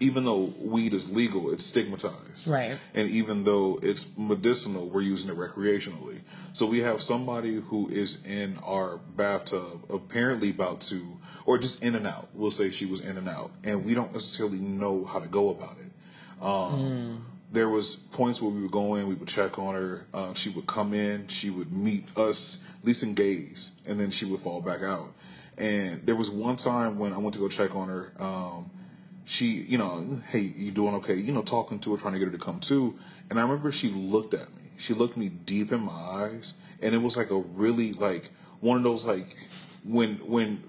even 0.00 0.24
though 0.24 0.52
weed 0.58 0.92
is 0.92 1.12
legal, 1.12 1.52
it's 1.52 1.64
stigmatized. 1.64 2.48
Right. 2.48 2.76
And 2.94 3.08
even 3.08 3.44
though 3.44 3.78
it's 3.82 4.16
medicinal, 4.18 4.88
we're 4.88 5.02
using 5.02 5.30
it 5.30 5.36
recreationally. 5.36 6.20
So 6.52 6.66
we 6.66 6.80
have 6.80 7.00
somebody 7.00 7.56
who 7.60 7.88
is 7.88 8.26
in 8.26 8.56
our 8.64 8.96
bathtub, 9.16 9.84
apparently 9.90 10.50
about 10.50 10.80
to, 10.82 11.00
or 11.46 11.58
just 11.58 11.84
in 11.84 11.94
and 11.94 12.06
out. 12.06 12.28
We'll 12.34 12.50
say 12.50 12.70
she 12.70 12.86
was 12.86 13.00
in 13.00 13.16
and 13.18 13.28
out, 13.28 13.50
and 13.62 13.84
we 13.84 13.94
don't 13.94 14.12
necessarily 14.12 14.58
know 14.58 15.04
how 15.04 15.20
to 15.20 15.28
go 15.28 15.50
about 15.50 15.76
it. 15.78 16.42
Um, 16.42 17.26
There 17.52 17.68
was 17.68 17.96
points 17.96 18.40
where 18.40 18.50
we 18.50 18.62
would 18.62 18.70
go 18.70 18.94
in, 18.94 19.08
we 19.08 19.14
would 19.14 19.28
check 19.28 19.58
on 19.58 19.74
her. 19.74 20.06
Uh, 20.14 20.32
she 20.34 20.50
would 20.50 20.66
come 20.66 20.94
in, 20.94 21.26
she 21.26 21.50
would 21.50 21.72
meet 21.72 22.16
us, 22.16 22.72
at 22.78 22.84
least 22.84 23.02
in 23.02 23.14
gaze, 23.14 23.72
and 23.86 23.98
then 23.98 24.10
she 24.10 24.24
would 24.24 24.38
fall 24.40 24.62
back 24.62 24.82
out. 24.82 25.12
And 25.58 26.00
there 26.06 26.14
was 26.14 26.30
one 26.30 26.56
time 26.56 26.96
when 26.96 27.12
I 27.12 27.18
went 27.18 27.34
to 27.34 27.40
go 27.40 27.48
check 27.48 27.74
on 27.74 27.88
her. 27.88 28.12
Um, 28.20 28.70
she, 29.24 29.46
you 29.46 29.78
know, 29.78 30.04
hey, 30.30 30.40
you 30.40 30.70
doing 30.70 30.94
okay? 30.96 31.14
You 31.14 31.32
know, 31.32 31.42
talking 31.42 31.78
to 31.80 31.92
her, 31.92 31.96
trying 32.00 32.14
to 32.14 32.18
get 32.18 32.26
her 32.26 32.32
to 32.36 32.38
come 32.44 32.60
to. 32.60 32.94
And 33.28 33.38
I 33.38 33.42
remember 33.42 33.70
she 33.72 33.88
looked 33.88 34.34
at 34.34 34.48
me. 34.56 34.62
She 34.76 34.94
looked 34.94 35.16
me 35.16 35.28
deep 35.28 35.72
in 35.72 35.80
my 35.80 35.92
eyes, 35.92 36.54
and 36.82 36.94
it 36.94 36.98
was 36.98 37.16
like 37.16 37.30
a 37.30 37.38
really 37.38 37.92
like 37.92 38.28
one 38.60 38.76
of 38.78 38.82
those 38.82 39.06
like 39.06 39.26
when 39.84 40.14
when 40.26 40.62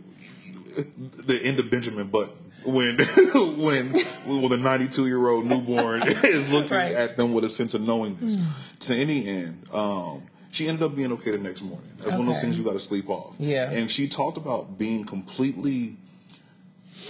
the 1.25 1.39
end 1.43 1.59
of 1.59 1.69
Benjamin 1.69 2.07
Button 2.07 2.35
when 2.65 2.97
when 3.57 3.93
when 3.93 4.49
the 4.49 4.57
92 4.61 5.07
year 5.07 5.27
old 5.29 5.45
newborn 5.45 6.03
is 6.23 6.51
looking 6.51 6.77
Right. 6.77 6.91
at 6.93 7.17
them 7.17 7.33
with 7.33 7.43
a 7.43 7.49
sense 7.49 7.73
of 7.73 7.81
knowingness. 7.81 8.37
To 8.81 8.95
any 8.95 9.27
end, 9.27 9.63
um, 9.73 10.23
she 10.51 10.67
ended 10.67 10.83
up 10.83 10.95
being 10.95 11.11
okay 11.13 11.31
the 11.31 11.37
next 11.37 11.61
morning. 11.61 11.89
That's 11.99 12.11
one 12.11 12.21
of 12.21 12.27
those 12.27 12.41
things 12.41 12.57
you 12.57 12.63
got 12.63 12.73
to 12.73 12.79
sleep 12.79 13.09
off. 13.09 13.35
Yeah. 13.39 13.71
And 13.71 13.89
she 13.89 14.07
talked 14.07 14.37
about 14.37 14.77
being 14.77 15.05
completely 15.05 15.95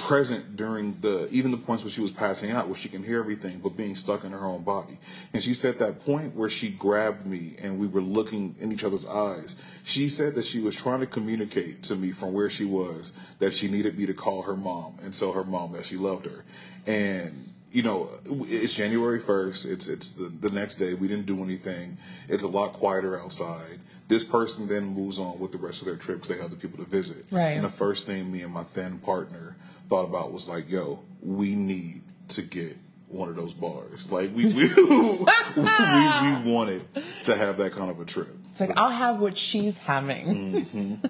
present 0.02 0.56
during 0.56 0.98
the 1.02 1.28
even 1.32 1.52
the 1.52 1.58
points 1.58 1.84
where 1.84 1.92
she 1.92 2.02
was 2.02 2.12
passing 2.12 2.52
out 2.52 2.68
where 2.68 2.76
she 2.76 2.90
can 2.90 3.04
hear 3.04 3.20
everything 3.20 3.60
but 3.60 3.78
being 3.78 3.96
stuck 3.96 4.24
in 4.24 4.32
her 4.32 4.46
own 4.46 4.64
body. 4.64 4.98
And 5.34 5.42
she 5.42 5.54
said 5.54 5.80
that 5.80 6.04
point 6.06 6.36
where 6.36 6.50
she 6.50 6.70
grabbed 6.70 7.26
me 7.26 7.56
and 7.62 7.80
we 7.80 7.88
were 7.88 8.02
looking 8.02 8.56
in 8.60 8.72
each 8.72 8.84
other's 8.84 9.06
eyes 9.06 9.62
she 9.84 10.10
said 10.10 10.36
that 10.36 10.46
she 10.46 10.60
was 10.60 10.76
trying 10.76 11.00
to 11.00 11.06
communicate 11.06 11.84
to 11.84 11.96
me 11.96 12.12
from 12.12 12.34
where 12.34 12.50
she 12.50 12.66
was 12.66 13.14
that 13.40 13.54
she 13.54 13.68
needed 13.68 13.98
me 13.98 14.06
to 14.06 14.14
call 14.14 14.44
her 14.44 14.56
mom 14.56 14.98
and 15.04 15.14
tell 15.14 15.34
her 15.34 15.44
mom 15.44 15.72
that 15.74 15.86
she 15.86 15.96
loved 15.96 16.26
her. 16.26 16.44
And 16.86 17.51
you 17.72 17.82
know 17.84 18.10
it's 18.26 18.74
january 18.76 19.20
1st 19.20 19.72
it's 19.72 19.88
it's 19.88 20.14
the, 20.14 20.26
the 20.26 20.50
next 20.50 20.76
day 20.76 20.94
we 20.94 21.08
didn't 21.08 21.26
do 21.26 21.42
anything 21.44 21.98
it's 22.28 22.44
a 22.44 22.48
lot 22.48 22.74
quieter 22.74 23.18
outside 23.20 23.78
this 24.10 24.24
person 24.26 24.68
then 24.68 24.84
moves 24.86 25.20
on 25.20 25.40
with 25.40 25.52
the 25.54 25.58
rest 25.58 25.82
of 25.82 25.88
their 25.88 25.96
trip 25.96 26.18
because 26.18 26.36
they 26.36 26.42
have 26.42 26.50
the 26.52 26.58
people 26.58 26.84
to 26.84 26.90
visit 26.90 27.26
Right. 27.32 27.52
and 27.52 27.64
the 27.64 27.70
first 27.70 28.06
thing 28.08 28.30
me 28.32 28.42
and 28.42 28.54
my 28.54 28.64
then 28.74 28.98
partner 29.00 29.56
thought 29.88 30.06
about 30.06 30.32
was 30.32 30.48
like, 30.48 30.70
yo, 30.72 31.04
we 31.22 31.54
need 31.54 32.02
to 32.30 32.42
get 32.42 32.78
one 33.10 33.28
of 33.28 33.36
those 33.36 33.54
bars. 33.54 34.10
Like 34.10 34.34
we 34.34 34.46
we, 34.46 34.70
we, 34.76 35.26
we 35.58 36.54
wanted 36.54 36.82
to 37.24 37.36
have 37.36 37.58
that 37.58 37.74
kind 37.74 37.92
of 37.92 38.00
a 38.00 38.06
trip. 38.06 38.30
It's 38.52 38.60
like 38.62 38.78
I'll 38.78 38.90
have 38.90 39.20
what 39.20 39.38
she's 39.38 39.78
having. 39.78 40.66
Mm. 40.66 41.10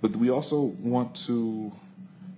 But 0.00 0.14
we 0.14 0.30
also 0.30 0.60
want 0.60 1.16
to 1.26 1.72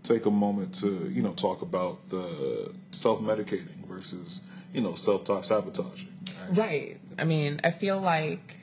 take 0.02 0.26
a 0.26 0.30
moment 0.30 0.74
to, 0.76 1.10
you 1.10 1.22
know, 1.22 1.32
talk 1.32 1.62
about 1.62 2.08
the 2.08 2.72
self-medicating 2.90 3.86
versus, 3.86 4.42
you 4.72 4.80
know, 4.80 4.94
self-sabotaging. 4.94 6.08
Right. 6.50 6.98
I 7.18 7.24
mean, 7.24 7.60
I 7.64 7.70
feel 7.70 8.00
like 8.00 8.56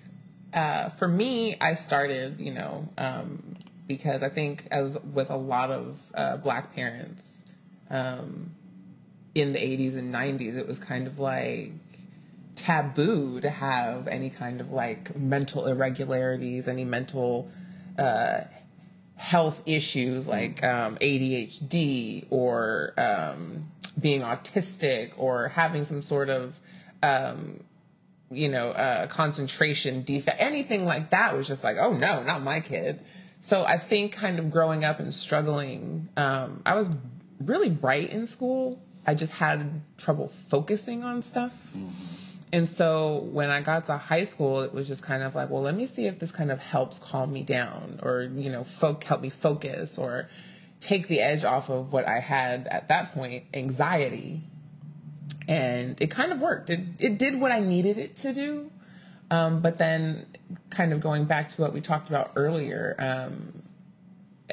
uh, 0.54 0.90
for 0.90 1.08
me, 1.08 1.58
I 1.60 1.76
started, 1.76 2.40
you 2.40 2.54
know, 2.54 2.88
um, 2.98 3.58
because 3.88 4.24
I 4.24 4.30
think 4.30 4.66
as 4.72 4.98
with 5.14 5.30
a 5.30 5.36
lot 5.36 5.70
of 5.70 6.00
uh, 6.14 6.38
black 6.38 6.74
parents 6.74 7.46
um, 7.90 8.52
in 9.36 9.54
the 9.54 9.60
80s 9.60 9.98
and 9.98 10.14
90s, 10.14 10.58
it 10.58 10.68
was 10.68 10.80
kind 10.80 11.08
of 11.08 11.20
like 11.20 11.72
taboo 12.56 13.42
to 13.42 13.50
have 13.50 14.08
any 14.08 14.30
kind 14.30 14.62
of 14.62 14.72
like 14.72 15.16
mental 15.16 15.68
irregularities, 15.68 16.68
any 16.68 16.86
mental 16.86 17.50
uh, 18.00 18.42
health 19.16 19.62
issues 19.66 20.28
like 20.28 20.64
um, 20.64 20.98
ADHD 20.98 22.28
or 22.30 22.94
um, 22.98 23.72
being 24.00 24.22
autistic 24.22 25.12
or 25.18 25.48
having 25.50 25.86
some 25.86 26.02
sort 26.02 26.30
of 26.30 26.60
um, 27.02 27.62
you 28.32 28.50
know, 28.50 28.70
uh, 28.70 29.08
concentration 29.08 30.04
defect, 30.04 30.38
anything 30.40 30.86
like 30.86 31.12
that 31.12 31.36
was 31.36 31.48
just 31.48 31.64
like, 31.64 31.78
oh 31.80 31.94
no, 31.94 32.24
not 32.24 32.42
my 32.42 32.60
kid. 32.60 33.00
So 33.40 33.64
I 33.64 33.78
think 33.78 34.14
kind 34.14 34.40
of 34.40 34.50
growing 34.52 34.84
up 34.84 35.00
and 35.00 35.14
struggling, 35.14 36.10
um, 36.18 36.62
I 36.66 36.76
was 36.76 36.90
really 37.40 37.70
bright 37.70 38.10
in 38.10 38.26
school. 38.26 38.82
I 39.06 39.14
just 39.14 39.34
had 39.34 39.82
trouble 39.98 40.30
focusing 40.50 41.04
on 41.04 41.22
stuff. 41.22 41.54
And 42.56 42.70
so 42.70 43.28
when 43.32 43.50
I 43.50 43.62
got 43.62 43.84
to 43.86 43.98
high 43.98 44.24
school, 44.24 44.62
it 44.62 44.74
was 44.74 44.88
just 44.88 45.04
kind 45.04 45.24
of 45.24 45.36
like, 45.36 45.50
well, 45.50 45.62
let 45.62 45.76
me 45.76 45.88
see 45.88 46.08
if 46.08 46.20
this 46.20 46.32
kind 46.32 46.52
of 46.52 46.60
helps 46.60 47.00
calm 47.00 47.34
me 47.34 47.44
down 47.44 48.00
or, 48.02 48.24
you 48.24 48.50
know, 48.50 48.64
folk 48.64 49.04
help 49.04 49.22
me 49.22 49.30
focus 49.30 49.98
or 49.98 50.30
take 50.80 51.08
the 51.08 51.20
edge 51.22 51.44
off 51.44 51.70
of 51.70 51.92
what 51.92 52.08
I 52.08 52.20
had 52.20 52.68
at 52.68 52.88
that 52.88 53.14
point, 53.14 53.44
anxiety 53.54 54.44
and 55.48 56.00
it 56.02 56.12
kind 56.12 56.32
of 56.32 56.42
worked. 56.42 56.70
It 56.70 56.80
it 57.00 57.18
did 57.18 57.40
what 57.40 57.52
I 57.52 57.60
needed 57.60 57.98
it 57.98 58.16
to 58.18 58.34
do. 58.34 58.72
Um, 59.32 59.62
but 59.62 59.78
then, 59.78 60.26
kind 60.70 60.94
of 60.94 61.02
going 61.02 61.26
back 61.26 61.50
to 61.50 61.62
what 61.62 61.74
we 61.74 61.82
talked 61.82 62.10
about 62.10 62.32
earlier 62.36 62.96
um, 63.00 63.64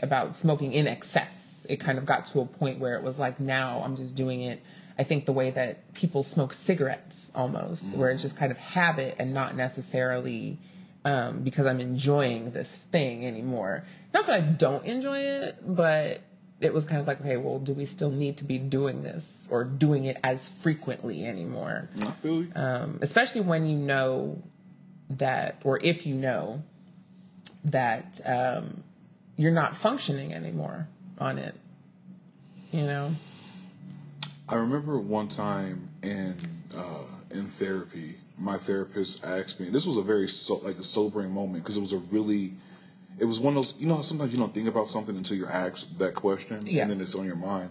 about 0.03 0.34
smoking 0.34 0.72
in 0.72 0.86
excess, 0.86 1.66
it 1.68 1.78
kind 1.78 1.98
of 1.98 2.07
got 2.07 2.26
to 2.26 2.40
a 2.40 2.46
point 2.46 2.78
where 2.78 2.94
it 2.96 3.03
was 3.03 3.18
like, 3.18 3.38
now 3.38 3.82
I'm 3.84 3.96
just 3.96 4.14
doing 4.14 4.40
it. 4.42 4.62
I 5.03 5.05
think 5.05 5.26
the 5.26 5.32
way 5.32 5.50
that 5.50 5.94
people 5.94 6.22
smoke 6.22 6.53
cigarettes 6.53 7.32
almost, 7.34 7.96
where 7.96 8.12
it's 8.12 8.22
just 8.22 8.36
kind 8.36 8.53
of 8.53 8.59
habit 8.59 9.16
and 9.18 9.34
not 9.34 9.57
necessarily 9.57 10.59
um, 11.05 11.42
because 11.42 11.66
I'm 11.66 11.80
enjoying 11.80 12.53
this 12.53 12.76
thing 12.76 13.26
anymore. 13.26 13.84
Not 14.14 14.26
that 14.26 14.34
I 14.36 14.40
don't 14.42 14.84
enjoy 14.84 15.18
it, 15.18 15.57
but 15.66 16.20
it 16.61 16.72
was 16.72 16.84
kind 16.84 17.00
of 17.00 17.09
like, 17.09 17.20
okay, 17.20 17.36
well, 17.36 17.59
do 17.59 17.72
we 17.72 17.84
still 17.84 18.12
need 18.12 18.36
to 18.36 18.44
be 18.44 18.59
doing 18.59 19.03
this 19.03 19.48
or 19.50 19.64
doing 19.64 20.05
it 20.05 20.18
as 20.22 20.48
frequently 20.48 21.26
anymore? 21.26 21.88
I 22.00 22.12
feel 22.12 22.42
you. 22.44 22.53
um, 22.55 23.00
especially 23.03 23.40
when 23.40 23.66
you 23.66 23.76
know 23.76 24.40
that, 25.11 25.61
or 25.64 25.80
if 25.82 26.07
you 26.07 26.14
know 26.14 26.62
that 27.64 28.20
um, 28.24 28.84
you're 29.36 29.50
not 29.50 29.76
functioning 29.76 30.32
anymore 30.32 30.86
on 31.18 31.38
it. 31.38 31.57
You 32.70 32.82
know, 32.82 33.11
I 34.53 34.57
remember 34.57 34.98
one 34.98 35.28
time 35.28 35.88
in 36.03 36.36
uh, 36.76 37.05
in 37.30 37.46
therapy, 37.46 38.14
my 38.38 38.59
therapist 38.59 39.24
asked 39.24 39.59
me. 39.59 39.66
and 39.66 39.74
This 39.74 39.86
was 39.86 39.96
a 39.96 40.03
very 40.03 40.28
so, 40.28 40.57
like 40.57 40.76
a 40.78 40.82
sobering 40.82 41.30
moment 41.30 41.64
because 41.64 41.78
it 41.78 41.80
was 41.80 41.94
a 41.94 41.98
really, 42.11 42.53
it 43.18 43.24
was 43.24 43.40
one 43.40 43.53
of 43.53 43.55
those. 43.57 43.80
You 43.80 43.86
know 43.86 43.94
how 43.94 44.03
sometimes 44.03 44.30
you 44.32 44.38
don't 44.38 44.53
think 44.53 44.68
about 44.68 44.88
something 44.88 45.16
until 45.16 45.38
you're 45.38 45.50
asked 45.50 45.98
that 45.98 46.14
question, 46.14 46.61
Yeah. 46.66 46.82
and 46.82 46.90
then 46.90 47.00
it's 47.00 47.14
on 47.14 47.24
your 47.24 47.36
mind. 47.36 47.70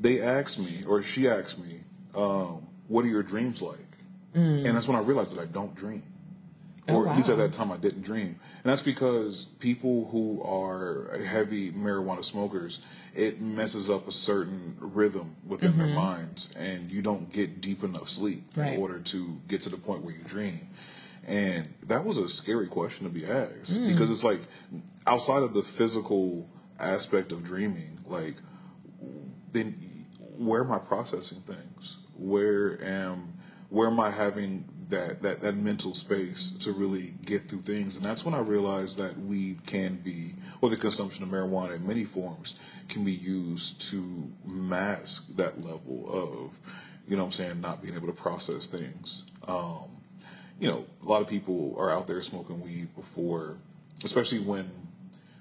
They 0.00 0.22
asked 0.22 0.58
me, 0.58 0.84
or 0.88 1.02
she 1.02 1.28
asked 1.28 1.58
me, 1.58 1.80
um, 2.14 2.66
"What 2.88 3.04
are 3.04 3.08
your 3.08 3.22
dreams 3.22 3.60
like?" 3.60 3.78
And 4.34 4.66
that's 4.66 4.86
when 4.88 4.96
I 4.96 5.00
realized 5.00 5.34
that 5.36 5.42
I 5.42 5.46
don't 5.46 5.74
dream. 5.74 6.02
Oh, 6.88 6.96
Or 6.96 7.08
at 7.08 7.16
least 7.16 7.30
at 7.30 7.38
that 7.38 7.52
time, 7.52 7.72
I 7.72 7.76
didn't 7.78 8.02
dream, 8.02 8.26
and 8.28 8.64
that's 8.64 8.82
because 8.82 9.44
people 9.44 10.08
who 10.12 10.40
are 10.42 11.18
heavy 11.18 11.72
marijuana 11.72 12.22
smokers, 12.22 12.80
it 13.14 13.40
messes 13.40 13.90
up 13.90 14.06
a 14.06 14.12
certain 14.12 14.76
rhythm 14.78 15.34
within 15.46 15.76
their 15.76 15.88
mm-hmm. 15.88 15.96
minds, 15.96 16.54
and 16.56 16.90
you 16.90 17.02
don't 17.02 17.30
get 17.32 17.60
deep 17.60 17.82
enough 17.82 18.08
sleep 18.08 18.44
Right. 18.56 18.74
in 18.74 18.80
order 18.80 19.00
to 19.00 19.38
get 19.48 19.62
to 19.62 19.70
the 19.70 19.76
point 19.76 20.02
where 20.02 20.14
you 20.14 20.22
dream. 20.24 20.60
And 21.26 21.68
that 21.88 22.04
was 22.04 22.18
a 22.18 22.28
scary 22.28 22.68
question 22.68 23.04
to 23.06 23.12
be 23.12 23.26
asked 23.26 23.78
hmm. 23.78 23.88
because 23.88 24.10
it's 24.10 24.22
like 24.22 24.40
outside 25.08 25.42
of 25.42 25.54
the 25.54 25.62
physical 25.62 26.48
aspect 26.78 27.32
of 27.32 27.42
dreaming, 27.42 27.98
like 28.06 28.34
then 29.52 29.72
where 30.38 30.62
am 30.62 30.70
I 30.70 30.78
processing 30.78 31.40
things? 31.40 31.98
Where 32.16 32.82
am 32.82 33.32
where 33.70 33.88
am 33.88 33.98
I 34.00 34.10
having 34.10 34.64
that, 34.88 35.20
that 35.22 35.40
that 35.40 35.56
mental 35.56 35.94
space 35.94 36.50
to 36.60 36.72
really 36.72 37.14
get 37.24 37.42
through 37.42 37.62
things? 37.62 37.96
And 37.96 38.06
that's 38.06 38.24
when 38.24 38.34
I 38.34 38.40
realized 38.40 38.98
that 38.98 39.18
weed 39.18 39.66
can 39.66 39.96
be, 39.96 40.34
or 40.60 40.70
the 40.70 40.76
consumption 40.76 41.24
of 41.24 41.30
marijuana 41.30 41.76
in 41.76 41.86
many 41.86 42.04
forms 42.04 42.54
can 42.88 43.04
be 43.04 43.12
used 43.12 43.80
to 43.90 44.30
mask 44.44 45.34
that 45.36 45.58
level 45.64 46.08
of, 46.12 46.58
you 47.08 47.16
know 47.16 47.22
what 47.22 47.26
I'm 47.26 47.32
saying, 47.32 47.60
not 47.60 47.82
being 47.82 47.94
able 47.94 48.06
to 48.06 48.12
process 48.12 48.66
things. 48.68 49.24
Um, 49.48 49.90
you 50.60 50.68
know, 50.68 50.86
a 51.04 51.08
lot 51.08 51.20
of 51.20 51.28
people 51.28 51.74
are 51.78 51.90
out 51.90 52.06
there 52.06 52.22
smoking 52.22 52.60
weed 52.60 52.94
before, 52.94 53.56
especially 54.04 54.38
when 54.40 54.70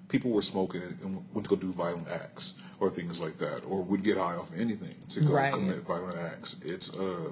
people 0.10 0.32
were 0.32 0.42
smoking 0.42 0.82
and 0.82 1.24
went 1.34 1.48
to 1.48 1.56
go 1.56 1.56
do 1.56 1.72
violent 1.72 2.08
acts 2.10 2.54
or 2.80 2.90
things 2.90 3.22
like 3.22 3.38
that, 3.38 3.64
or 3.70 3.82
would 3.84 4.04
get 4.04 4.18
high 4.18 4.36
off 4.36 4.52
of 4.52 4.60
anything 4.60 4.96
to 5.10 5.22
go 5.22 5.34
Right. 5.34 5.54
commit 5.54 5.78
violent 5.84 6.18
acts. 6.18 6.62
It's 6.66 6.98
uh, 6.98 7.32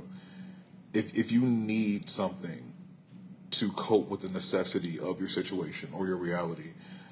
if 0.94 1.18
if 1.18 1.32
you 1.32 1.42
need 1.42 2.10
something 2.10 2.74
to 3.52 3.70
cope 3.72 4.10
with 4.10 4.22
the 4.22 4.30
necessity 4.30 5.00
of 5.00 5.20
your 5.20 5.30
situation 5.30 5.90
or 5.94 6.08
your 6.08 6.18
reality, 6.18 6.72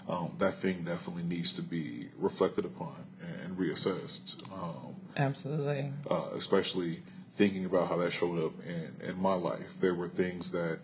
um, 0.10 0.34
that 0.40 0.54
thing 0.54 0.84
definitely 0.84 1.24
needs 1.24 1.54
to 1.54 1.62
be 1.62 2.08
reflected 2.18 2.66
upon 2.66 2.96
and 3.44 3.58
reassessed. 3.58 4.42
Um, 4.52 4.96
Absolutely. 5.18 5.92
uh, 6.10 6.30
especially 6.36 7.00
thinking 7.34 7.66
about 7.66 7.88
how 7.88 7.98
that 7.98 8.12
showed 8.12 8.44
up 8.44 8.54
in, 8.66 9.10
in 9.10 9.22
my 9.22 9.34
life. 9.34 9.80
There 9.80 9.94
were 9.94 10.08
things 10.08 10.52
that, 10.52 10.80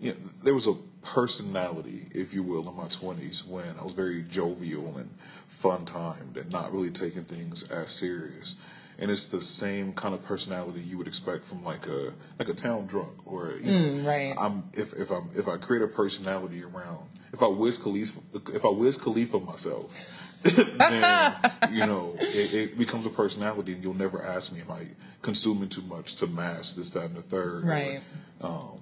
you 0.00 0.12
know, 0.12 0.18
there 0.42 0.54
was 0.54 0.66
a 0.66 0.74
personality, 1.02 2.06
if 2.14 2.32
you 2.32 2.42
will, 2.42 2.68
in 2.68 2.74
my 2.74 2.84
20s 2.84 3.46
when 3.46 3.74
I 3.78 3.82
was 3.82 3.92
very 3.92 4.22
jovial 4.22 4.96
and 4.96 5.10
fun 5.46 5.84
timed 5.84 6.36
and 6.36 6.50
not 6.50 6.72
really 6.72 6.90
taking 6.90 7.24
things 7.24 7.70
as 7.70 7.90
serious. 7.90 8.56
And 9.00 9.10
it's 9.10 9.26
the 9.26 9.40
same 9.40 9.92
kind 9.94 10.14
of 10.14 10.22
personality 10.22 10.80
you 10.80 10.98
would 10.98 11.06
expect 11.06 11.42
from 11.44 11.64
like 11.64 11.86
a 11.86 12.12
like 12.38 12.48
a 12.48 12.54
town 12.54 12.86
drunk 12.86 13.26
or 13.26 13.52
you 13.62 13.72
know, 13.72 13.78
Mm, 13.78 14.06
right. 14.06 14.34
I'm 14.38 14.64
if 14.74 14.92
if 14.92 15.10
I'm 15.10 15.28
if 15.34 15.48
I 15.48 15.56
create 15.56 15.82
a 15.82 15.88
personality 15.88 16.62
around 16.62 17.08
if 17.32 17.42
I 17.42 17.48
Wiz 17.48 17.78
Khalifa 17.78 18.20
if 18.52 18.64
I 18.64 18.68
Wiz 18.68 18.98
Khalifa 18.98 19.40
myself 19.40 19.96
then 20.42 21.34
you 21.70 21.86
know 21.86 22.16
it, 22.18 22.54
it 22.54 22.78
becomes 22.78 23.06
a 23.06 23.10
personality, 23.10 23.72
and 23.74 23.82
you'll 23.82 23.94
never 23.94 24.22
ask 24.22 24.52
me, 24.52 24.60
am 24.60 24.70
I 24.70 24.86
consuming 25.22 25.68
too 25.68 25.82
much 25.82 26.16
to 26.16 26.26
mask 26.26 26.76
this, 26.76 26.90
that, 26.90 27.04
and 27.04 27.16
the 27.16 27.22
third? 27.22 27.64
Right. 27.64 28.00
Or, 28.40 28.46
um, 28.46 28.80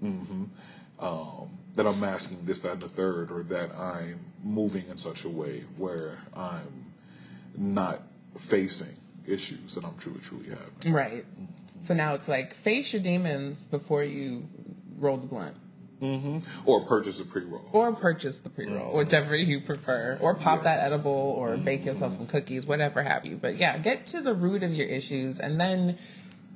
hmm 0.00 0.44
um, 1.00 1.50
that 1.74 1.86
I'm 1.86 1.98
masking 1.98 2.38
this, 2.44 2.60
that, 2.60 2.72
and 2.72 2.82
the 2.82 2.88
third, 2.88 3.30
or 3.30 3.42
that 3.44 3.70
I'm 3.76 4.20
moving 4.44 4.84
in 4.88 4.96
such 4.96 5.24
a 5.24 5.28
way 5.28 5.64
where 5.76 6.18
I'm 6.36 6.92
not 7.56 8.02
facing 8.38 8.94
issues 9.26 9.74
that 9.74 9.84
I'm 9.84 9.96
truly, 9.96 10.20
truly 10.20 10.48
having. 10.50 10.92
Right. 10.92 11.24
So 11.82 11.94
now 11.94 12.14
it's 12.14 12.28
like 12.28 12.54
face 12.54 12.92
your 12.92 13.02
demons 13.02 13.66
before 13.66 14.02
you 14.04 14.48
roll 14.98 15.16
the 15.16 15.26
blunt. 15.26 15.56
Mm-hmm. 16.00 16.68
Or 16.68 16.84
purchase 16.84 17.20
a 17.20 17.24
pre-roll. 17.24 17.64
Or 17.72 17.92
purchase 17.92 18.38
the 18.38 18.50
pre 18.50 18.66
roll, 18.66 18.96
whichever 18.96 19.36
you 19.36 19.60
prefer. 19.60 20.18
Or 20.20 20.34
pop 20.34 20.64
that 20.64 20.80
edible 20.80 21.10
or 21.10 21.56
bake 21.56 21.84
yourself 21.84 22.16
some 22.16 22.26
cookies, 22.26 22.66
whatever 22.66 23.02
have 23.02 23.24
you. 23.24 23.36
But 23.36 23.56
yeah, 23.56 23.78
get 23.78 24.06
to 24.08 24.20
the 24.20 24.34
root 24.34 24.62
of 24.62 24.72
your 24.72 24.86
issues 24.86 25.40
and 25.40 25.58
then 25.58 25.98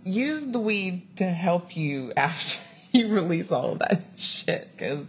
use 0.04 0.46
the 0.46 0.58
weed 0.58 1.16
to 1.16 1.24
help 1.24 1.76
you 1.76 2.12
after 2.16 2.58
you 2.92 3.08
release 3.08 3.50
all 3.50 3.72
of 3.72 3.78
that 3.80 4.02
shit. 4.16 4.70
Because 4.72 5.06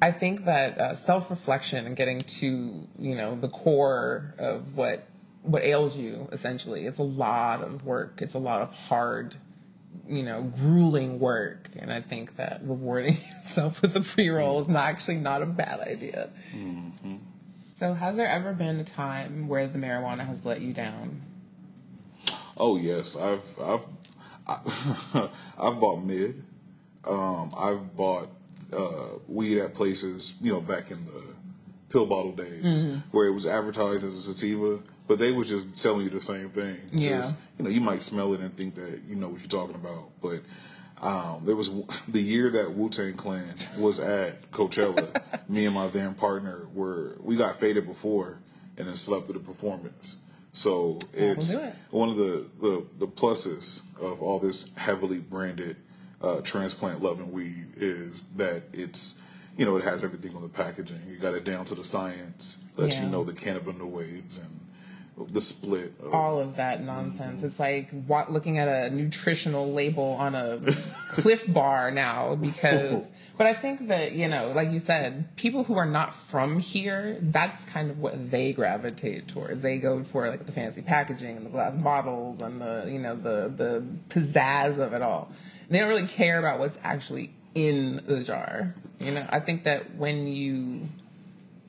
I 0.00 0.12
think 0.12 0.44
that 0.44 0.78
uh, 0.78 0.94
self 0.94 1.30
reflection 1.30 1.86
and 1.86 1.96
getting 1.96 2.20
to, 2.20 2.86
you 2.98 3.14
know, 3.14 3.36
the 3.36 3.48
core 3.48 4.34
of 4.38 4.76
what 4.76 5.06
what 5.44 5.62
ails 5.62 5.96
you 5.96 6.28
essentially 6.32 6.86
it's 6.86 6.98
a 6.98 7.04
lot 7.04 7.62
of 7.62 7.84
work 7.84 8.20
it's 8.20 8.34
a 8.34 8.38
lot 8.38 8.60
of 8.60 8.72
hard 8.72 9.36
you 10.08 10.22
know, 10.22 10.42
grueling 10.58 11.18
work. 11.18 11.68
And 11.78 11.92
I 11.92 12.00
think 12.00 12.36
that 12.36 12.60
rewarding 12.62 13.16
yourself 13.38 13.82
with 13.82 13.96
a 13.96 14.00
pre 14.00 14.28
roll 14.28 14.60
is 14.60 14.68
not 14.68 14.84
actually 14.84 15.16
not 15.16 15.42
a 15.42 15.46
bad 15.46 15.80
idea. 15.80 16.30
So, 17.74 17.94
has 17.94 18.16
there 18.16 18.28
ever 18.28 18.52
been 18.52 18.78
a 18.78 18.84
time 18.84 19.48
where 19.48 19.66
the 19.66 19.78
marijuana 19.78 20.26
has 20.26 20.44
let 20.44 20.60
you 20.60 20.72
down? 20.72 21.22
Oh 22.56 22.76
yes, 22.76 23.16
I've 23.16 23.58
I've 23.60 23.86
I, 24.46 25.28
I've 25.58 25.80
bought 25.80 26.04
mid. 26.04 26.42
Um, 27.06 27.50
I've 27.58 27.96
bought 27.96 28.28
uh, 28.74 29.18
weed 29.28 29.58
at 29.58 29.74
places, 29.74 30.34
you 30.40 30.52
know, 30.52 30.60
back 30.60 30.90
in 30.90 31.04
the 31.04 31.22
pill 31.88 32.06
bottle 32.06 32.32
days, 32.32 32.84
where 33.12 33.26
it 33.26 33.32
was 33.32 33.46
advertised 33.46 34.04
as 34.04 34.14
a 34.14 34.32
sativa, 34.32 34.80
but 35.06 35.18
they 35.18 35.32
was 35.32 35.48
just 35.48 35.80
telling 35.82 36.02
you 36.02 36.10
the 36.10 36.20
same 36.20 36.48
thing. 36.48 36.76
Yeah. 36.92 37.16
Just 37.16 37.36
you 37.58 37.64
know, 37.64 37.70
you 37.70 37.80
might 37.80 38.02
smell 38.02 38.34
it 38.34 38.40
and 38.40 38.56
think 38.56 38.74
that 38.74 39.02
you 39.08 39.16
know 39.16 39.28
what 39.28 39.40
you're 39.40 39.48
talking 39.48 39.76
about, 39.76 40.10
but. 40.22 40.40
Um, 41.02 41.42
there 41.44 41.56
was 41.56 41.70
the 42.08 42.20
year 42.20 42.50
that 42.50 42.72
Wu 42.72 42.88
Tang 42.88 43.14
Clan 43.14 43.52
was 43.76 43.98
at 44.00 44.50
Coachella. 44.52 45.20
me 45.50 45.66
and 45.66 45.74
my 45.74 45.88
then 45.88 46.14
partner 46.14 46.66
were 46.72 47.18
we 47.20 47.36
got 47.36 47.56
faded 47.58 47.86
before 47.86 48.38
and 48.78 48.86
then 48.86 48.94
slept 48.94 49.26
through 49.26 49.34
the 49.34 49.40
performance. 49.40 50.16
So 50.52 51.00
it's 51.12 51.54
it. 51.54 51.74
one 51.90 52.08
of 52.08 52.16
the, 52.16 52.46
the, 52.60 52.86
the 52.98 53.08
pluses 53.08 53.82
of 54.00 54.22
all 54.22 54.38
this 54.38 54.72
heavily 54.76 55.18
branded 55.18 55.76
uh, 56.22 56.40
transplant 56.42 57.02
loving 57.02 57.32
weed 57.32 57.66
is 57.76 58.24
that 58.36 58.62
it's 58.72 59.20
you 59.56 59.64
know 59.64 59.76
it 59.76 59.84
has 59.84 60.02
everything 60.04 60.34
on 60.36 60.42
the 60.42 60.48
packaging. 60.48 61.00
You 61.08 61.16
got 61.16 61.34
it 61.34 61.44
down 61.44 61.64
to 61.66 61.74
the 61.74 61.84
science. 61.84 62.58
Lets 62.76 62.98
Yeah. 62.98 63.04
you 63.04 63.10
know 63.10 63.24
the 63.24 63.32
cannabinoids 63.32 64.40
and 64.40 65.28
the 65.32 65.40
split. 65.40 65.92
Of, 66.02 66.12
All 66.12 66.40
of 66.40 66.56
that 66.56 66.82
nonsense. 66.82 67.42
It's 67.44 67.60
like 67.60 67.90
wa- 68.08 68.26
looking 68.28 68.58
at 68.58 68.66
a 68.66 68.90
nutritional 68.94 69.72
label 69.72 70.14
on 70.14 70.34
a 70.34 70.58
Clif 71.10 71.52
Bar 71.52 71.90
now 71.90 72.34
because. 72.34 73.08
But 73.36 73.48
I 73.48 73.52
think 73.54 73.88
that 73.88 74.12
you 74.12 74.28
know, 74.28 74.52
like 74.54 74.70
you 74.70 74.78
said, 74.78 75.34
people 75.34 75.64
who 75.64 75.74
are 75.76 75.86
not 75.86 76.14
from 76.14 76.60
here, 76.60 77.18
that's 77.20 77.64
kind 77.64 77.90
of 77.90 77.98
what 77.98 78.30
they 78.30 78.52
gravitate 78.52 79.26
towards. 79.26 79.60
They 79.60 79.78
go 79.78 80.04
for 80.04 80.28
like 80.28 80.46
the 80.46 80.52
fancy 80.52 80.82
packaging 80.82 81.36
and 81.38 81.44
the 81.44 81.50
glass 81.50 81.74
bottles 81.74 82.42
and 82.42 82.60
the 82.60 82.84
you 82.88 83.00
know 83.00 83.16
the 83.16 83.52
the 83.52 83.84
pizzazz 84.08 84.78
of 84.78 84.92
it 84.92 85.02
all. 85.02 85.32
They 85.68 85.80
don't 85.80 85.88
really 85.88 86.06
care 86.06 86.38
about 86.38 86.60
what's 86.60 86.78
actually 86.84 87.34
in 87.54 88.02
the 88.06 88.22
jar. 88.22 88.74
You 88.98 89.12
know, 89.12 89.26
I 89.30 89.40
think 89.40 89.64
that 89.64 89.94
when 89.96 90.26
you 90.26 90.82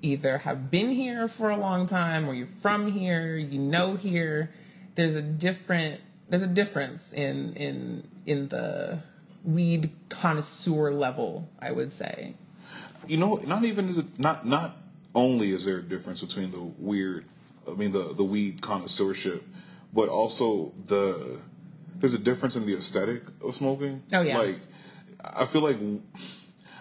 either 0.02 0.38
have 0.40 0.70
been 0.70 0.92
here 0.92 1.28
for 1.28 1.50
a 1.50 1.58
long 1.58 1.88
time 1.88 2.30
or 2.30 2.34
you're 2.34 2.48
from 2.62 2.92
here, 2.92 3.38
you 3.38 3.60
know 3.60 3.96
here, 3.96 4.52
there's 4.96 5.16
a 5.16 5.22
different 5.22 6.02
there's 6.30 6.44
a 6.44 6.48
difference 6.48 7.14
in 7.14 7.54
in 7.56 8.08
in 8.26 8.48
the 8.48 9.00
weed 9.44 9.92
connoisseur 10.10 10.92
level, 10.92 11.48
I 11.60 11.72
would 11.72 11.94
say. 11.94 12.34
you 13.08 13.18
know, 13.18 13.36
not 13.46 13.64
even 13.64 13.90
is 13.90 14.00
it 14.00 14.20
not 14.20 14.46
not 14.46 14.78
only 15.14 15.52
is 15.52 15.66
there 15.66 15.78
a 15.78 15.82
difference 15.84 16.22
between 16.22 16.52
the 16.52 16.62
weird, 16.62 17.26
I 17.68 17.74
mean 17.74 17.92
the 17.92 18.14
the 18.14 18.24
weed 18.24 18.62
connoisseurship, 18.62 19.44
but 19.94 20.10
also 20.10 20.74
the 20.86 21.40
there's 21.98 22.14
a 22.14 22.20
difference 22.20 22.56
in 22.56 22.66
the 22.66 22.76
aesthetic 22.76 23.24
of 23.42 23.56
smoking. 23.56 24.04
Oh, 24.12 24.22
yeah. 24.22 24.38
like 24.38 24.60
I 25.36 25.46
feel 25.46 25.62
like 25.62 25.78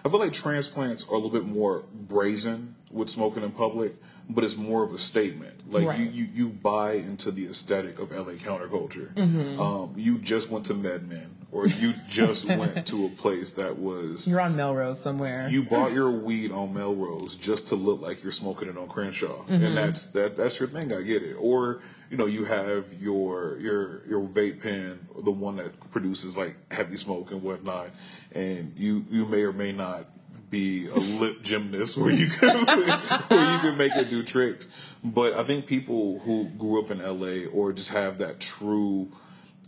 I 0.05 0.09
feel 0.09 0.19
like 0.19 0.33
transplants 0.33 1.07
are 1.09 1.13
a 1.13 1.17
little 1.17 1.31
bit 1.31 1.45
more 1.45 1.83
brazen 1.93 2.75
with 2.91 3.09
smoking 3.09 3.43
in 3.43 3.51
public, 3.51 3.93
but 4.29 4.43
it's 4.43 4.55
more 4.55 4.83
of 4.83 4.93
a 4.93 4.97
statement. 4.97 5.71
Like 5.71 5.85
Right. 5.87 5.99
you, 5.99 6.05
you 6.05 6.27
you 6.33 6.49
buy 6.49 6.93
into 6.93 7.31
the 7.31 7.45
aesthetic 7.47 7.99
of 7.99 8.11
LA 8.11 8.33
counterculture. 8.33 9.13
Mm-hmm. 9.15 9.59
Um, 9.59 9.93
you 9.97 10.17
just 10.19 10.49
went 10.49 10.65
to 10.67 10.73
MedMen, 10.75 11.27
or 11.55 11.67
you 11.67 11.93
just 12.09 12.47
went 12.47 12.85
to 12.87 13.05
a 13.05 13.09
place 13.09 13.51
that 13.53 13.77
was 13.77 14.27
You're 14.27 14.41
on 14.41 14.55
Melrose 14.55 14.99
somewhere. 14.99 15.47
you 15.49 15.63
bought 15.63 15.93
your 15.93 16.11
weed 16.11 16.51
on 16.51 16.73
Melrose 16.73 17.35
just 17.37 17.67
to 17.67 17.75
look 17.75 18.01
like 18.01 18.21
you're 18.23 18.31
smoking 18.31 18.67
it 18.67 18.77
on 18.77 18.87
Crenshaw, 18.87 19.43
Mm-hmm. 19.43 19.63
and 19.63 19.77
that's 19.77 20.07
that. 20.07 20.35
That's 20.35 20.59
your 20.59 20.67
thing. 20.69 20.91
I 20.93 21.01
get 21.01 21.23
it. 21.23 21.35
Or 21.39 21.79
you 22.11 22.17
know, 22.17 22.25
you 22.25 22.43
have 22.45 22.93
your 22.99 23.57
your 23.59 24.05
your 24.07 24.21
vape 24.21 24.61
pen, 24.61 24.99
the 25.23 25.31
one 25.31 25.55
that 25.57 25.71
produces 25.91 26.35
like 26.35 26.55
heavy 26.71 26.97
smoke 26.97 27.31
and 27.31 27.41
whatnot, 27.41 27.89
and 28.33 28.73
you 28.77 29.03
you 29.09 29.25
may 29.25 29.43
or 29.43 29.53
may 29.53 29.71
not 29.71 30.05
be 30.51 30.87
a 30.87 30.95
lip 30.99 31.41
gymnast 31.41 31.97
where 31.97 32.11
you 32.11 32.27
can 32.27 32.65
where 33.29 33.53
you 33.53 33.59
can 33.59 33.77
make 33.77 33.95
it 33.95 34.09
do 34.09 34.23
tricks. 34.23 34.69
But 35.03 35.33
I 35.33 35.43
think 35.43 35.65
people 35.67 36.19
who 36.19 36.45
grew 36.57 36.79
up 36.81 36.91
in 36.91 36.99
LA 36.99 37.47
or 37.51 37.73
just 37.73 37.89
have 37.89 38.17
that 38.19 38.39
true 38.39 39.09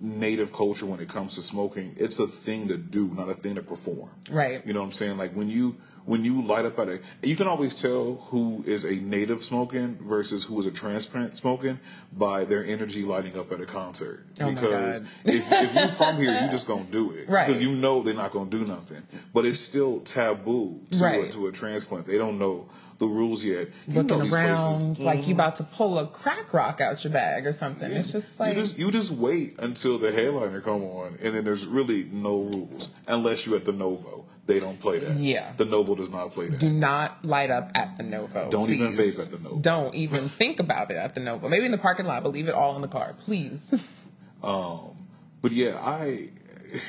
native 0.01 0.53
culture 0.53 0.85
when 0.85 0.99
it 0.99 1.09
comes 1.09 1.35
to 1.35 1.41
smoking, 1.41 1.93
it's 1.97 2.19
a 2.19 2.27
thing 2.27 2.67
to 2.67 2.77
do, 2.77 3.07
not 3.13 3.29
a 3.29 3.33
thing 3.33 3.55
to 3.55 3.63
perform. 3.63 4.09
Right. 4.29 4.65
You 4.65 4.73
know 4.73 4.79
what 4.81 4.87
I'm 4.87 4.91
saying? 4.91 5.17
Like 5.17 5.31
when 5.31 5.49
you 5.49 5.75
when 6.07 6.23
you 6.23 6.41
light 6.41 6.63
up 6.65 6.79
at 6.79 6.87
a, 6.87 6.99
you 7.21 7.35
can 7.35 7.47
always 7.47 7.79
tell 7.79 8.15
who 8.29 8.63
is 8.65 8.85
a 8.85 8.95
native 8.95 9.43
smoking 9.43 9.95
versus 10.01 10.43
who 10.45 10.57
is 10.57 10.65
a 10.65 10.71
transplant 10.71 11.35
smoking 11.35 11.79
by 12.13 12.45
their 12.45 12.63
energy 12.63 13.03
lighting 13.03 13.37
up 13.37 13.51
at 13.51 13.59
a 13.59 13.65
concert. 13.65 14.25
Oh 14.39 14.49
because 14.49 15.01
if, 15.25 15.51
if 15.51 15.75
you're 15.75 15.87
from 15.89 16.15
here, 16.17 16.31
you're 16.31 16.49
just 16.49 16.65
gonna 16.65 16.85
do 16.85 17.11
it, 17.11 17.27
Right. 17.27 17.45
Because 17.45 17.61
you 17.61 17.71
know 17.71 18.01
they're 18.01 18.13
not 18.13 18.31
gonna 18.31 18.49
do 18.49 18.63
nothing. 18.63 19.03
But 19.33 19.45
it's 19.45 19.59
still 19.59 19.99
taboo 19.99 20.79
to, 20.91 21.05
a, 21.05 21.29
to 21.29 21.47
a 21.47 21.51
transplant. 21.51 22.05
They 22.05 22.17
don't 22.17 22.39
know 22.39 22.69
the 22.99 23.07
rules 23.07 23.43
yet. 23.43 23.67
You 23.87 24.01
Looking 24.01 24.21
around 24.21 24.55
places. 24.55 24.83
Mm-hmm. 24.83 25.03
like 25.03 25.27
you 25.27 25.33
about 25.33 25.57
to 25.57 25.63
pull 25.63 25.99
a 25.99 26.07
crack 26.07 26.53
rock 26.53 26.79
out 26.81 27.03
your 27.03 27.13
bag 27.13 27.45
or 27.45 27.53
something. 27.53 27.91
It's 27.91 28.11
just 28.11 28.39
like 28.39 28.55
you 28.55 28.61
just 28.61 28.79
you 28.79 28.91
just 28.91 29.11
wait 29.11 29.59
until 29.59 29.97
the 29.97 30.11
headliner 30.11 30.61
come 30.61 30.83
on, 30.83 31.17
and 31.21 31.35
then 31.35 31.43
there's 31.43 31.67
really 31.67 32.05
no 32.05 32.43
rules 32.43 32.89
unless 33.07 33.45
you're 33.45 33.57
at 33.57 33.65
the 33.65 33.73
Novo. 33.73 34.25
They 34.47 34.59
don't 34.61 34.79
play 34.79 34.99
that. 34.99 35.15
Yeah. 35.17 35.51
the 35.57 35.65
Novo 35.65 35.93
does 35.93 36.09
not 36.09 36.31
play 36.31 36.47
that. 36.47 36.59
do 36.59 36.69
not 36.69 37.23
light 37.23 37.51
up 37.51 37.71
at 37.75 37.97
the 37.97 38.03
Novo. 38.03 38.49
Don't 38.49 38.69
even 38.69 38.93
vape 38.93 39.19
at 39.19 39.29
the 39.29 39.37
Novo. 39.37 39.59
Don't 39.59 39.93
even 39.93 40.29
think 40.39 40.59
about 40.59 40.89
it 40.89 40.95
at 40.97 41.13
the 41.15 41.19
Novo. 41.19 41.49
Maybe 41.49 41.65
in 41.65 41.71
the 41.71 41.77
parking 41.77 42.05
lot, 42.05 42.23
but 42.23 42.31
leave 42.31 42.47
it 42.47 42.53
all 42.53 42.75
in 42.75 42.81
the 42.81 42.87
car, 42.87 43.13
please. 43.19 43.59
Um, 44.43 44.95
but 45.41 45.51
yeah, 45.51 45.75
I 45.81 46.29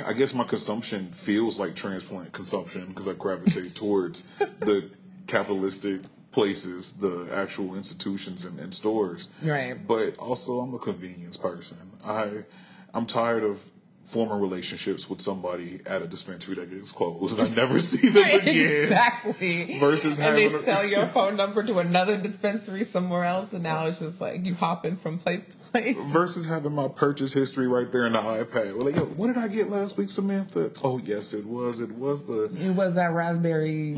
I 0.05 0.13
guess 0.13 0.35
my 0.35 0.45
consumption 0.45 1.07
feels 1.13 1.59
like 1.59 1.75
transplant 1.75 2.33
consumption 2.33 2.87
because 2.89 3.09
I 3.09 3.15
gravitate 3.15 3.75
towards 3.75 4.23
the 4.61 4.91
capitalistic 5.27 6.03
places, 6.31 6.93
the 6.93 7.27
actual 7.33 7.75
institutions 7.75 8.45
and, 8.45 8.61
and 8.61 8.75
stores. 8.75 9.29
Right. 9.43 9.75
But 9.87 10.19
also, 10.19 10.61
I'm 10.61 10.75
a 10.75 10.79
convenience 10.79 11.39
person. 11.39 11.79
I 12.05 12.45
I'm 12.93 13.07
tired 13.07 13.45
of 13.45 13.65
forming 14.05 14.41
relationships 14.41 15.11
with 15.11 15.21
somebody 15.21 15.81
at 15.85 16.01
a 16.01 16.07
dispensary 16.07 16.55
that 16.55 16.71
gets 16.71 16.93
closed 16.93 17.39
and 17.39 17.47
I 17.47 17.55
never 17.55 17.79
see 17.79 18.09
them 18.09 18.25
again. 18.25 18.85
exactly. 18.85 19.79
Versus 19.79 20.19
and 20.19 20.37
they 20.37 20.45
having 20.45 20.59
a- 20.59 20.63
sell 20.63 20.87
your 20.87 21.07
phone 21.09 21.37
number 21.37 21.63
to 21.63 21.79
another 21.79 22.17
dispensary 22.17 22.85
somewhere 22.85 23.25
else, 23.25 23.53
and 23.53 23.63
now 23.63 23.85
it's 23.87 23.99
just 23.99 24.21
like 24.21 24.47
you 24.47 24.55
hopping 24.55 24.97
from 24.97 25.19
place 25.19 25.45
to 25.45 25.57
place. 25.59 25.99
Versus 26.07 26.47
having 26.47 26.73
my 26.73 26.89
purchase 26.89 27.35
history 27.35 27.69
right 27.69 27.93
there 27.93 28.07
in 28.07 28.15
the 28.15 28.19
iPad. 28.19 28.75
Well, 28.77 28.87
like, 28.87 28.97
yo, 28.97 29.05
what 29.05 29.27
did 29.27 29.37
I 29.37 29.47
get 29.49 29.69
last 29.69 29.99
week, 29.99 30.09
Samantha? 30.09 30.71
Oh, 30.83 30.97
yes, 30.99 31.35
it 31.35 31.45
was. 31.45 31.81
It 31.81 31.91
was 31.93 32.25
the. 32.25 32.45
It 32.45 32.71
was 32.75 32.95
that 32.95 33.13
raspberry 33.13 33.95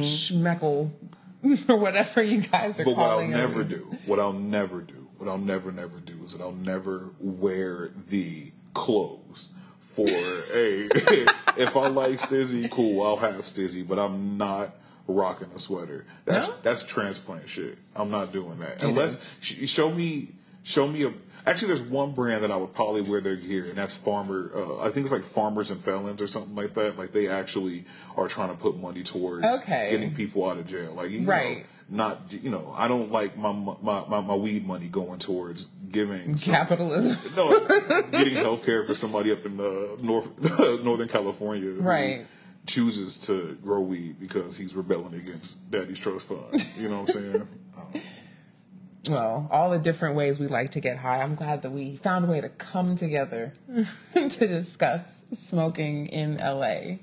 schmeckle 0.00 0.90
or 1.68 1.76
whatever 1.76 2.22
you 2.22 2.40
guys 2.40 2.80
are 2.80 2.84
Mm-hmm. 2.84 2.90
But 2.92 2.96
what 2.96 3.10
I'll 3.10 3.28
never 3.28 3.64
do, 3.64 3.90
what 4.06 4.18
I'll 4.18 4.32
never 4.32 4.80
do, 4.80 5.06
what 5.18 5.28
I'll 5.28 5.38
never, 5.38 5.70
never 5.70 5.98
do 5.98 6.14
is 6.24 6.34
that 6.36 6.42
I'll 6.42 6.52
never 6.52 7.10
wear 7.20 7.90
the 8.08 8.52
clothes 8.74 9.50
for 9.80 10.06
a. 10.08 10.88
if 11.56 11.76
I 11.76 11.88
like 11.88 12.12
STIIIZY, 12.12 12.70
cool, 12.70 13.02
I'll 13.02 13.16
have 13.16 13.34
STIIIZY, 13.36 13.86
but 13.86 13.98
I'm 13.98 14.36
not 14.38 14.76
rocking 15.08 15.48
a 15.54 15.58
sweater. 15.58 16.04
That's 16.24 16.48
No? 16.48 16.54
that's 16.62 16.82
transplant 16.82 17.48
shit. 17.48 17.78
I'm 17.96 18.10
not 18.10 18.32
doing 18.32 18.58
that 18.60 18.82
unless 18.82 19.36
sh- 19.40 19.68
show 19.68 19.90
me 19.90 20.28
show 20.62 20.86
me 20.86 21.04
a. 21.04 21.12
Actually, 21.46 21.68
there's 21.68 21.82
one 21.82 22.12
brand 22.12 22.44
that 22.44 22.50
I 22.50 22.56
would 22.58 22.74
probably 22.74 23.00
wear 23.00 23.22
their 23.22 23.34
gear, 23.34 23.64
and 23.64 23.74
that's 23.76 23.96
Farmer. 23.96 24.50
Uh, 24.54 24.80
I 24.82 24.90
think 24.90 25.04
it's 25.04 25.12
like 25.12 25.22
Farmers 25.22 25.70
and 25.70 25.80
Felons 25.80 26.20
or 26.20 26.26
something 26.26 26.54
like 26.54 26.74
that. 26.74 26.98
Like 26.98 27.12
they 27.12 27.28
actually 27.28 27.84
are 28.16 28.28
trying 28.28 28.50
to 28.50 28.54
put 28.54 28.78
money 28.78 29.02
towards 29.02 29.44
Okay. 29.62 29.88
getting 29.90 30.14
people 30.14 30.48
out 30.48 30.58
of 30.58 30.66
jail. 30.66 30.92
Like 30.94 31.10
you 31.10 31.22
Right. 31.22 31.58
know, 31.60 31.64
not 31.90 32.32
you 32.32 32.50
know 32.50 32.72
I 32.76 32.86
don't 32.88 33.10
like 33.10 33.36
my 33.36 33.52
my, 33.52 34.04
my, 34.08 34.20
my 34.20 34.34
weed 34.34 34.66
money 34.66 34.88
going 34.88 35.18
towards 35.18 35.66
giving 35.90 36.36
some- 36.36 36.54
Capitalism. 36.54 37.18
no 37.36 37.66
getting 38.12 38.34
health 38.36 38.64
care 38.64 38.84
for 38.84 38.94
somebody 38.94 39.32
up 39.32 39.44
in 39.44 39.56
the 39.56 39.98
North 40.00 40.30
Northern 40.84 41.08
California 41.08 41.68
who 41.70 41.80
Right. 41.80 42.26
chooses 42.66 43.18
to 43.26 43.58
grow 43.62 43.80
weed 43.80 44.20
because 44.20 44.56
he's 44.56 44.74
rebelling 44.76 45.14
against 45.14 45.70
Daddy's 45.70 45.98
trust 45.98 46.28
fund. 46.28 46.64
You 46.78 46.88
know 46.88 47.00
what 47.02 47.16
I'm 47.16 47.22
saying? 47.22 47.48
Um, 47.76 48.00
well, 49.08 49.48
all 49.50 49.70
the 49.70 49.78
different 49.78 50.14
ways 50.14 50.38
we 50.38 50.46
like 50.46 50.72
to 50.72 50.80
get 50.80 50.96
high. 50.98 51.22
I'm 51.22 51.34
glad 51.34 51.62
that 51.62 51.70
we 51.72 51.96
found 51.96 52.24
a 52.24 52.28
way 52.28 52.40
to 52.40 52.50
come 52.50 52.96
together 52.96 53.52
to 54.14 54.28
discuss 54.46 55.24
smoking 55.32 56.06
in 56.06 56.36
LA. 56.36 56.98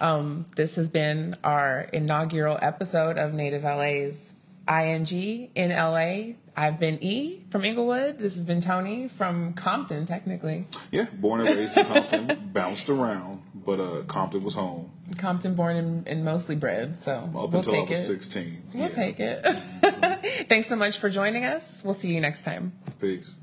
Um, 0.00 0.46
this 0.56 0.76
has 0.76 0.88
been 0.88 1.34
our 1.44 1.80
inaugural 1.92 2.58
episode 2.60 3.18
of 3.18 3.32
Native 3.34 3.62
LA's 3.64 4.32
ING 4.68 5.50
in 5.54 5.70
LA. 5.70 6.34
I've 6.56 6.78
been 6.78 6.98
E 7.02 7.42
from 7.50 7.64
Inglewood. 7.64 8.18
This 8.18 8.34
has 8.36 8.44
been 8.44 8.60
Tony 8.60 9.08
from 9.08 9.54
Compton, 9.54 10.06
technically. 10.06 10.66
yeah, 10.92 11.06
born 11.12 11.40
and 11.40 11.48
raised 11.50 11.76
in 11.76 11.84
Compton, 11.84 12.50
bounced 12.52 12.88
around, 12.88 13.42
but 13.54 13.80
uh, 13.80 14.02
Compton 14.06 14.44
was 14.44 14.54
home 14.54 14.90
Compton 15.18 15.54
born 15.54 15.76
and, 15.76 16.08
and 16.08 16.24
mostly 16.24 16.54
bred, 16.56 17.00
so 17.02 17.12
up 17.16 17.32
we'll 17.34 17.56
until 17.56 17.74
I 17.74 17.80
take 17.80 17.90
was 17.90 17.98
it. 18.08 18.20
16. 18.20 18.62
We'll 18.72 18.82
Yeah. 18.84 18.88
take 18.94 19.20
it. 19.20 19.42
Thanks 20.48 20.66
so 20.68 20.76
much 20.76 20.98
for 20.98 21.10
joining 21.10 21.44
us. 21.44 21.82
We'll 21.84 21.92
see 21.92 22.14
you 22.14 22.20
next 22.22 22.42
time. 22.42 22.72
Peace. 23.00 23.36